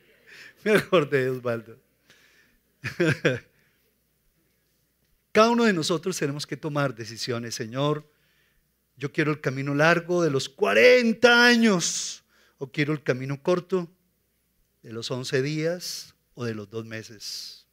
Me 0.64 0.72
acordé 0.72 1.30
Osvaldo. 1.30 1.91
Cada 5.32 5.50
uno 5.50 5.64
de 5.64 5.72
nosotros 5.72 6.18
tenemos 6.18 6.46
que 6.46 6.56
tomar 6.56 6.94
decisiones, 6.94 7.54
Señor. 7.54 8.06
Yo 8.96 9.12
quiero 9.12 9.30
el 9.30 9.40
camino 9.40 9.74
largo 9.74 10.22
de 10.22 10.30
los 10.30 10.48
40 10.48 11.46
años 11.46 12.22
o 12.58 12.70
quiero 12.70 12.92
el 12.92 13.02
camino 13.02 13.42
corto 13.42 13.90
de 14.82 14.92
los 14.92 15.10
11 15.10 15.42
días 15.42 16.14
o 16.34 16.44
de 16.44 16.54
los 16.54 16.68
dos 16.68 16.84
meses. 16.84 17.66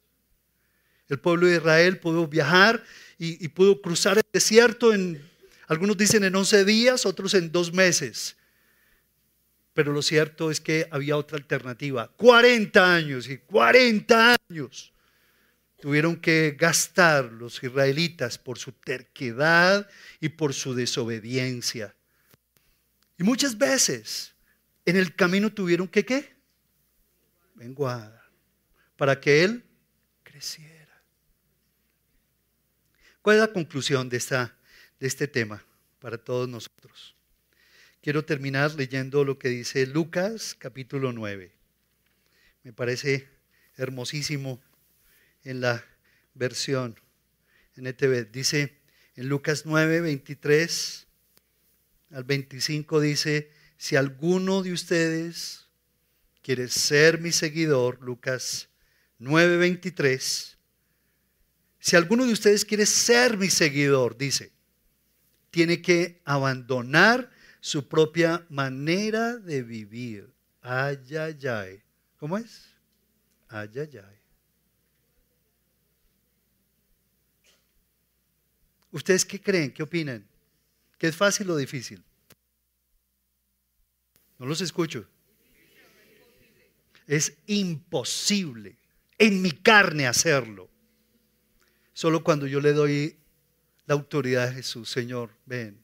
El 1.08 1.18
pueblo 1.18 1.48
de 1.48 1.56
Israel 1.56 1.98
pudo 1.98 2.26
viajar 2.26 2.82
y, 3.18 3.46
pudo 3.48 3.82
cruzar 3.82 4.16
el 4.16 4.24
desierto 4.32 4.94
en, 4.94 5.22
algunos 5.66 5.98
dicen 5.98 6.24
en 6.24 6.34
11 6.34 6.64
días, 6.64 7.04
otros 7.04 7.34
en 7.34 7.52
dos 7.52 7.72
meses. 7.72 8.36
Pero 9.74 9.92
lo 9.92 10.00
cierto 10.02 10.50
es 10.50 10.60
que 10.60 10.88
había 10.90 11.16
otra 11.16 11.36
alternativa. 11.36 12.08
40 12.16 12.94
años 12.94 13.28
y 13.28 13.38
40 13.38 14.36
años 14.48 14.92
tuvieron 15.80 16.16
que 16.16 16.56
gastar 16.58 17.24
los 17.32 17.62
israelitas 17.62 18.38
por 18.38 18.58
su 18.58 18.72
terquedad 18.72 19.88
y 20.20 20.28
por 20.30 20.54
su 20.54 20.74
desobediencia. 20.74 21.94
Y 23.18 23.24
muchas 23.24 23.56
veces 23.56 24.34
en 24.84 24.96
el 24.96 25.14
camino 25.14 25.52
tuvieron 25.52 25.88
que 25.88 26.04
qué? 26.04 26.34
Menguar 27.54 28.20
para 28.96 29.20
que 29.20 29.44
él 29.44 29.64
creciera. 30.22 31.02
¿Cuál 33.22 33.36
es 33.36 33.40
la 33.42 33.52
conclusión 33.52 34.08
de, 34.08 34.16
esta, 34.16 34.56
de 34.98 35.06
este 35.06 35.28
tema 35.28 35.64
para 35.98 36.18
todos 36.18 36.48
nosotros? 36.48 37.14
Quiero 38.02 38.24
terminar 38.24 38.74
leyendo 38.74 39.24
lo 39.24 39.38
que 39.38 39.48
dice 39.48 39.86
Lucas 39.86 40.54
capítulo 40.58 41.12
9. 41.12 41.52
Me 42.62 42.72
parece 42.72 43.28
hermosísimo 43.76 44.60
en 45.44 45.60
la 45.60 45.84
versión 46.34 46.98
en 47.76 47.86
ETV. 47.86 48.30
Dice 48.30 48.80
en 49.16 49.28
Lucas 49.28 49.66
9, 49.66 50.00
23 50.00 51.06
al 52.12 52.24
25 52.24 53.00
dice, 53.00 53.50
si 53.76 53.96
alguno 53.96 54.62
de 54.62 54.72
ustedes 54.72 55.68
quiere 56.42 56.68
ser 56.68 57.20
mi 57.20 57.32
seguidor, 57.32 58.00
Lucas 58.02 58.68
9:23, 59.20 60.56
si 61.78 61.96
alguno 61.96 62.26
de 62.26 62.32
ustedes 62.32 62.64
quiere 62.64 62.86
ser 62.86 63.36
mi 63.36 63.48
seguidor, 63.48 64.16
dice, 64.16 64.52
tiene 65.50 65.80
que 65.80 66.20
abandonar 66.24 67.30
su 67.60 67.88
propia 67.88 68.46
manera 68.48 69.36
de 69.36 69.62
vivir. 69.62 70.32
Ay. 70.62 70.98
¿Cómo 72.18 72.38
es? 72.38 72.66
Ay. 73.48 73.68
¿Ustedes 78.92 79.24
qué 79.24 79.40
creen? 79.40 79.72
¿Qué 79.72 79.82
opinan? 79.82 80.26
¿Qué 80.98 81.08
es 81.08 81.16
fácil 81.16 81.50
o 81.50 81.56
difícil? 81.56 82.02
No 84.38 84.46
los 84.46 84.60
escucho. 84.60 85.06
Es 87.06 87.36
imposible 87.46 88.76
en 89.18 89.42
mi 89.42 89.50
carne 89.50 90.06
hacerlo. 90.06 90.70
Solo 91.92 92.24
cuando 92.24 92.46
yo 92.46 92.60
le 92.60 92.72
doy 92.72 93.16
la 93.86 93.94
autoridad 93.94 94.48
a 94.48 94.52
Jesús, 94.52 94.88
Señor, 94.88 95.30
ven, 95.44 95.82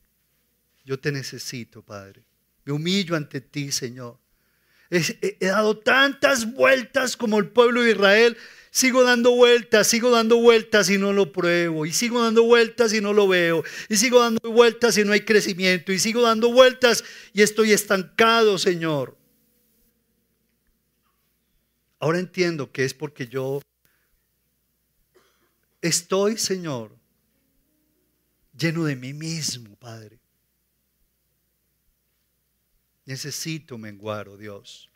yo 0.84 0.98
te 0.98 1.12
necesito, 1.12 1.82
Padre. 1.82 2.24
Me 2.64 2.72
humillo 2.72 3.16
ante 3.16 3.40
ti, 3.40 3.70
Señor. 3.72 4.18
He, 4.90 5.36
dado 5.40 5.78
tantas 5.78 6.52
vueltas 6.52 7.16
como 7.16 7.38
el 7.38 7.48
pueblo 7.48 7.82
de 7.82 7.92
Israel 7.92 8.36
Sigo 8.76 9.04
dando 9.04 9.30
vueltas, 9.30 9.86
sigo 9.86 10.10
dando 10.10 10.36
vueltas 10.36 10.90
y 10.90 10.98
no 10.98 11.14
lo 11.14 11.32
pruebo. 11.32 11.86
Y 11.86 11.94
sigo 11.94 12.22
dando 12.22 12.42
vueltas 12.42 12.92
y 12.92 13.00
no 13.00 13.14
lo 13.14 13.26
veo. 13.26 13.64
Y 13.88 13.96
sigo 13.96 14.20
dando 14.20 14.52
vueltas 14.52 14.98
y 14.98 15.04
no 15.04 15.14
hay 15.14 15.22
crecimiento. 15.22 15.92
Y 15.92 15.98
sigo 15.98 16.20
dando 16.20 16.52
vueltas 16.52 17.02
y 17.32 17.40
estoy 17.40 17.72
estancado, 17.72 18.58
Señor. 18.58 19.16
Ahora 21.98 22.18
entiendo 22.18 22.70
que 22.70 22.84
es 22.84 22.92
porque 22.92 23.26
yo 23.26 23.62
estoy, 25.80 26.36
Señor, 26.36 26.94
lleno 28.54 28.84
de 28.84 28.94
mí 28.94 29.14
mismo, 29.14 29.74
Padre. 29.76 30.15
Necesito 33.06 33.78
menguar, 33.78 34.28
oh 34.28 34.36
Dios. 34.36 34.90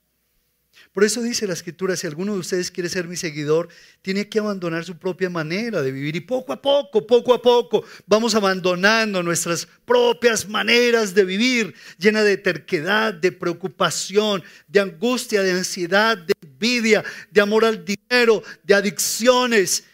Por 0.93 1.05
eso 1.05 1.23
dice 1.23 1.47
la 1.47 1.53
escritura, 1.53 1.97
si 1.97 2.07
alguno 2.07 2.33
de 2.33 2.41
ustedes 2.41 2.71
quiere 2.71 2.89
ser 2.89 3.07
mi 3.07 3.17
seguidor, 3.17 3.69
tiene 4.03 4.29
que 4.29 4.39
abandonar 4.39 4.85
su 4.85 4.97
propia 4.99 5.31
manera 5.31 5.83
de 5.83 5.93
vivir. 5.93 6.17
Y 6.17 6.21
poco 6.21 6.53
a 6.53 6.61
poco, 6.61 7.07
poco 7.07 7.35
a 7.35 7.41
poco, 7.41 7.85
vamos 8.07 8.35
abandonando 8.35 9.23
nuestras 9.23 9.67
propias 9.85 10.49
maneras 10.49 11.15
de 11.15 11.25
vivir, 11.25 11.75
llena 11.99 12.23
de 12.23 12.37
terquedad, 12.37 13.15
de 13.15 13.31
preocupación, 13.31 14.43
de 14.67 14.81
angustia, 14.81 15.43
de 15.43 15.53
ansiedad, 15.53 16.19
de 16.19 16.33
envidia, 16.43 17.05
de 17.31 17.41
amor 17.41 17.65
al 17.65 17.85
dinero, 17.85 18.43
de 18.65 18.75
adicciones, 18.75 19.85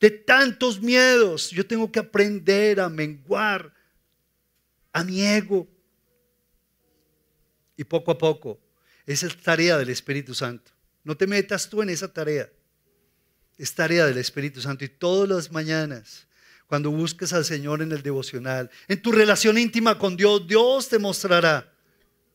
de 0.00 0.10
tantos 0.10 0.80
miedos. 0.80 1.50
Yo 1.50 1.66
tengo 1.66 1.90
que 1.92 1.98
aprender 1.98 2.80
a 2.80 2.88
menguar 2.88 3.74
a 4.92 5.04
mi 5.04 5.22
ego. 5.22 5.68
Y 7.80 7.84
poco 7.84 8.10
a 8.10 8.18
poco 8.18 8.60
esa 9.06 9.26
es 9.26 9.36
tarea 9.38 9.78
del 9.78 9.88
Espíritu 9.88 10.34
Santo. 10.34 10.70
No 11.02 11.16
te 11.16 11.26
metas 11.26 11.66
tú 11.66 11.80
en 11.80 11.88
esa 11.88 12.12
tarea. 12.12 12.50
Es 13.56 13.74
tarea 13.74 14.04
del 14.04 14.18
Espíritu 14.18 14.60
Santo. 14.60 14.84
Y 14.84 14.88
todas 14.90 15.26
las 15.30 15.50
mañanas, 15.50 16.26
cuando 16.66 16.90
busques 16.90 17.32
al 17.32 17.46
Señor 17.46 17.80
en 17.80 17.90
el 17.90 18.02
devocional, 18.02 18.70
en 18.86 19.00
tu 19.00 19.12
relación 19.12 19.56
íntima 19.56 19.98
con 19.98 20.14
Dios, 20.14 20.46
Dios 20.46 20.90
te 20.90 20.98
mostrará. 20.98 21.72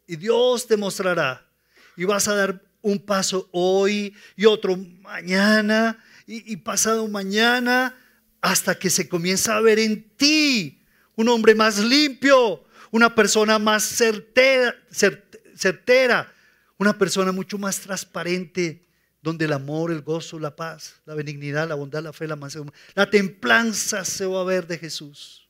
Y 0.07 0.15
Dios 0.15 0.65
te 0.65 0.77
mostrará. 0.77 1.47
Y 1.95 2.05
vas 2.05 2.27
a 2.27 2.33
dar 2.33 2.61
un 2.81 2.97
paso 2.97 3.47
hoy 3.51 4.15
y 4.35 4.45
otro 4.45 4.75
mañana 4.75 6.03
y, 6.25 6.57
pasado 6.57 7.07
mañana 7.07 7.95
hasta 8.41 8.73
que 8.73 8.89
se 8.89 9.07
comienza 9.07 9.55
a 9.55 9.61
ver 9.61 9.77
en 9.77 10.09
ti 10.17 10.81
un 11.15 11.29
hombre 11.29 11.53
más 11.53 11.77
limpio, 11.77 12.63
una 12.91 13.13
persona 13.13 13.59
más 13.59 13.83
certera, 13.83 14.75
certera 14.91 15.24
una 16.77 16.97
persona 16.97 17.31
mucho 17.31 17.57
más 17.57 17.79
transparente, 17.79 18.85
donde 19.21 19.45
el 19.45 19.53
amor, 19.53 19.91
el 19.91 20.01
gozo, 20.01 20.37
la 20.39 20.55
paz, 20.55 21.01
la 21.05 21.15
benignidad, 21.15 21.67
la 21.67 21.75
bondad, 21.75 22.03
la 22.03 22.13
fe, 22.13 22.27
la 22.27 22.35
mansedumbre, 22.35 22.77
la 22.93 23.09
templanza 23.09 24.05
se 24.05 24.25
va 24.25 24.41
a 24.41 24.43
ver 24.43 24.67
de 24.67 24.77
Jesús. 24.77 25.49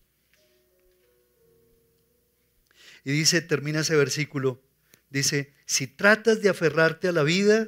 Y 3.04 3.12
dice, 3.12 3.42
termina 3.42 3.82
ese 3.82 3.96
versículo, 3.96 4.62
dice, 5.10 5.54
si 5.66 5.88
tratas 5.88 6.42
de 6.42 6.50
aferrarte 6.50 7.08
a 7.08 7.12
la 7.12 7.24
vida, 7.24 7.68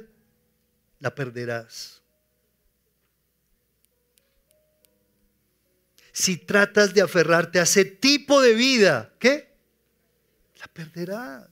la 0.98 1.14
perderás. 1.14 2.02
Si 6.12 6.36
tratas 6.36 6.94
de 6.94 7.02
aferrarte 7.02 7.60
a 7.60 7.62
ese 7.62 7.84
tipo 7.84 8.40
de 8.40 8.54
vida, 8.54 9.12
¿qué? 9.20 9.54
La 10.58 10.66
perderás. 10.66 11.48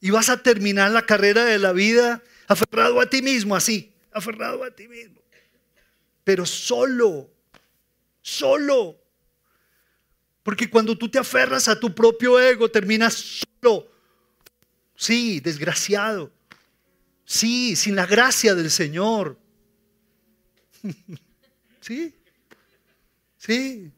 Y 0.00 0.10
vas 0.10 0.28
a 0.28 0.42
terminar 0.42 0.90
la 0.90 1.06
carrera 1.06 1.44
de 1.44 1.58
la 1.58 1.72
vida 1.72 2.22
aferrado 2.46 3.00
a 3.00 3.10
ti 3.10 3.22
mismo, 3.22 3.56
así, 3.56 3.92
aferrado 4.12 4.64
a 4.64 4.70
ti 4.70 4.88
mismo. 4.88 5.20
Pero 6.24 6.46
solo, 6.46 7.30
solo. 8.20 9.00
Porque 10.42 10.70
cuando 10.70 10.96
tú 10.96 11.10
te 11.10 11.18
aferras 11.18 11.68
a 11.68 11.78
tu 11.78 11.94
propio 11.94 12.40
ego, 12.40 12.70
terminas 12.70 13.42
solo. 13.60 13.90
Sí, 14.96 15.40
desgraciado. 15.40 16.32
Sí, 17.24 17.76
sin 17.76 17.94
la 17.94 18.06
gracia 18.06 18.54
del 18.54 18.70
Señor. 18.70 19.38
Sí, 21.80 22.14
sí. 23.38 23.90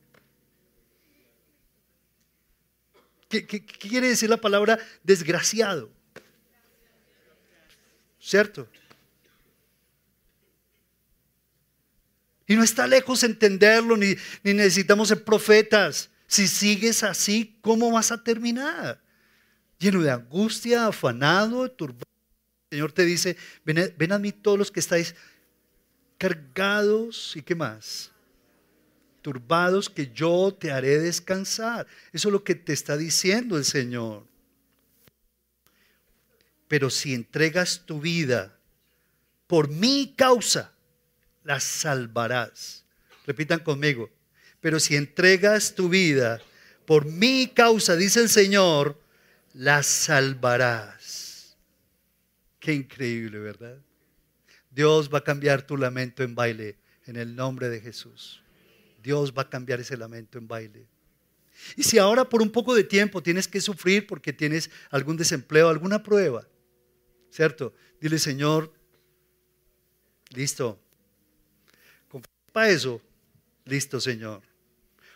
¿Qué, 3.30 3.46
quiere 3.46 4.08
decir 4.08 4.28
la 4.28 4.38
palabra 4.38 4.76
desgraciado? 5.04 5.88
¿Cierto? 8.18 8.68
Y 12.48 12.56
no 12.56 12.64
está 12.64 12.88
lejos 12.88 13.22
entenderlo, 13.22 13.96
ni, 13.96 14.16
necesitamos 14.42 15.08
ser 15.08 15.22
profetas. 15.22 16.10
Si 16.26 16.48
sigues 16.48 17.04
así, 17.04 17.56
¿cómo 17.60 17.92
vas 17.92 18.10
a 18.10 18.22
terminar? 18.24 19.00
Lleno 19.78 20.02
de 20.02 20.10
angustia, 20.10 20.88
afanado, 20.88 21.70
turbado. 21.70 22.02
El 22.70 22.78
Señor 22.78 22.90
te 22.90 23.04
dice, 23.04 23.36
ven, 23.64 23.94
ven 23.96 24.10
a 24.10 24.18
mí 24.18 24.32
todos 24.32 24.58
los 24.58 24.72
que 24.72 24.80
estáis 24.80 25.14
cargados 26.18 27.36
y 27.36 27.42
qué 27.42 27.54
más, 27.54 28.10
que 29.94 30.10
yo 30.12 30.56
te 30.58 30.70
haré 30.70 30.98
descansar. 30.98 31.86
Eso 32.12 32.28
es 32.28 32.32
lo 32.32 32.44
que 32.44 32.54
te 32.54 32.72
está 32.72 32.96
diciendo 32.96 33.56
el 33.56 33.64
Señor. 33.64 34.26
Pero 36.68 36.90
si 36.90 37.14
entregas 37.14 37.82
tu 37.84 38.00
vida 38.00 38.56
por 39.46 39.68
mi 39.68 40.14
causa, 40.16 40.72
la 41.44 41.58
salvarás. 41.58 42.84
Repitan 43.26 43.60
conmigo. 43.60 44.10
Pero 44.60 44.78
si 44.78 44.96
entregas 44.96 45.74
tu 45.74 45.88
vida 45.88 46.40
por 46.86 47.06
mi 47.06 47.48
causa, 47.48 47.96
dice 47.96 48.20
el 48.20 48.28
Señor, 48.28 49.00
la 49.54 49.82
salvarás. 49.82 51.56
Qué 52.58 52.74
increíble, 52.74 53.38
¿verdad? 53.38 53.78
Dios 54.70 55.12
va 55.12 55.18
a 55.18 55.24
cambiar 55.24 55.62
tu 55.62 55.76
lamento 55.76 56.22
en 56.22 56.34
baile 56.34 56.76
en 57.06 57.16
el 57.16 57.34
nombre 57.34 57.68
de 57.68 57.80
Jesús. 57.80 58.39
Dios 59.02 59.32
va 59.36 59.42
a 59.42 59.50
cambiar 59.50 59.80
ese 59.80 59.96
lamento 59.96 60.38
en 60.38 60.48
baile. 60.48 60.86
Y 61.76 61.82
si 61.82 61.98
ahora 61.98 62.28
por 62.28 62.42
un 62.42 62.50
poco 62.50 62.74
de 62.74 62.84
tiempo 62.84 63.22
tienes 63.22 63.46
que 63.46 63.60
sufrir 63.60 64.06
porque 64.06 64.32
tienes 64.32 64.70
algún 64.90 65.16
desempleo, 65.16 65.68
alguna 65.68 66.02
prueba, 66.02 66.46
¿cierto? 67.30 67.74
Dile, 68.00 68.18
Señor, 68.18 68.72
listo. 70.30 70.80
¿Con 72.08 72.22
para 72.52 72.70
eso? 72.70 73.00
Listo, 73.64 74.00
Señor. 74.00 74.42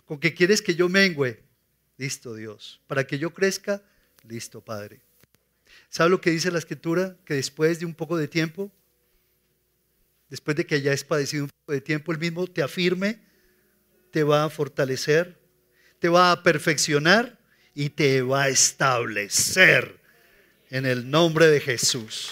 ¿Con 0.05 0.19
qué 0.19 0.35
quieres 0.35 0.61
que 0.61 0.75
yo 0.75 0.89
mengüe? 0.89 1.43
Listo, 1.97 2.35
Dios. 2.35 2.81
Para 2.87 3.07
que 3.07 3.19
yo 3.19 3.33
crezca, 3.33 3.83
listo, 4.23 4.61
Padre. 4.61 5.01
¿Sabe 5.89 6.11
lo 6.11 6.21
que 6.21 6.31
dice 6.31 6.51
la 6.51 6.59
escritura? 6.59 7.17
Que 7.25 7.35
después 7.35 7.81
de 7.81 7.87
un 7.87 7.95
poco 7.95 8.17
de 8.17 8.29
tiempo, 8.29 8.71
después 10.29 10.57
de 10.57 10.67
que 10.67 10.75
hayas 10.75 11.05
padecido 11.05 11.45
un 11.45 11.51
poco 11.51 11.73
de 11.73 11.81
tiempo, 11.81 12.13
el 12.13 12.19
mismo 12.19 12.47
te 12.47 12.63
afirme, 12.63 13.21
te 14.15 14.23
va 14.23 14.45
a 14.45 14.49
fortalecer, 14.49 15.37
te 15.99 16.09
va 16.09 16.31
a 16.31 16.41
perfeccionar 16.45 17.37
y 17.75 17.91
te 17.91 18.23
va 18.23 18.45
a 18.45 18.49
establecer 18.49 19.99
en 20.71 20.87
el 20.87 21.11
nombre 21.11 21.49
de 21.49 21.59
Jesús. 21.59 22.31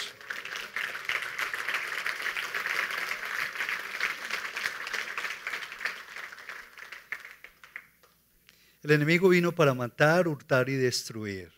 El 8.84 8.92
enemigo 8.92 9.28
vino 9.28 9.50
para 9.50 9.74
matar, 9.74 10.28
hurtar 10.28 10.68
y 10.68 10.76
destruir. 10.76 11.50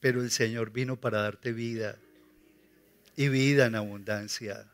Pero 0.00 0.22
el 0.22 0.30
Señor 0.30 0.70
vino 0.70 0.98
para 0.98 1.20
darte 1.20 1.52
vida 1.52 1.98
y 3.14 3.28
vida 3.28 3.66
en 3.66 3.74
abundancia. 3.74 4.66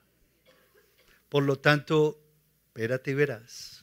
Por 1.29 1.43
lo 1.43 1.59
tanto, 1.59 2.21
espérate 2.69 3.11
y 3.11 3.15
verás 3.15 3.82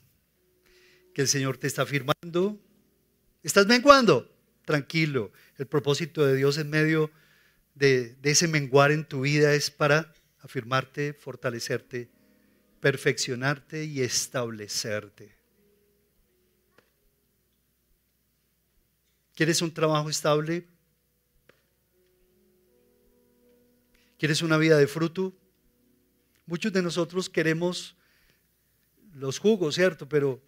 que 1.13 1.21
el 1.21 1.27
Señor 1.27 1.57
te 1.57 1.67
está 1.67 1.83
afirmando. 1.83 2.59
¿Estás 3.43 3.67
menguando? 3.67 4.29
Tranquilo. 4.65 5.31
El 5.57 5.67
propósito 5.67 6.25
de 6.25 6.35
Dios 6.35 6.57
en 6.57 6.69
medio 6.69 7.11
de, 7.75 8.15
de 8.15 8.31
ese 8.31 8.47
menguar 8.47 8.91
en 8.91 9.05
tu 9.05 9.21
vida 9.21 9.53
es 9.53 9.71
para 9.71 10.13
afirmarte, 10.41 11.13
fortalecerte, 11.13 12.09
perfeccionarte 12.79 13.83
y 13.85 14.01
establecerte. 14.01 15.35
¿Quieres 19.35 19.61
un 19.61 19.73
trabajo 19.73 20.09
estable? 20.09 20.67
¿Quieres 24.17 24.41
una 24.41 24.57
vida 24.57 24.77
de 24.77 24.85
fruto? 24.85 25.33
Muchos 26.45 26.73
de 26.73 26.81
nosotros 26.81 27.29
queremos 27.29 27.95
los 29.13 29.39
jugos, 29.39 29.75
¿cierto? 29.75 30.09
Pero, 30.09 30.41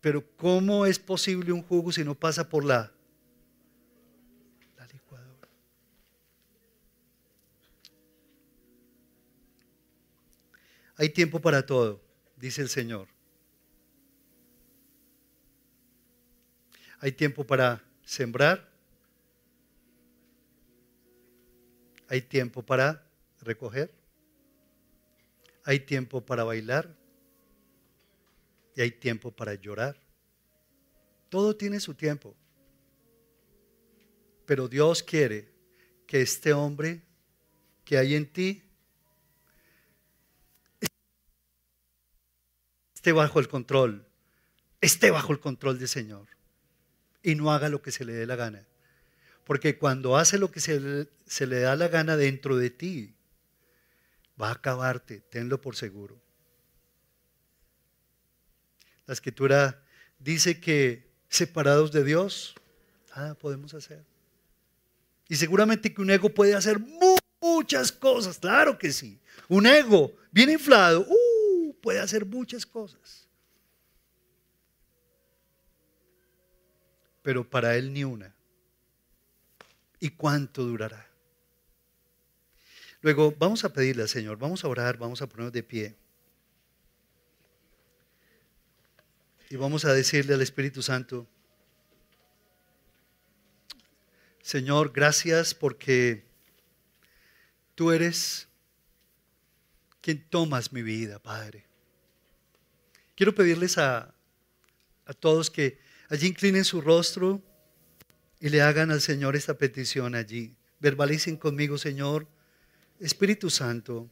pero 0.00 0.24
¿cómo 0.36 0.86
es 0.86 0.98
posible 0.98 1.52
un 1.52 1.62
jugo 1.62 1.92
si 1.92 2.04
no 2.04 2.14
pasa 2.14 2.48
por 2.48 2.64
la, 2.64 2.92
la 4.76 4.86
licuadora? 4.86 5.48
Hay 10.96 11.08
tiempo 11.10 11.40
para 11.40 11.64
todo, 11.64 12.00
dice 12.36 12.62
el 12.62 12.68
Señor. 12.68 13.08
Hay 17.00 17.12
tiempo 17.12 17.44
para 17.44 17.82
sembrar. 18.02 18.68
Hay 22.08 22.22
tiempo 22.22 22.62
para 22.62 23.04
recoger 23.40 23.92
hay 25.66 25.80
tiempo 25.80 26.24
para 26.24 26.44
bailar 26.44 26.94
y 28.76 28.82
hay 28.82 28.92
tiempo 28.92 29.32
para 29.32 29.54
llorar. 29.54 29.98
Todo 31.30 31.56
tiene 31.56 31.80
su 31.80 31.94
tiempo. 31.94 32.36
Pero 34.44 34.68
Dios 34.68 35.02
quiere 35.02 35.50
que 36.06 36.20
este 36.20 36.52
hombre 36.52 37.02
que 37.84 37.98
hay 37.98 38.14
en 38.14 38.30
ti 38.32 38.62
esté 42.94 43.12
bajo 43.12 43.40
el 43.40 43.48
control, 43.48 44.06
esté 44.80 45.10
bajo 45.10 45.32
el 45.32 45.40
control 45.40 45.78
del 45.78 45.88
Señor 45.88 46.28
y 47.22 47.34
no 47.34 47.52
haga 47.52 47.68
lo 47.68 47.82
que 47.82 47.90
se 47.90 48.04
le 48.04 48.12
dé 48.12 48.26
la 48.26 48.36
gana. 48.36 48.66
Porque 49.44 49.78
cuando 49.78 50.16
hace 50.16 50.38
lo 50.38 50.50
que 50.50 50.60
se 50.60 50.78
le, 50.80 51.08
se 51.26 51.46
le 51.46 51.60
da 51.60 51.76
la 51.76 51.88
gana 51.88 52.16
dentro 52.16 52.56
de 52.56 52.70
ti, 52.70 53.16
va 54.40 54.48
a 54.48 54.52
acabarte, 54.52 55.20
tenlo 55.20 55.60
por 55.60 55.76
seguro. 55.76 56.25
La 59.06 59.14
escritura 59.14 59.82
dice 60.18 60.60
que 60.60 61.08
separados 61.28 61.92
de 61.92 62.04
Dios, 62.04 62.54
nada 63.14 63.34
podemos 63.34 63.74
hacer. 63.74 64.04
Y 65.28 65.36
seguramente 65.36 65.92
que 65.92 66.00
un 66.00 66.10
ego 66.10 66.28
puede 66.28 66.54
hacer 66.54 66.78
muchas 67.40 67.90
cosas, 67.92 68.38
claro 68.38 68.78
que 68.78 68.92
sí. 68.92 69.20
Un 69.48 69.66
ego 69.66 70.14
bien 70.30 70.50
inflado, 70.50 71.06
uh, 71.08 71.74
puede 71.80 72.00
hacer 72.00 72.24
muchas 72.24 72.64
cosas. 72.64 73.28
Pero 77.22 77.48
para 77.48 77.76
él 77.76 77.92
ni 77.92 78.04
una. 78.04 78.34
¿Y 79.98 80.10
cuánto 80.10 80.62
durará? 80.64 81.08
Luego 83.00 83.34
vamos 83.38 83.64
a 83.64 83.72
pedirle 83.72 84.02
al 84.02 84.08
Señor, 84.08 84.38
vamos 84.38 84.64
a 84.64 84.68
orar, 84.68 84.96
vamos 84.96 85.22
a 85.22 85.26
ponernos 85.26 85.52
de 85.52 85.62
pie. 85.62 85.96
Y 89.48 89.56
vamos 89.56 89.84
a 89.84 89.92
decirle 89.92 90.34
al 90.34 90.42
Espíritu 90.42 90.82
Santo, 90.82 91.26
Señor, 94.42 94.92
gracias 94.92 95.54
porque 95.54 96.24
tú 97.76 97.92
eres 97.92 98.48
quien 100.00 100.24
tomas 100.28 100.72
mi 100.72 100.82
vida, 100.82 101.20
Padre. 101.20 101.64
Quiero 103.14 103.34
pedirles 103.34 103.78
a, 103.78 104.14
a 105.04 105.14
todos 105.14 105.50
que 105.50 105.78
allí 106.08 106.26
inclinen 106.26 106.64
su 106.64 106.80
rostro 106.80 107.42
y 108.40 108.48
le 108.48 108.62
hagan 108.62 108.90
al 108.90 109.00
Señor 109.00 109.36
esta 109.36 109.58
petición 109.58 110.14
allí. 110.14 110.56
Verbalicen 110.80 111.36
conmigo, 111.36 111.78
Señor, 111.78 112.28
Espíritu 112.98 113.48
Santo, 113.50 114.10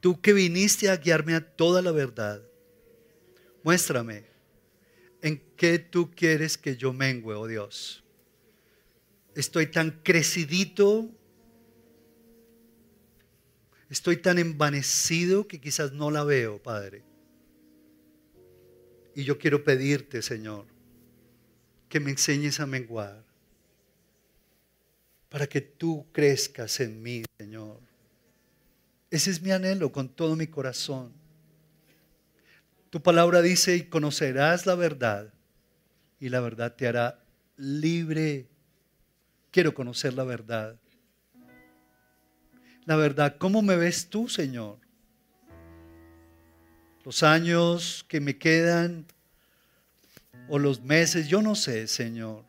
tú 0.00 0.20
que 0.20 0.32
viniste 0.32 0.90
a 0.90 0.96
guiarme 0.96 1.34
a 1.34 1.40
toda 1.56 1.80
la 1.80 1.92
verdad, 1.92 2.42
muéstrame 3.62 4.24
en 5.20 5.40
qué 5.56 5.78
tú 5.78 6.10
quieres 6.10 6.58
que 6.58 6.76
yo 6.76 6.92
mengue, 6.92 7.34
oh 7.34 7.46
Dios. 7.46 8.02
Estoy 9.34 9.68
tan 9.68 10.02
crecidito, 10.02 11.08
estoy 13.88 14.16
tan 14.16 14.38
envanecido 14.38 15.46
que 15.46 15.60
quizás 15.60 15.92
no 15.92 16.10
la 16.10 16.24
veo, 16.24 16.62
Padre. 16.62 17.02
Y 19.14 19.24
yo 19.24 19.38
quiero 19.38 19.62
pedirte, 19.62 20.22
Señor, 20.22 20.66
que 21.88 22.00
me 22.00 22.10
enseñes 22.10 22.60
a 22.60 22.66
menguar 22.66 23.24
para 25.28 25.46
que 25.46 25.60
tú 25.60 26.06
crezcas 26.12 26.80
en 26.80 27.02
mí, 27.02 27.24
Señor. 27.38 27.80
Ese 29.10 29.30
es 29.30 29.40
mi 29.40 29.50
anhelo 29.50 29.92
con 29.92 30.08
todo 30.08 30.36
mi 30.36 30.46
corazón. 30.46 31.21
Tu 32.92 33.02
palabra 33.02 33.40
dice, 33.40 33.74
y 33.74 33.84
conocerás 33.84 34.66
la 34.66 34.74
verdad, 34.74 35.32
y 36.20 36.28
la 36.28 36.40
verdad 36.40 36.76
te 36.76 36.86
hará 36.86 37.24
libre. 37.56 38.50
Quiero 39.50 39.72
conocer 39.72 40.12
la 40.12 40.24
verdad. 40.24 40.78
La 42.84 42.96
verdad, 42.96 43.36
¿cómo 43.38 43.62
me 43.62 43.76
ves 43.76 44.10
tú, 44.10 44.28
Señor? 44.28 44.78
Los 47.02 47.22
años 47.22 48.04
que 48.08 48.20
me 48.20 48.36
quedan 48.36 49.06
o 50.50 50.58
los 50.58 50.82
meses, 50.82 51.28
yo 51.28 51.40
no 51.40 51.54
sé, 51.54 51.88
Señor. 51.88 52.44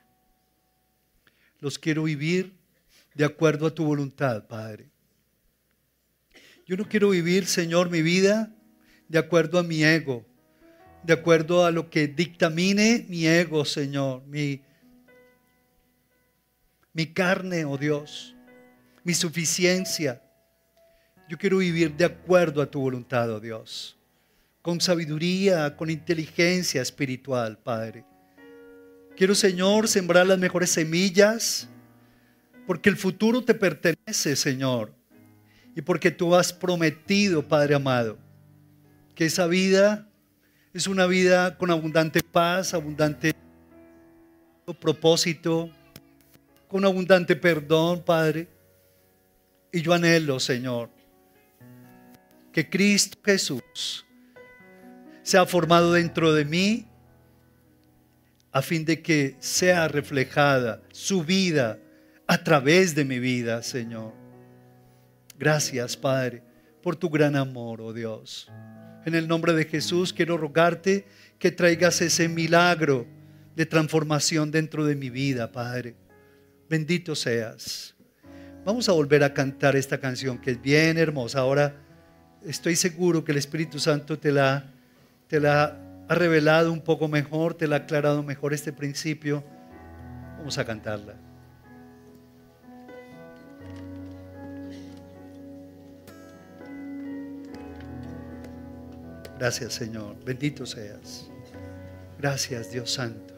Los 1.61 1.79
quiero 1.79 2.03
vivir 2.03 2.51
de 3.13 3.23
acuerdo 3.23 3.67
a 3.67 3.73
tu 3.73 3.85
voluntad, 3.85 4.45
Padre. 4.45 4.89
Yo 6.67 6.75
no 6.75 6.85
quiero 6.89 7.11
vivir, 7.11 7.45
Señor, 7.45 7.89
mi 7.89 8.01
vida 8.01 8.53
de 9.07 9.19
acuerdo 9.19 9.57
a 9.57 9.63
mi 9.63 9.85
ego, 9.85 10.32
de 11.03 11.13
acuerdo 11.13 11.65
a 11.65 11.71
lo 11.71 11.89
que 11.89 12.07
dictamine 12.07 13.05
mi 13.09 13.27
ego, 13.27 13.65
Señor, 13.65 14.23
mi, 14.25 14.61
mi 16.93 17.07
carne, 17.07 17.65
oh 17.65 17.77
Dios, 17.77 18.35
mi 19.03 19.13
suficiencia. 19.13 20.21
Yo 21.27 21.37
quiero 21.37 21.57
vivir 21.57 21.95
de 21.95 22.05
acuerdo 22.05 22.61
a 22.61 22.65
tu 22.65 22.79
voluntad, 22.79 23.29
oh 23.31 23.39
Dios, 23.39 23.97
con 24.61 24.79
sabiduría, 24.79 25.75
con 25.75 25.89
inteligencia 25.89 26.81
espiritual, 26.81 27.57
Padre. 27.57 28.05
Quiero, 29.17 29.35
Señor, 29.35 29.87
sembrar 29.87 30.25
las 30.25 30.39
mejores 30.39 30.71
semillas, 30.71 31.67
porque 32.65 32.89
el 32.89 32.97
futuro 32.97 33.43
te 33.43 33.53
pertenece, 33.53 34.35
Señor, 34.35 34.93
y 35.75 35.81
porque 35.81 36.11
tú 36.11 36.33
has 36.33 36.53
prometido, 36.53 37.45
Padre 37.45 37.75
amado, 37.75 38.17
que 39.15 39.25
esa 39.25 39.47
vida 39.47 40.07
es 40.73 40.87
una 40.87 41.05
vida 41.05 41.55
con 41.55 41.69
abundante 41.69 42.21
paz, 42.23 42.73
abundante 42.73 43.33
propósito, 44.79 45.69
con 46.67 46.83
abundante 46.83 47.35
perdón, 47.35 48.01
Padre. 48.01 48.47
Y 49.71 49.81
yo 49.81 49.93
anhelo, 49.93 50.39
Señor, 50.39 50.89
que 52.51 52.67
Cristo 52.67 53.17
Jesús 53.23 54.05
sea 55.21 55.45
formado 55.45 55.93
dentro 55.93 56.33
de 56.33 56.45
mí 56.45 56.87
a 58.51 58.61
fin 58.61 58.83
de 58.83 59.01
que 59.01 59.35
sea 59.39 59.87
reflejada 59.87 60.81
su 60.91 61.23
vida 61.23 61.79
a 62.27 62.43
través 62.43 62.95
de 62.95 63.05
mi 63.05 63.19
vida, 63.19 63.61
Señor. 63.61 64.13
Gracias, 65.37 65.97
Padre, 65.97 66.43
por 66.81 66.95
tu 66.95 67.09
gran 67.09 67.35
amor, 67.35 67.81
oh 67.81 67.93
Dios. 67.93 68.49
En 69.05 69.15
el 69.15 69.27
nombre 69.27 69.53
de 69.53 69.65
Jesús 69.65 70.13
quiero 70.13 70.37
rogarte 70.37 71.05
que 71.37 71.51
traigas 71.51 72.01
ese 72.01 72.29
milagro 72.29 73.05
de 73.55 73.65
transformación 73.65 74.49
dentro 74.49 74.85
de 74.85 74.95
mi 74.95 75.09
vida, 75.09 75.51
Padre. 75.51 75.95
Bendito 76.69 77.15
seas. 77.15 77.95
Vamos 78.63 78.87
a 78.87 78.93
volver 78.93 79.23
a 79.23 79.33
cantar 79.33 79.75
esta 79.75 79.99
canción 79.99 80.37
que 80.37 80.51
es 80.51 80.61
bien 80.61 80.97
hermosa. 80.97 81.39
Ahora 81.39 81.75
estoy 82.45 82.77
seguro 82.77 83.25
que 83.25 83.33
el 83.33 83.37
Espíritu 83.37 83.77
Santo 83.77 84.17
te 84.17 84.31
la, 84.31 84.71
ha 85.29 86.15
revelado 86.15 86.71
un 86.71 86.81
poco 86.81 87.09
mejor, 87.09 87.55
te 87.55 87.67
la 87.67 87.75
ha 87.75 87.79
aclarado 87.79 88.23
mejor 88.23 88.53
este 88.53 88.71
principio. 88.71 89.43
Vamos 90.37 90.57
a 90.57 90.65
cantarla. 90.65 91.32
Gracias 99.43 99.73
Señor, 99.73 100.15
bendito 100.23 100.65
seas. 100.65 101.29
Gracias 102.17 102.71
Dios 102.71 102.93
Santo. 102.93 103.33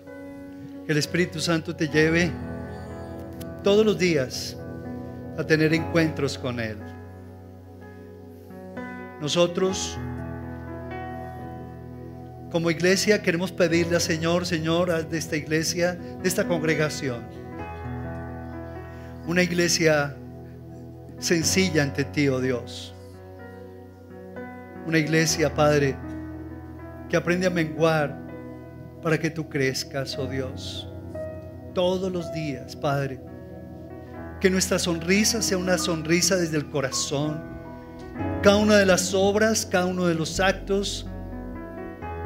Que 0.85 0.91
el 0.91 0.99
Espíritu 0.99 1.39
Santo 1.39 1.75
te 1.75 1.87
lleve 1.87 2.31
todos 3.63 3.83
los 3.83 3.97
días 3.97 4.55
a 5.35 5.43
tener 5.43 5.73
encuentros 5.73 6.37
con 6.37 6.59
Él. 6.59 6.77
Nosotros 9.19 9.97
como 12.51 12.69
iglesia 12.69 13.23
queremos 13.23 13.51
pedirle 13.51 13.95
al 13.95 14.01
Señor, 14.01 14.45
Señor, 14.45 15.07
de 15.07 15.17
esta 15.17 15.35
iglesia, 15.35 15.95
de 15.95 16.27
esta 16.27 16.47
congregación, 16.47 17.23
una 19.25 19.41
iglesia 19.41 20.15
sencilla 21.17 21.81
ante 21.81 22.03
ti, 22.03 22.27
oh 22.27 22.39
Dios 22.39 22.94
una 24.85 24.99
iglesia, 24.99 25.53
Padre, 25.53 25.95
que 27.09 27.17
aprende 27.17 27.47
a 27.47 27.49
menguar 27.49 28.25
para 29.01 29.19
que 29.19 29.29
tú 29.29 29.47
crezcas, 29.49 30.17
oh 30.17 30.27
Dios. 30.27 30.89
Todos 31.73 32.11
los 32.11 32.31
días, 32.33 32.75
Padre. 32.75 33.19
Que 34.39 34.49
nuestra 34.49 34.79
sonrisa 34.79 35.41
sea 35.41 35.57
una 35.57 35.77
sonrisa 35.77 36.35
desde 36.35 36.57
el 36.57 36.69
corazón. 36.69 37.43
Cada 38.41 38.57
una 38.57 38.77
de 38.77 38.85
las 38.85 39.13
obras, 39.13 39.65
cada 39.65 39.85
uno 39.85 40.05
de 40.05 40.15
los 40.15 40.39
actos, 40.39 41.07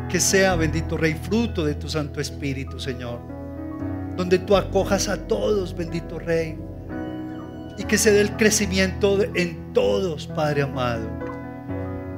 que 0.10 0.20
sea, 0.20 0.56
bendito 0.56 0.98
Rey, 0.98 1.14
fruto 1.14 1.66
de 1.66 1.76
tu 1.76 1.88
Santo 1.90 2.20
Espíritu, 2.20 2.80
Señor. 2.80 3.20
Donde 4.16 4.40
tú 4.40 4.56
acojas 4.56 5.08
a 5.08 5.28
todos, 5.28 5.76
bendito 5.76 6.20
Rey. 6.20 6.58
Y 7.78 7.84
que 7.84 7.98
se 7.98 8.12
dé 8.12 8.22
el 8.22 8.36
crecimiento 8.36 9.20
en 9.36 9.74
todos, 9.74 10.28
Padre 10.28 10.64
amado. 10.64 11.19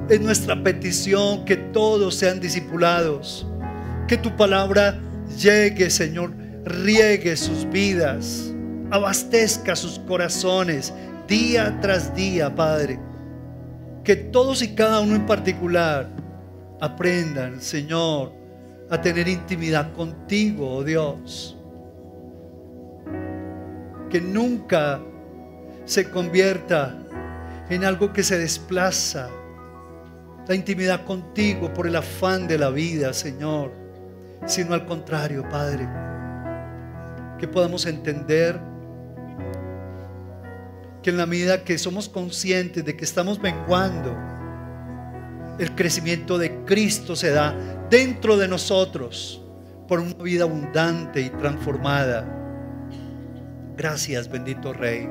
Es 0.08 0.20
nuestra 0.20 0.60
petición 0.62 1.44
que 1.44 1.56
todos 1.56 2.16
sean 2.16 2.40
discipulados. 2.40 3.46
Que 4.08 4.16
tu 4.16 4.36
palabra 4.36 4.98
llegue, 5.38 5.88
Señor, 5.90 6.34
riegue 6.64 7.36
sus 7.36 7.68
vidas, 7.70 8.52
abastezca 8.90 9.76
sus 9.76 9.98
corazones 10.00 10.92
día 11.28 11.78
tras 11.80 12.14
día, 12.14 12.54
Padre. 12.54 12.98
Que 14.04 14.16
todos 14.16 14.60
y 14.62 14.74
cada 14.74 15.00
uno 15.00 15.14
en 15.14 15.24
particular 15.24 16.08
aprendan, 16.80 17.60
Señor, 17.60 18.32
a 18.90 19.00
tener 19.00 19.28
intimidad 19.28 19.92
contigo, 19.94 20.68
oh 20.76 20.84
Dios. 20.84 21.56
Que 24.10 24.20
nunca 24.20 25.00
se 25.84 26.10
convierta 26.10 26.98
en 27.70 27.84
algo 27.84 28.12
que 28.12 28.22
se 28.22 28.36
desplaza 28.36 29.30
la 30.52 30.56
intimidad 30.56 31.06
contigo 31.06 31.72
por 31.72 31.86
el 31.86 31.96
afán 31.96 32.46
de 32.46 32.58
la 32.58 32.68
vida, 32.68 33.14
Señor, 33.14 33.72
sino 34.46 34.74
al 34.74 34.84
contrario, 34.84 35.48
Padre, 35.48 35.88
que 37.38 37.48
podamos 37.48 37.86
entender 37.86 38.60
que 41.02 41.08
en 41.08 41.16
la 41.16 41.24
medida 41.24 41.64
que 41.64 41.78
somos 41.78 42.06
conscientes 42.06 42.84
de 42.84 42.94
que 42.94 43.02
estamos 43.02 43.40
menguando, 43.40 44.14
el 45.58 45.74
crecimiento 45.74 46.36
de 46.36 46.54
Cristo 46.66 47.16
se 47.16 47.30
da 47.30 47.56
dentro 47.88 48.36
de 48.36 48.46
nosotros 48.46 49.42
por 49.88 50.00
una 50.00 50.12
vida 50.22 50.44
abundante 50.44 51.22
y 51.22 51.30
transformada. 51.30 52.26
Gracias, 53.74 54.30
bendito 54.30 54.74
Rey. 54.74 55.08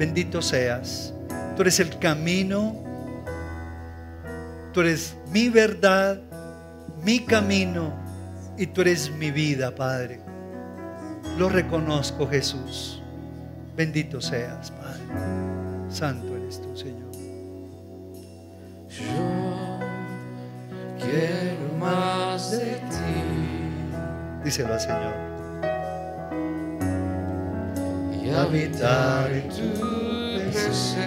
Bendito 0.00 0.42
seas. 0.42 1.14
Tú 1.54 1.62
eres 1.62 1.78
el 1.78 1.96
camino, 2.00 2.87
Tú 4.78 4.82
eres 4.82 5.16
mi 5.32 5.48
verdad, 5.48 6.20
mi 7.02 7.18
camino 7.24 7.92
y 8.56 8.68
tú 8.68 8.82
eres 8.82 9.10
mi 9.10 9.32
vida, 9.32 9.74
Padre. 9.74 10.20
Lo 11.36 11.48
reconozco, 11.48 12.28
Jesús. 12.28 13.02
Bendito 13.76 14.20
seas, 14.20 14.70
Padre. 14.70 15.02
Santo 15.88 16.36
eres 16.36 16.62
tú, 16.62 16.76
Señor. 16.76 17.10
Yo 18.88 19.80
quiero 21.00 21.74
más 21.80 22.52
de 22.52 22.76
ti. 22.76 24.44
Díselo 24.44 24.74
al 24.74 24.80
Señor. 24.80 25.14
Y 28.22 28.30
habitar 28.30 29.32
en 29.32 29.48
tu 29.48 29.72
presencia. 30.36 30.97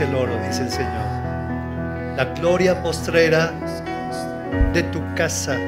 El 0.00 0.14
oro, 0.14 0.34
dice 0.46 0.62
el 0.62 0.70
Señor. 0.70 2.16
La 2.16 2.32
gloria 2.36 2.82
postrera 2.82 3.52
de 4.72 4.82
tu 4.84 5.00
casa 5.14 5.58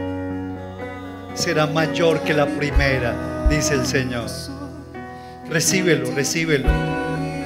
será 1.35 1.67
mayor 1.67 2.21
que 2.21 2.33
la 2.33 2.47
primera, 2.47 3.47
dice 3.49 3.75
el 3.75 3.87
Señor. 3.87 4.27
Recíbelo, 5.49 6.11
recíbelo. 6.13 6.69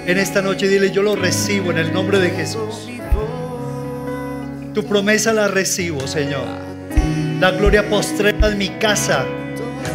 En 0.06 0.18
esta 0.18 0.40
noche 0.40 0.68
dile, 0.68 0.90
yo 0.90 1.02
lo 1.02 1.16
recibo 1.16 1.70
en 1.70 1.78
el 1.78 1.92
nombre 1.92 2.18
de 2.18 2.30
Jesús. 2.30 2.88
Tu 4.74 4.84
promesa 4.84 5.32
la 5.32 5.48
recibo, 5.48 6.06
Señor. 6.06 6.46
La 7.40 7.50
gloria 7.50 7.88
postrera 7.88 8.48
de 8.48 8.56
mi 8.56 8.68
casa, 8.68 9.24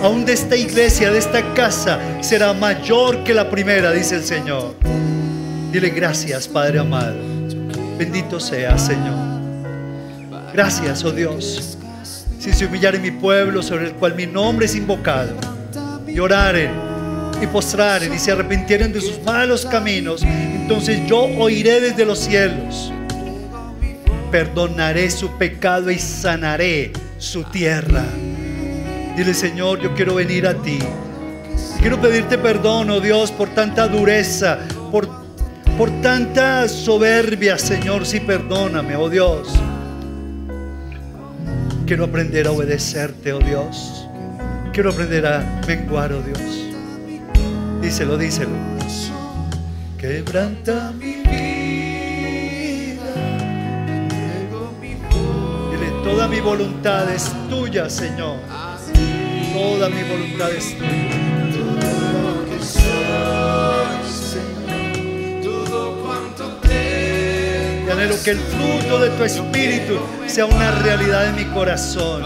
aún 0.02 0.26
de 0.26 0.34
esta 0.34 0.56
iglesia, 0.56 1.12
de 1.12 1.20
esta 1.20 1.54
casa, 1.54 2.00
será 2.22 2.54
mayor 2.54 3.24
que 3.24 3.34
la 3.34 3.50
primera, 3.50 3.92
dice 3.92 4.16
el 4.16 4.24
Señor. 4.24 4.76
Dile 5.74 5.90
gracias, 5.90 6.48
Padre 6.48 6.80
amado. 6.80 7.16
Bendito 7.98 8.40
sea, 8.40 8.78
Señor. 8.78 9.42
Gracias, 10.54 11.04
oh 11.04 11.12
Dios. 11.12 11.78
Si 12.40 12.54
se 12.54 12.68
humillare 12.68 13.00
mi 13.00 13.12
pueblo 13.12 13.64
sobre 13.64 13.88
el 13.88 13.94
cual 13.94 14.16
mi 14.16 14.28
nombre 14.28 14.68
es 14.68 14.76
invocado, 14.76 15.34
y 16.08 16.20
oraren 16.20 16.72
y 17.42 17.48
postraren 17.48 18.14
y 18.14 18.20
se 18.20 18.32
arrepintieren 18.32 18.94
de 18.94 19.02
sus 19.02 19.22
malos 19.24 19.66
caminos, 19.66 20.22
entonces 20.24 21.06
yo 21.08 21.24
oiré 21.24 21.82
desde 21.82 22.06
los 22.06 22.20
cielos 22.20 22.94
perdonaré 24.34 25.12
su 25.12 25.38
pecado 25.38 25.92
y 25.92 26.00
sanaré 26.00 26.92
su 27.20 27.44
tierra. 27.44 28.04
Dile, 29.16 29.32
Señor, 29.32 29.80
yo 29.80 29.94
quiero 29.94 30.16
venir 30.16 30.48
a 30.48 30.56
ti. 30.56 30.80
Quiero 31.80 32.02
pedirte 32.02 32.40
perdón, 32.40 32.90
oh 32.90 33.00
Dios, 33.00 33.32
por 33.32 33.50
tanta 33.50 33.88
dureza, 33.88 34.58
por, 34.92 35.23
por 35.78 35.90
tanta 36.02 36.68
soberbia, 36.68 37.58
Señor. 37.58 38.06
Sí, 38.06 38.20
perdóname, 38.20 38.96
oh 38.96 39.10
Dios. 39.10 39.54
Quiero 41.86 42.06
aprender 42.06 42.48
a 42.48 42.52
obedecerte, 42.52 43.34
oh 43.34 43.40
Dios. 43.40 44.08
Quiero 44.72 44.92
aprender 44.92 45.26
a 45.26 45.62
menguar, 45.68 46.14
oh 46.14 46.22
Dios. 46.22 46.40
Díselo, 47.82 48.18
díselo. 48.18 48.52
Quebranta 49.98 50.92
mi 50.98 51.16
vida. 51.16 53.04
Dile, 55.72 55.92
toda 56.04 56.28
mi 56.28 56.40
voluntad 56.40 57.10
es 57.14 57.32
tuya, 57.50 57.90
Señor. 57.90 58.38
Toda 59.54 59.90
mi 59.90 60.04
voluntad 60.04 60.52
es 60.52 60.78
tuya. 60.78 61.33
Anhelo 68.04 68.22
que 68.24 68.32
el 68.32 68.40
fruto 68.40 69.00
de 69.00 69.10
tu 69.12 69.24
espíritu 69.24 70.00
sea 70.28 70.46
una 70.46 70.72
realidad 70.82 71.28
en 71.28 71.36
mi 71.36 71.46
corazón. 71.54 72.24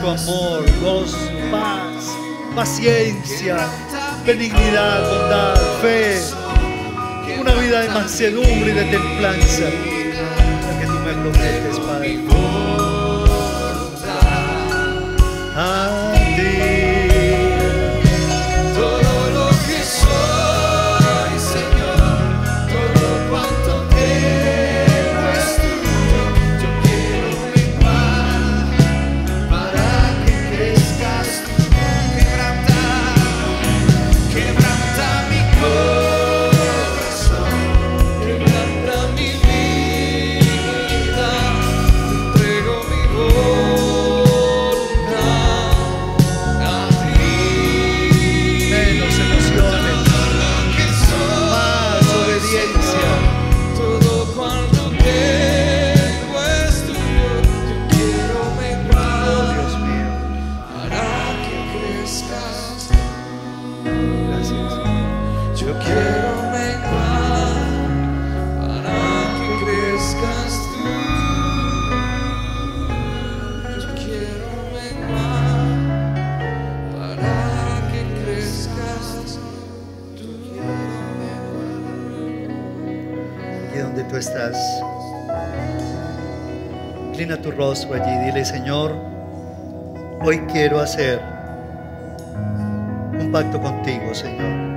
Tu 0.00 0.08
amor, 0.08 0.64
gozo, 0.80 1.16
paz, 1.50 2.14
paciencia, 2.54 3.56
benignidad, 4.26 5.08
bondad, 5.10 5.56
fe. 5.80 6.20
Una 7.40 7.52
vida 7.54 7.80
de 7.82 7.88
mansedumbre 7.88 8.70
y 8.70 8.74
de 8.74 8.84
templanza. 8.84 9.64
La 9.64 10.80
que 10.80 10.86
tú 10.86 10.92
me 10.92 11.12
prometes, 11.12 11.78
Padre. 11.80 12.18
A 15.56 15.97
rostro 87.58 87.94
allí. 87.94 88.24
Dile, 88.24 88.44
Señor, 88.44 88.94
hoy 90.22 90.38
quiero 90.50 90.80
hacer 90.80 91.20
un 93.20 93.30
pacto 93.32 93.60
contigo, 93.60 94.14
Señor. 94.14 94.68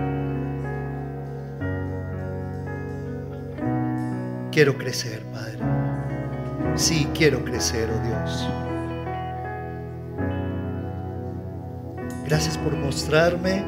Quiero 4.51 4.77
crecer, 4.77 5.23
Padre. 5.31 5.59
Sí, 6.75 7.07
quiero 7.13 7.43
crecer, 7.45 7.87
oh 7.89 8.05
Dios. 8.05 8.49
Gracias 12.25 12.57
por 12.57 12.75
mostrarme 12.75 13.63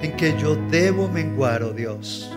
en 0.00 0.16
que 0.16 0.36
yo 0.38 0.56
debo 0.70 1.08
menguar, 1.08 1.62
oh 1.62 1.72
Dios. 1.72 2.32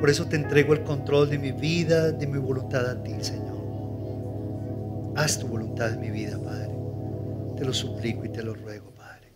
Por 0.00 0.08
eso 0.08 0.26
te 0.26 0.36
entrego 0.36 0.72
el 0.72 0.82
control 0.82 1.28
de 1.28 1.38
mi 1.38 1.52
vida, 1.52 2.10
de 2.10 2.26
mi 2.26 2.38
voluntad 2.38 2.88
a 2.88 3.02
ti, 3.02 3.12
Señor. 3.20 3.60
Haz 5.14 5.38
tu 5.38 5.46
voluntad 5.46 5.92
en 5.92 6.00
mi 6.00 6.10
vida, 6.10 6.38
Padre. 6.38 6.70
Te 7.58 7.66
lo 7.66 7.74
suplico 7.74 8.24
y 8.24 8.30
te 8.30 8.42
lo 8.42 8.54
ruego, 8.54 8.90
Padre. 8.92 9.30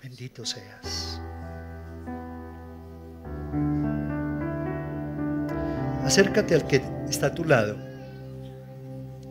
Bendito 0.00 0.46
seas. 0.46 1.20
Acércate 6.04 6.54
al 6.54 6.64
que 6.68 6.80
está 7.08 7.26
a 7.26 7.34
tu 7.34 7.44
lado. 7.44 7.76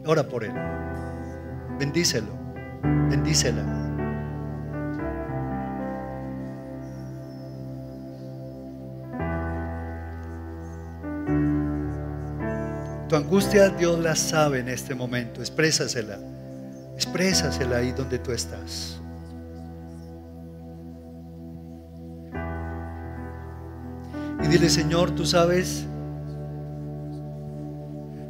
Ora 0.05 0.27
por 0.27 0.43
él. 0.43 0.53
Bendícelo. 1.79 2.33
Bendícela. 3.09 3.86
Angustia 13.27 13.67
Dios 13.67 13.99
la 13.99 14.15
sabe 14.15 14.59
en 14.59 14.69
este 14.69 14.95
momento. 14.95 15.41
Exprésasela. 15.41 16.17
Exprésasela 16.95 17.75
ahí 17.75 17.91
donde 17.91 18.19
tú 18.19 18.31
estás. 18.31 19.01
Y 24.41 24.47
dile, 24.47 24.69
Señor, 24.69 25.11
tú 25.11 25.25
sabes 25.25 25.83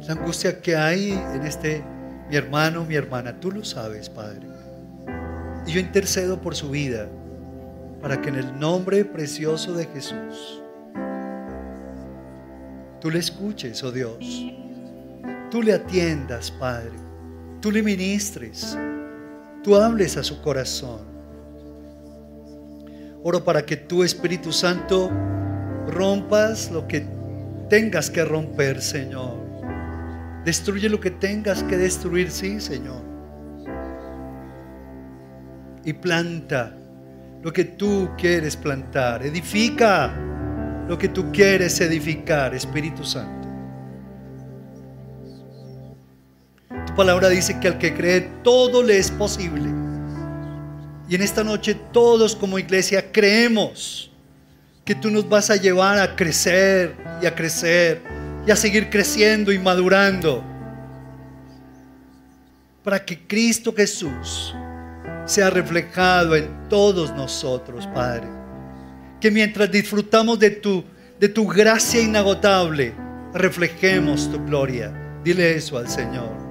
la 0.04 0.14
angustia 0.14 0.60
que 0.60 0.74
hay 0.74 1.12
en 1.12 1.46
este, 1.46 1.84
mi 2.28 2.34
hermano, 2.34 2.84
mi 2.84 2.96
hermana. 2.96 3.38
Tú 3.38 3.52
lo 3.52 3.64
sabes, 3.64 4.10
Padre. 4.10 4.48
Y 5.64 5.74
yo 5.74 5.80
intercedo 5.80 6.40
por 6.40 6.56
su 6.56 6.70
vida 6.70 7.06
para 8.02 8.20
que 8.20 8.30
en 8.30 8.34
el 8.34 8.58
nombre 8.58 9.04
precioso 9.04 9.74
de 9.74 9.86
Jesús 9.86 10.60
tú 13.00 13.12
le 13.12 13.20
escuches, 13.20 13.80
oh 13.84 13.92
Dios. 13.92 14.58
Tú 15.50 15.62
le 15.62 15.72
atiendas, 15.72 16.50
Padre. 16.50 16.92
Tú 17.60 17.70
le 17.70 17.82
ministres. 17.82 18.76
Tú 19.62 19.76
hables 19.76 20.16
a 20.16 20.22
su 20.22 20.40
corazón. 20.42 21.00
Oro 23.22 23.44
para 23.44 23.64
que 23.64 23.76
tu 23.76 24.04
Espíritu 24.04 24.52
Santo 24.52 25.10
rompas 25.88 26.70
lo 26.70 26.86
que 26.86 27.06
tengas 27.68 28.10
que 28.10 28.24
romper, 28.24 28.80
Señor. 28.80 29.36
Destruye 30.44 30.88
lo 30.88 31.00
que 31.00 31.10
tengas 31.10 31.62
que 31.62 31.76
destruir, 31.76 32.30
sí, 32.30 32.60
Señor. 32.60 33.02
Y 35.84 35.92
planta 35.94 36.74
lo 37.42 37.52
que 37.52 37.64
tú 37.64 38.10
quieres 38.16 38.56
plantar. 38.56 39.24
Edifica 39.24 40.14
lo 40.88 40.96
que 40.96 41.08
tú 41.08 41.30
quieres 41.32 41.80
edificar, 41.80 42.54
Espíritu 42.54 43.04
Santo. 43.04 43.37
Palabra 46.98 47.28
dice 47.28 47.60
que 47.60 47.68
al 47.68 47.78
que 47.78 47.94
cree 47.94 48.20
todo 48.42 48.82
le 48.82 48.98
es 48.98 49.08
posible. 49.12 49.70
Y 51.08 51.14
en 51.14 51.22
esta 51.22 51.44
noche 51.44 51.76
todos 51.92 52.34
como 52.34 52.58
iglesia 52.58 53.12
creemos 53.12 54.10
que 54.84 54.96
tú 54.96 55.08
nos 55.08 55.28
vas 55.28 55.48
a 55.48 55.54
llevar 55.54 56.00
a 56.00 56.16
crecer 56.16 56.96
y 57.22 57.26
a 57.26 57.34
crecer 57.36 58.02
y 58.44 58.50
a 58.50 58.56
seguir 58.56 58.90
creciendo 58.90 59.52
y 59.52 59.60
madurando 59.60 60.42
para 62.82 63.04
que 63.04 63.28
Cristo 63.28 63.72
Jesús 63.72 64.52
sea 65.24 65.50
reflejado 65.50 66.34
en 66.34 66.68
todos 66.68 67.14
nosotros, 67.14 67.86
Padre. 67.94 68.26
Que 69.20 69.30
mientras 69.30 69.70
disfrutamos 69.70 70.36
de 70.40 70.50
tu, 70.50 70.84
de 71.20 71.28
tu 71.28 71.46
gracia 71.46 72.00
inagotable, 72.00 72.92
reflejemos 73.34 74.28
tu 74.32 74.44
gloria. 74.44 74.92
Dile 75.22 75.54
eso 75.54 75.78
al 75.78 75.88
Señor. 75.88 76.47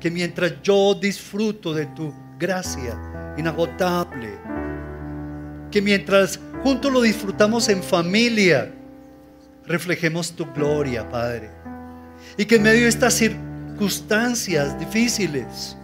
Que 0.00 0.10
mientras 0.10 0.62
yo 0.62 0.94
disfruto 0.94 1.74
de 1.74 1.86
tu 1.86 2.12
gracia 2.38 3.34
inagotable, 3.36 4.30
que 5.70 5.82
mientras 5.82 6.40
juntos 6.62 6.92
lo 6.92 7.00
disfrutamos 7.00 7.68
en 7.68 7.82
familia, 7.82 8.72
reflejemos 9.66 10.32
tu 10.32 10.46
gloria, 10.52 11.08
Padre. 11.08 11.50
Y 12.36 12.44
que 12.44 12.56
en 12.56 12.62
medio 12.62 12.82
de 12.82 12.88
estas 12.88 13.14
circunstancias 13.14 14.78
difíciles, 14.78 15.76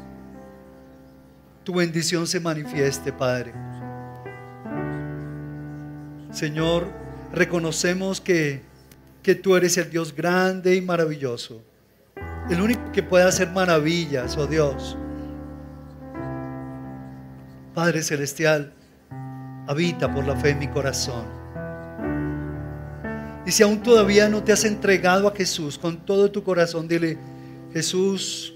tu 1.65 1.75
bendición 1.75 2.27
se 2.27 2.41
manifieste, 2.41 3.12
Padre. 3.12 3.53
Señor, 6.33 6.91
reconocemos 7.33 8.21
que, 8.21 8.62
que 9.23 9.35
tú 9.35 9.57
eres 9.57 9.77
el 9.79 9.91
Dios 9.91 10.15
grande 10.15 10.75
y 10.75 10.81
maravilloso. 10.81 11.62
El 12.51 12.61
único 12.61 12.92
que 12.92 13.03
puede 13.03 13.24
hacer 13.24 13.51
maravillas, 13.51 14.36
oh 14.36 14.47
Dios. 14.47 14.97
Padre 17.74 18.03
Celestial, 18.03 18.72
habita 19.66 20.12
por 20.12 20.26
la 20.26 20.36
fe 20.36 20.51
en 20.51 20.59
mi 20.59 20.68
corazón. 20.68 21.24
Y 23.47 23.51
si 23.51 23.62
aún 23.62 23.82
todavía 23.82 24.28
no 24.28 24.42
te 24.42 24.53
has 24.53 24.64
entregado 24.64 25.28
a 25.28 25.34
Jesús 25.34 25.78
con 25.78 25.99
todo 26.05 26.30
tu 26.30 26.42
corazón, 26.42 26.86
dile, 26.86 27.18
Jesús, 27.72 28.55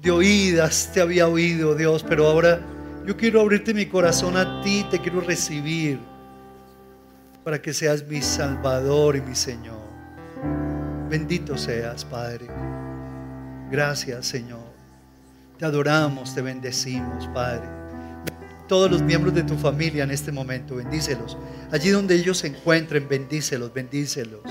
de 0.00 0.10
oídas 0.10 0.90
te 0.92 1.00
había 1.00 1.26
oído, 1.26 1.74
Dios, 1.74 2.04
pero 2.06 2.26
ahora 2.26 2.60
yo 3.06 3.16
quiero 3.16 3.40
abrirte 3.40 3.72
mi 3.72 3.86
corazón 3.86 4.36
a 4.36 4.60
ti, 4.62 4.84
te 4.90 5.00
quiero 5.00 5.20
recibir 5.20 5.98
para 7.42 7.62
que 7.62 7.72
seas 7.72 8.06
mi 8.06 8.20
Salvador 8.20 9.16
y 9.16 9.22
mi 9.22 9.34
Señor. 9.34 9.78
Bendito 11.08 11.56
seas, 11.56 12.04
Padre. 12.04 12.46
Gracias, 13.70 14.26
Señor. 14.26 14.66
Te 15.58 15.64
adoramos, 15.64 16.34
te 16.34 16.42
bendecimos, 16.42 17.26
Padre 17.28 17.78
todos 18.68 18.90
los 18.90 19.02
miembros 19.02 19.34
de 19.34 19.42
tu 19.42 19.56
familia 19.56 20.04
en 20.04 20.10
este 20.10 20.30
momento, 20.30 20.76
bendícelos. 20.76 21.36
Allí 21.72 21.88
donde 21.88 22.14
ellos 22.14 22.38
se 22.38 22.48
encuentren, 22.48 23.08
bendícelos, 23.08 23.72
bendícelos. 23.72 24.42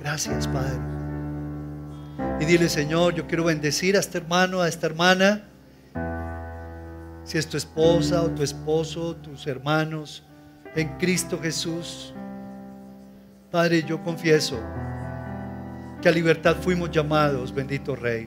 Gracias, 0.00 0.46
Padre. 0.46 0.78
Y 2.38 2.44
dile, 2.44 2.68
Señor, 2.68 3.14
yo 3.14 3.26
quiero 3.26 3.44
bendecir 3.44 3.96
a 3.96 4.00
este 4.00 4.18
hermano, 4.18 4.60
a 4.60 4.68
esta 4.68 4.86
hermana. 4.86 5.48
Si 7.24 7.38
es 7.38 7.46
tu 7.46 7.56
esposa 7.56 8.22
o 8.22 8.30
tu 8.30 8.42
esposo, 8.42 9.16
tus 9.16 9.46
hermanos, 9.46 10.22
en 10.76 10.88
Cristo 10.98 11.38
Jesús. 11.42 12.14
Padre, 13.50 13.82
yo 13.82 14.02
confieso 14.02 14.60
que 16.00 16.08
a 16.08 16.12
libertad 16.12 16.56
fuimos 16.60 16.90
llamados, 16.90 17.54
bendito 17.54 17.94
Rey 17.94 18.26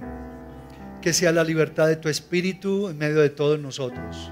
que 1.03 1.11
sea 1.11 1.33
la 1.33 1.43
libertad 1.43 1.87
de 1.87 1.97
tu 1.97 2.07
espíritu 2.07 2.87
en 2.87 2.97
medio 2.97 3.19
de 3.19 3.29
todos 3.29 3.59
nosotros. 3.59 4.31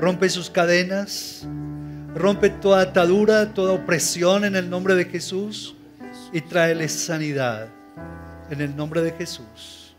Rompe 0.00 0.28
sus 0.28 0.50
cadenas, 0.50 1.46
rompe 2.12 2.50
toda 2.50 2.82
atadura, 2.82 3.54
toda 3.54 3.72
opresión 3.72 4.44
en 4.44 4.56
el 4.56 4.68
nombre 4.68 4.96
de 4.96 5.04
Jesús 5.04 5.76
y 6.32 6.40
tráele 6.40 6.88
sanidad 6.88 7.68
en 8.50 8.60
el 8.60 8.74
nombre 8.74 9.00
de 9.00 9.12
Jesús. 9.12 9.94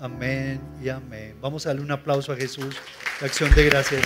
Amén 0.00 0.60
y 0.80 0.88
amén. 0.90 1.34
Vamos 1.40 1.66
a 1.66 1.70
darle 1.70 1.82
un 1.82 1.90
aplauso 1.90 2.32
a 2.32 2.36
Jesús, 2.36 2.76
acción 3.20 3.52
de 3.56 3.64
gracias. 3.64 4.02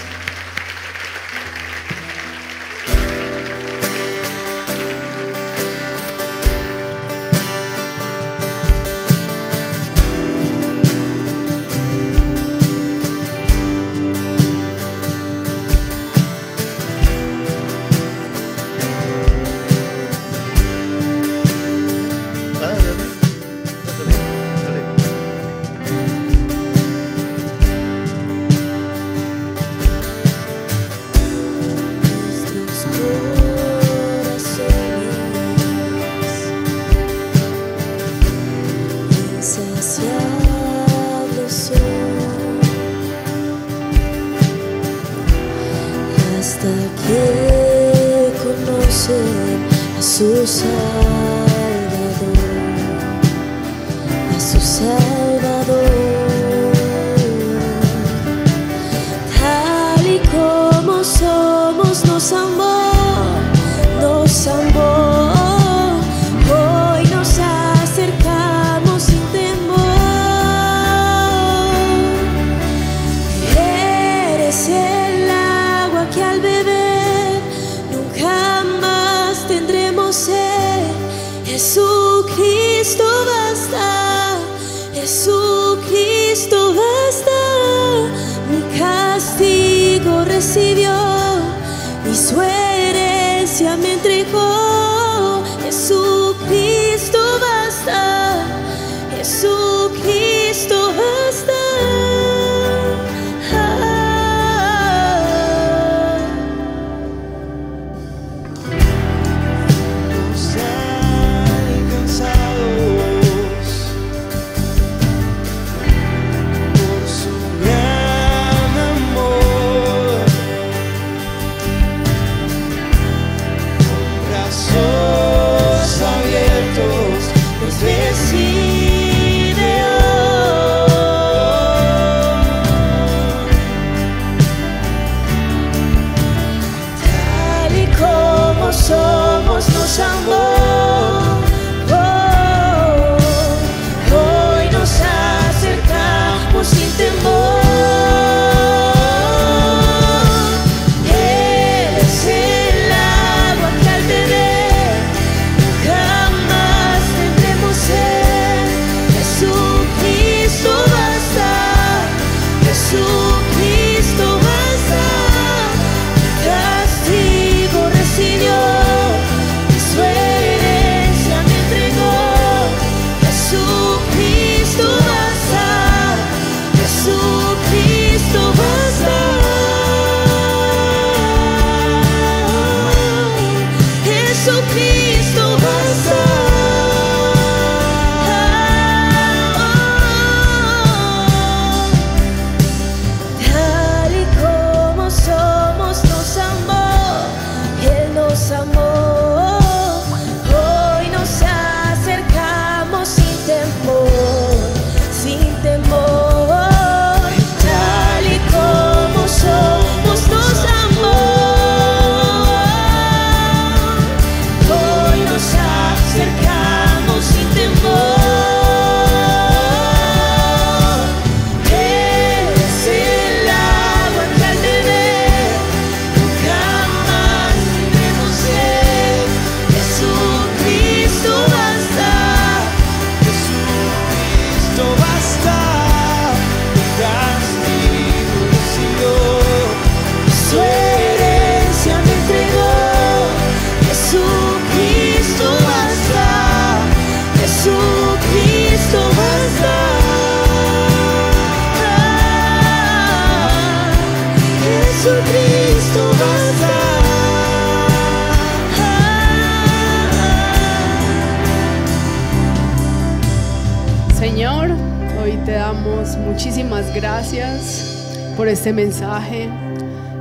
Este 268.63 268.73
mensaje. 268.73 269.49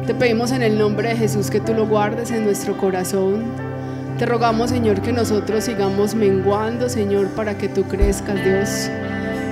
Te 0.08 0.16
pedimos 0.16 0.52
en 0.52 0.64
el 0.64 0.76
nombre 0.76 1.10
de 1.10 1.16
Jesús 1.16 1.52
que 1.52 1.60
tú 1.60 1.76
lo 1.76 1.86
guardes 1.86 2.32
en 2.32 2.44
nuestro 2.44 2.76
corazón. 2.76 3.44
Te 4.18 4.26
rogamos, 4.26 4.72
Señor, 4.72 5.00
que 5.02 5.12
nosotros 5.12 5.64
sigamos 5.64 6.16
menguando, 6.16 6.90
Señor, 6.90 7.28
para 7.36 7.56
que 7.56 7.70
tú 7.70 7.84
crezcas, 7.84 8.44
Dios. 8.44 8.90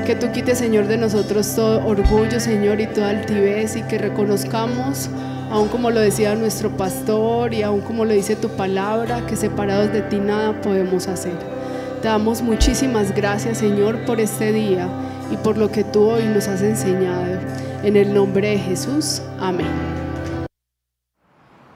Que 0.08 0.16
tú 0.16 0.32
quites, 0.32 0.58
Señor, 0.58 0.88
de 0.88 0.98
nosotros 0.98 1.54
todo 1.56 1.86
orgullo, 1.86 2.40
Señor, 2.40 2.82
y 2.82 2.88
toda 2.88 3.12
altivez 3.12 3.76
y 3.76 3.84
que 3.84 4.00
reconozcamos, 4.00 5.12
aun 5.52 5.68
como 5.68 5.92
lo 5.92 6.00
decía 6.00 6.34
nuestro 6.34 6.72
pastor 6.72 7.54
y 7.54 7.62
aun 7.62 7.82
como 7.82 8.06
lo 8.06 8.14
dice 8.16 8.36
tu 8.36 8.50
palabra, 8.50 9.24
que 9.28 9.36
separados 9.36 9.94
de 9.94 10.02
ti 10.02 10.18
nada 10.18 10.60
podemos 10.64 11.08
hacer. 11.08 11.38
Te 12.02 12.08
damos 12.08 12.42
muchísimas 12.42 13.14
gracias, 13.16 13.60
Señor, 13.60 14.04
por 14.06 14.20
este 14.20 14.52
día 14.52 14.88
y 15.32 15.38
por 15.38 15.60
lo 15.60 15.72
que 15.72 15.84
tú 15.84 16.10
hoy 16.10 16.24
nos 16.24 16.48
has 16.48 16.64
enseñado. 16.64 17.69
En 17.82 17.96
el 17.96 18.14
nombre 18.14 18.50
de 18.50 18.58
Jesús, 18.58 19.22
amén. 19.40 19.70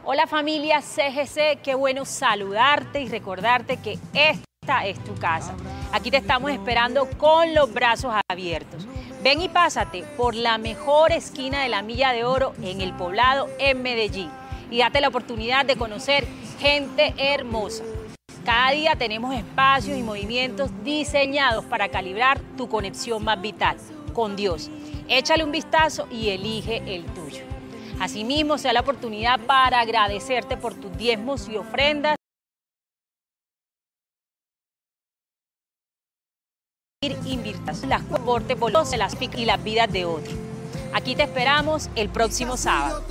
Hola 0.03 0.27
familia 0.27 0.81
CGC, 0.81 1.61
qué 1.63 1.75
bueno 1.75 2.03
saludarte 2.03 2.99
y 2.99 3.07
recordarte 3.07 3.77
que 3.77 3.97
esta 4.13 4.85
es 4.85 5.01
tu 5.05 5.15
casa. 5.15 5.55
Aquí 5.93 6.11
te 6.11 6.17
estamos 6.17 6.51
esperando 6.51 7.07
con 7.17 7.53
los 7.53 7.73
brazos 7.73 8.13
abiertos. 8.29 8.85
Ven 9.23 9.41
y 9.41 9.47
pásate 9.47 10.03
por 10.17 10.35
la 10.35 10.57
mejor 10.57 11.13
esquina 11.13 11.63
de 11.63 11.69
la 11.69 11.81
Milla 11.81 12.11
de 12.11 12.25
Oro 12.25 12.53
en 12.61 12.81
el 12.81 12.91
poblado 12.91 13.47
en 13.57 13.81
Medellín 13.81 14.29
y 14.69 14.79
date 14.79 14.99
la 14.99 15.07
oportunidad 15.07 15.65
de 15.65 15.77
conocer 15.77 16.27
gente 16.59 17.13
hermosa. 17.17 17.85
Cada 18.43 18.71
día 18.71 18.97
tenemos 18.97 19.33
espacios 19.33 19.97
y 19.97 20.03
movimientos 20.03 20.69
diseñados 20.83 21.63
para 21.63 21.87
calibrar 21.87 22.41
tu 22.57 22.67
conexión 22.67 23.23
más 23.23 23.41
vital 23.41 23.77
con 24.13 24.35
Dios. 24.35 24.69
Échale 25.07 25.43
un 25.43 25.51
vistazo 25.51 26.07
y 26.09 26.29
elige 26.29 26.77
el 26.85 27.05
tuyo. 27.05 27.43
Asimismo, 27.99 28.57
sea 28.57 28.73
la 28.73 28.81
oportunidad 28.81 29.39
para 29.41 29.79
agradecerte 29.79 30.57
por 30.57 30.73
tus 30.73 30.95
diezmos 30.97 31.47
y 31.47 31.57
ofrendas. 31.57 32.15
Inviertas 37.25 37.83
las 37.85 38.01
cortes, 38.03 38.57
las 38.97 39.15
y 39.41 39.45
las 39.45 39.63
vidas 39.63 39.91
de 39.91 40.05
otros. 40.05 40.35
Aquí 40.93 41.15
te 41.15 41.23
esperamos 41.23 41.89
el 41.95 42.09
próximo 42.09 42.55
sábado. 42.55 43.03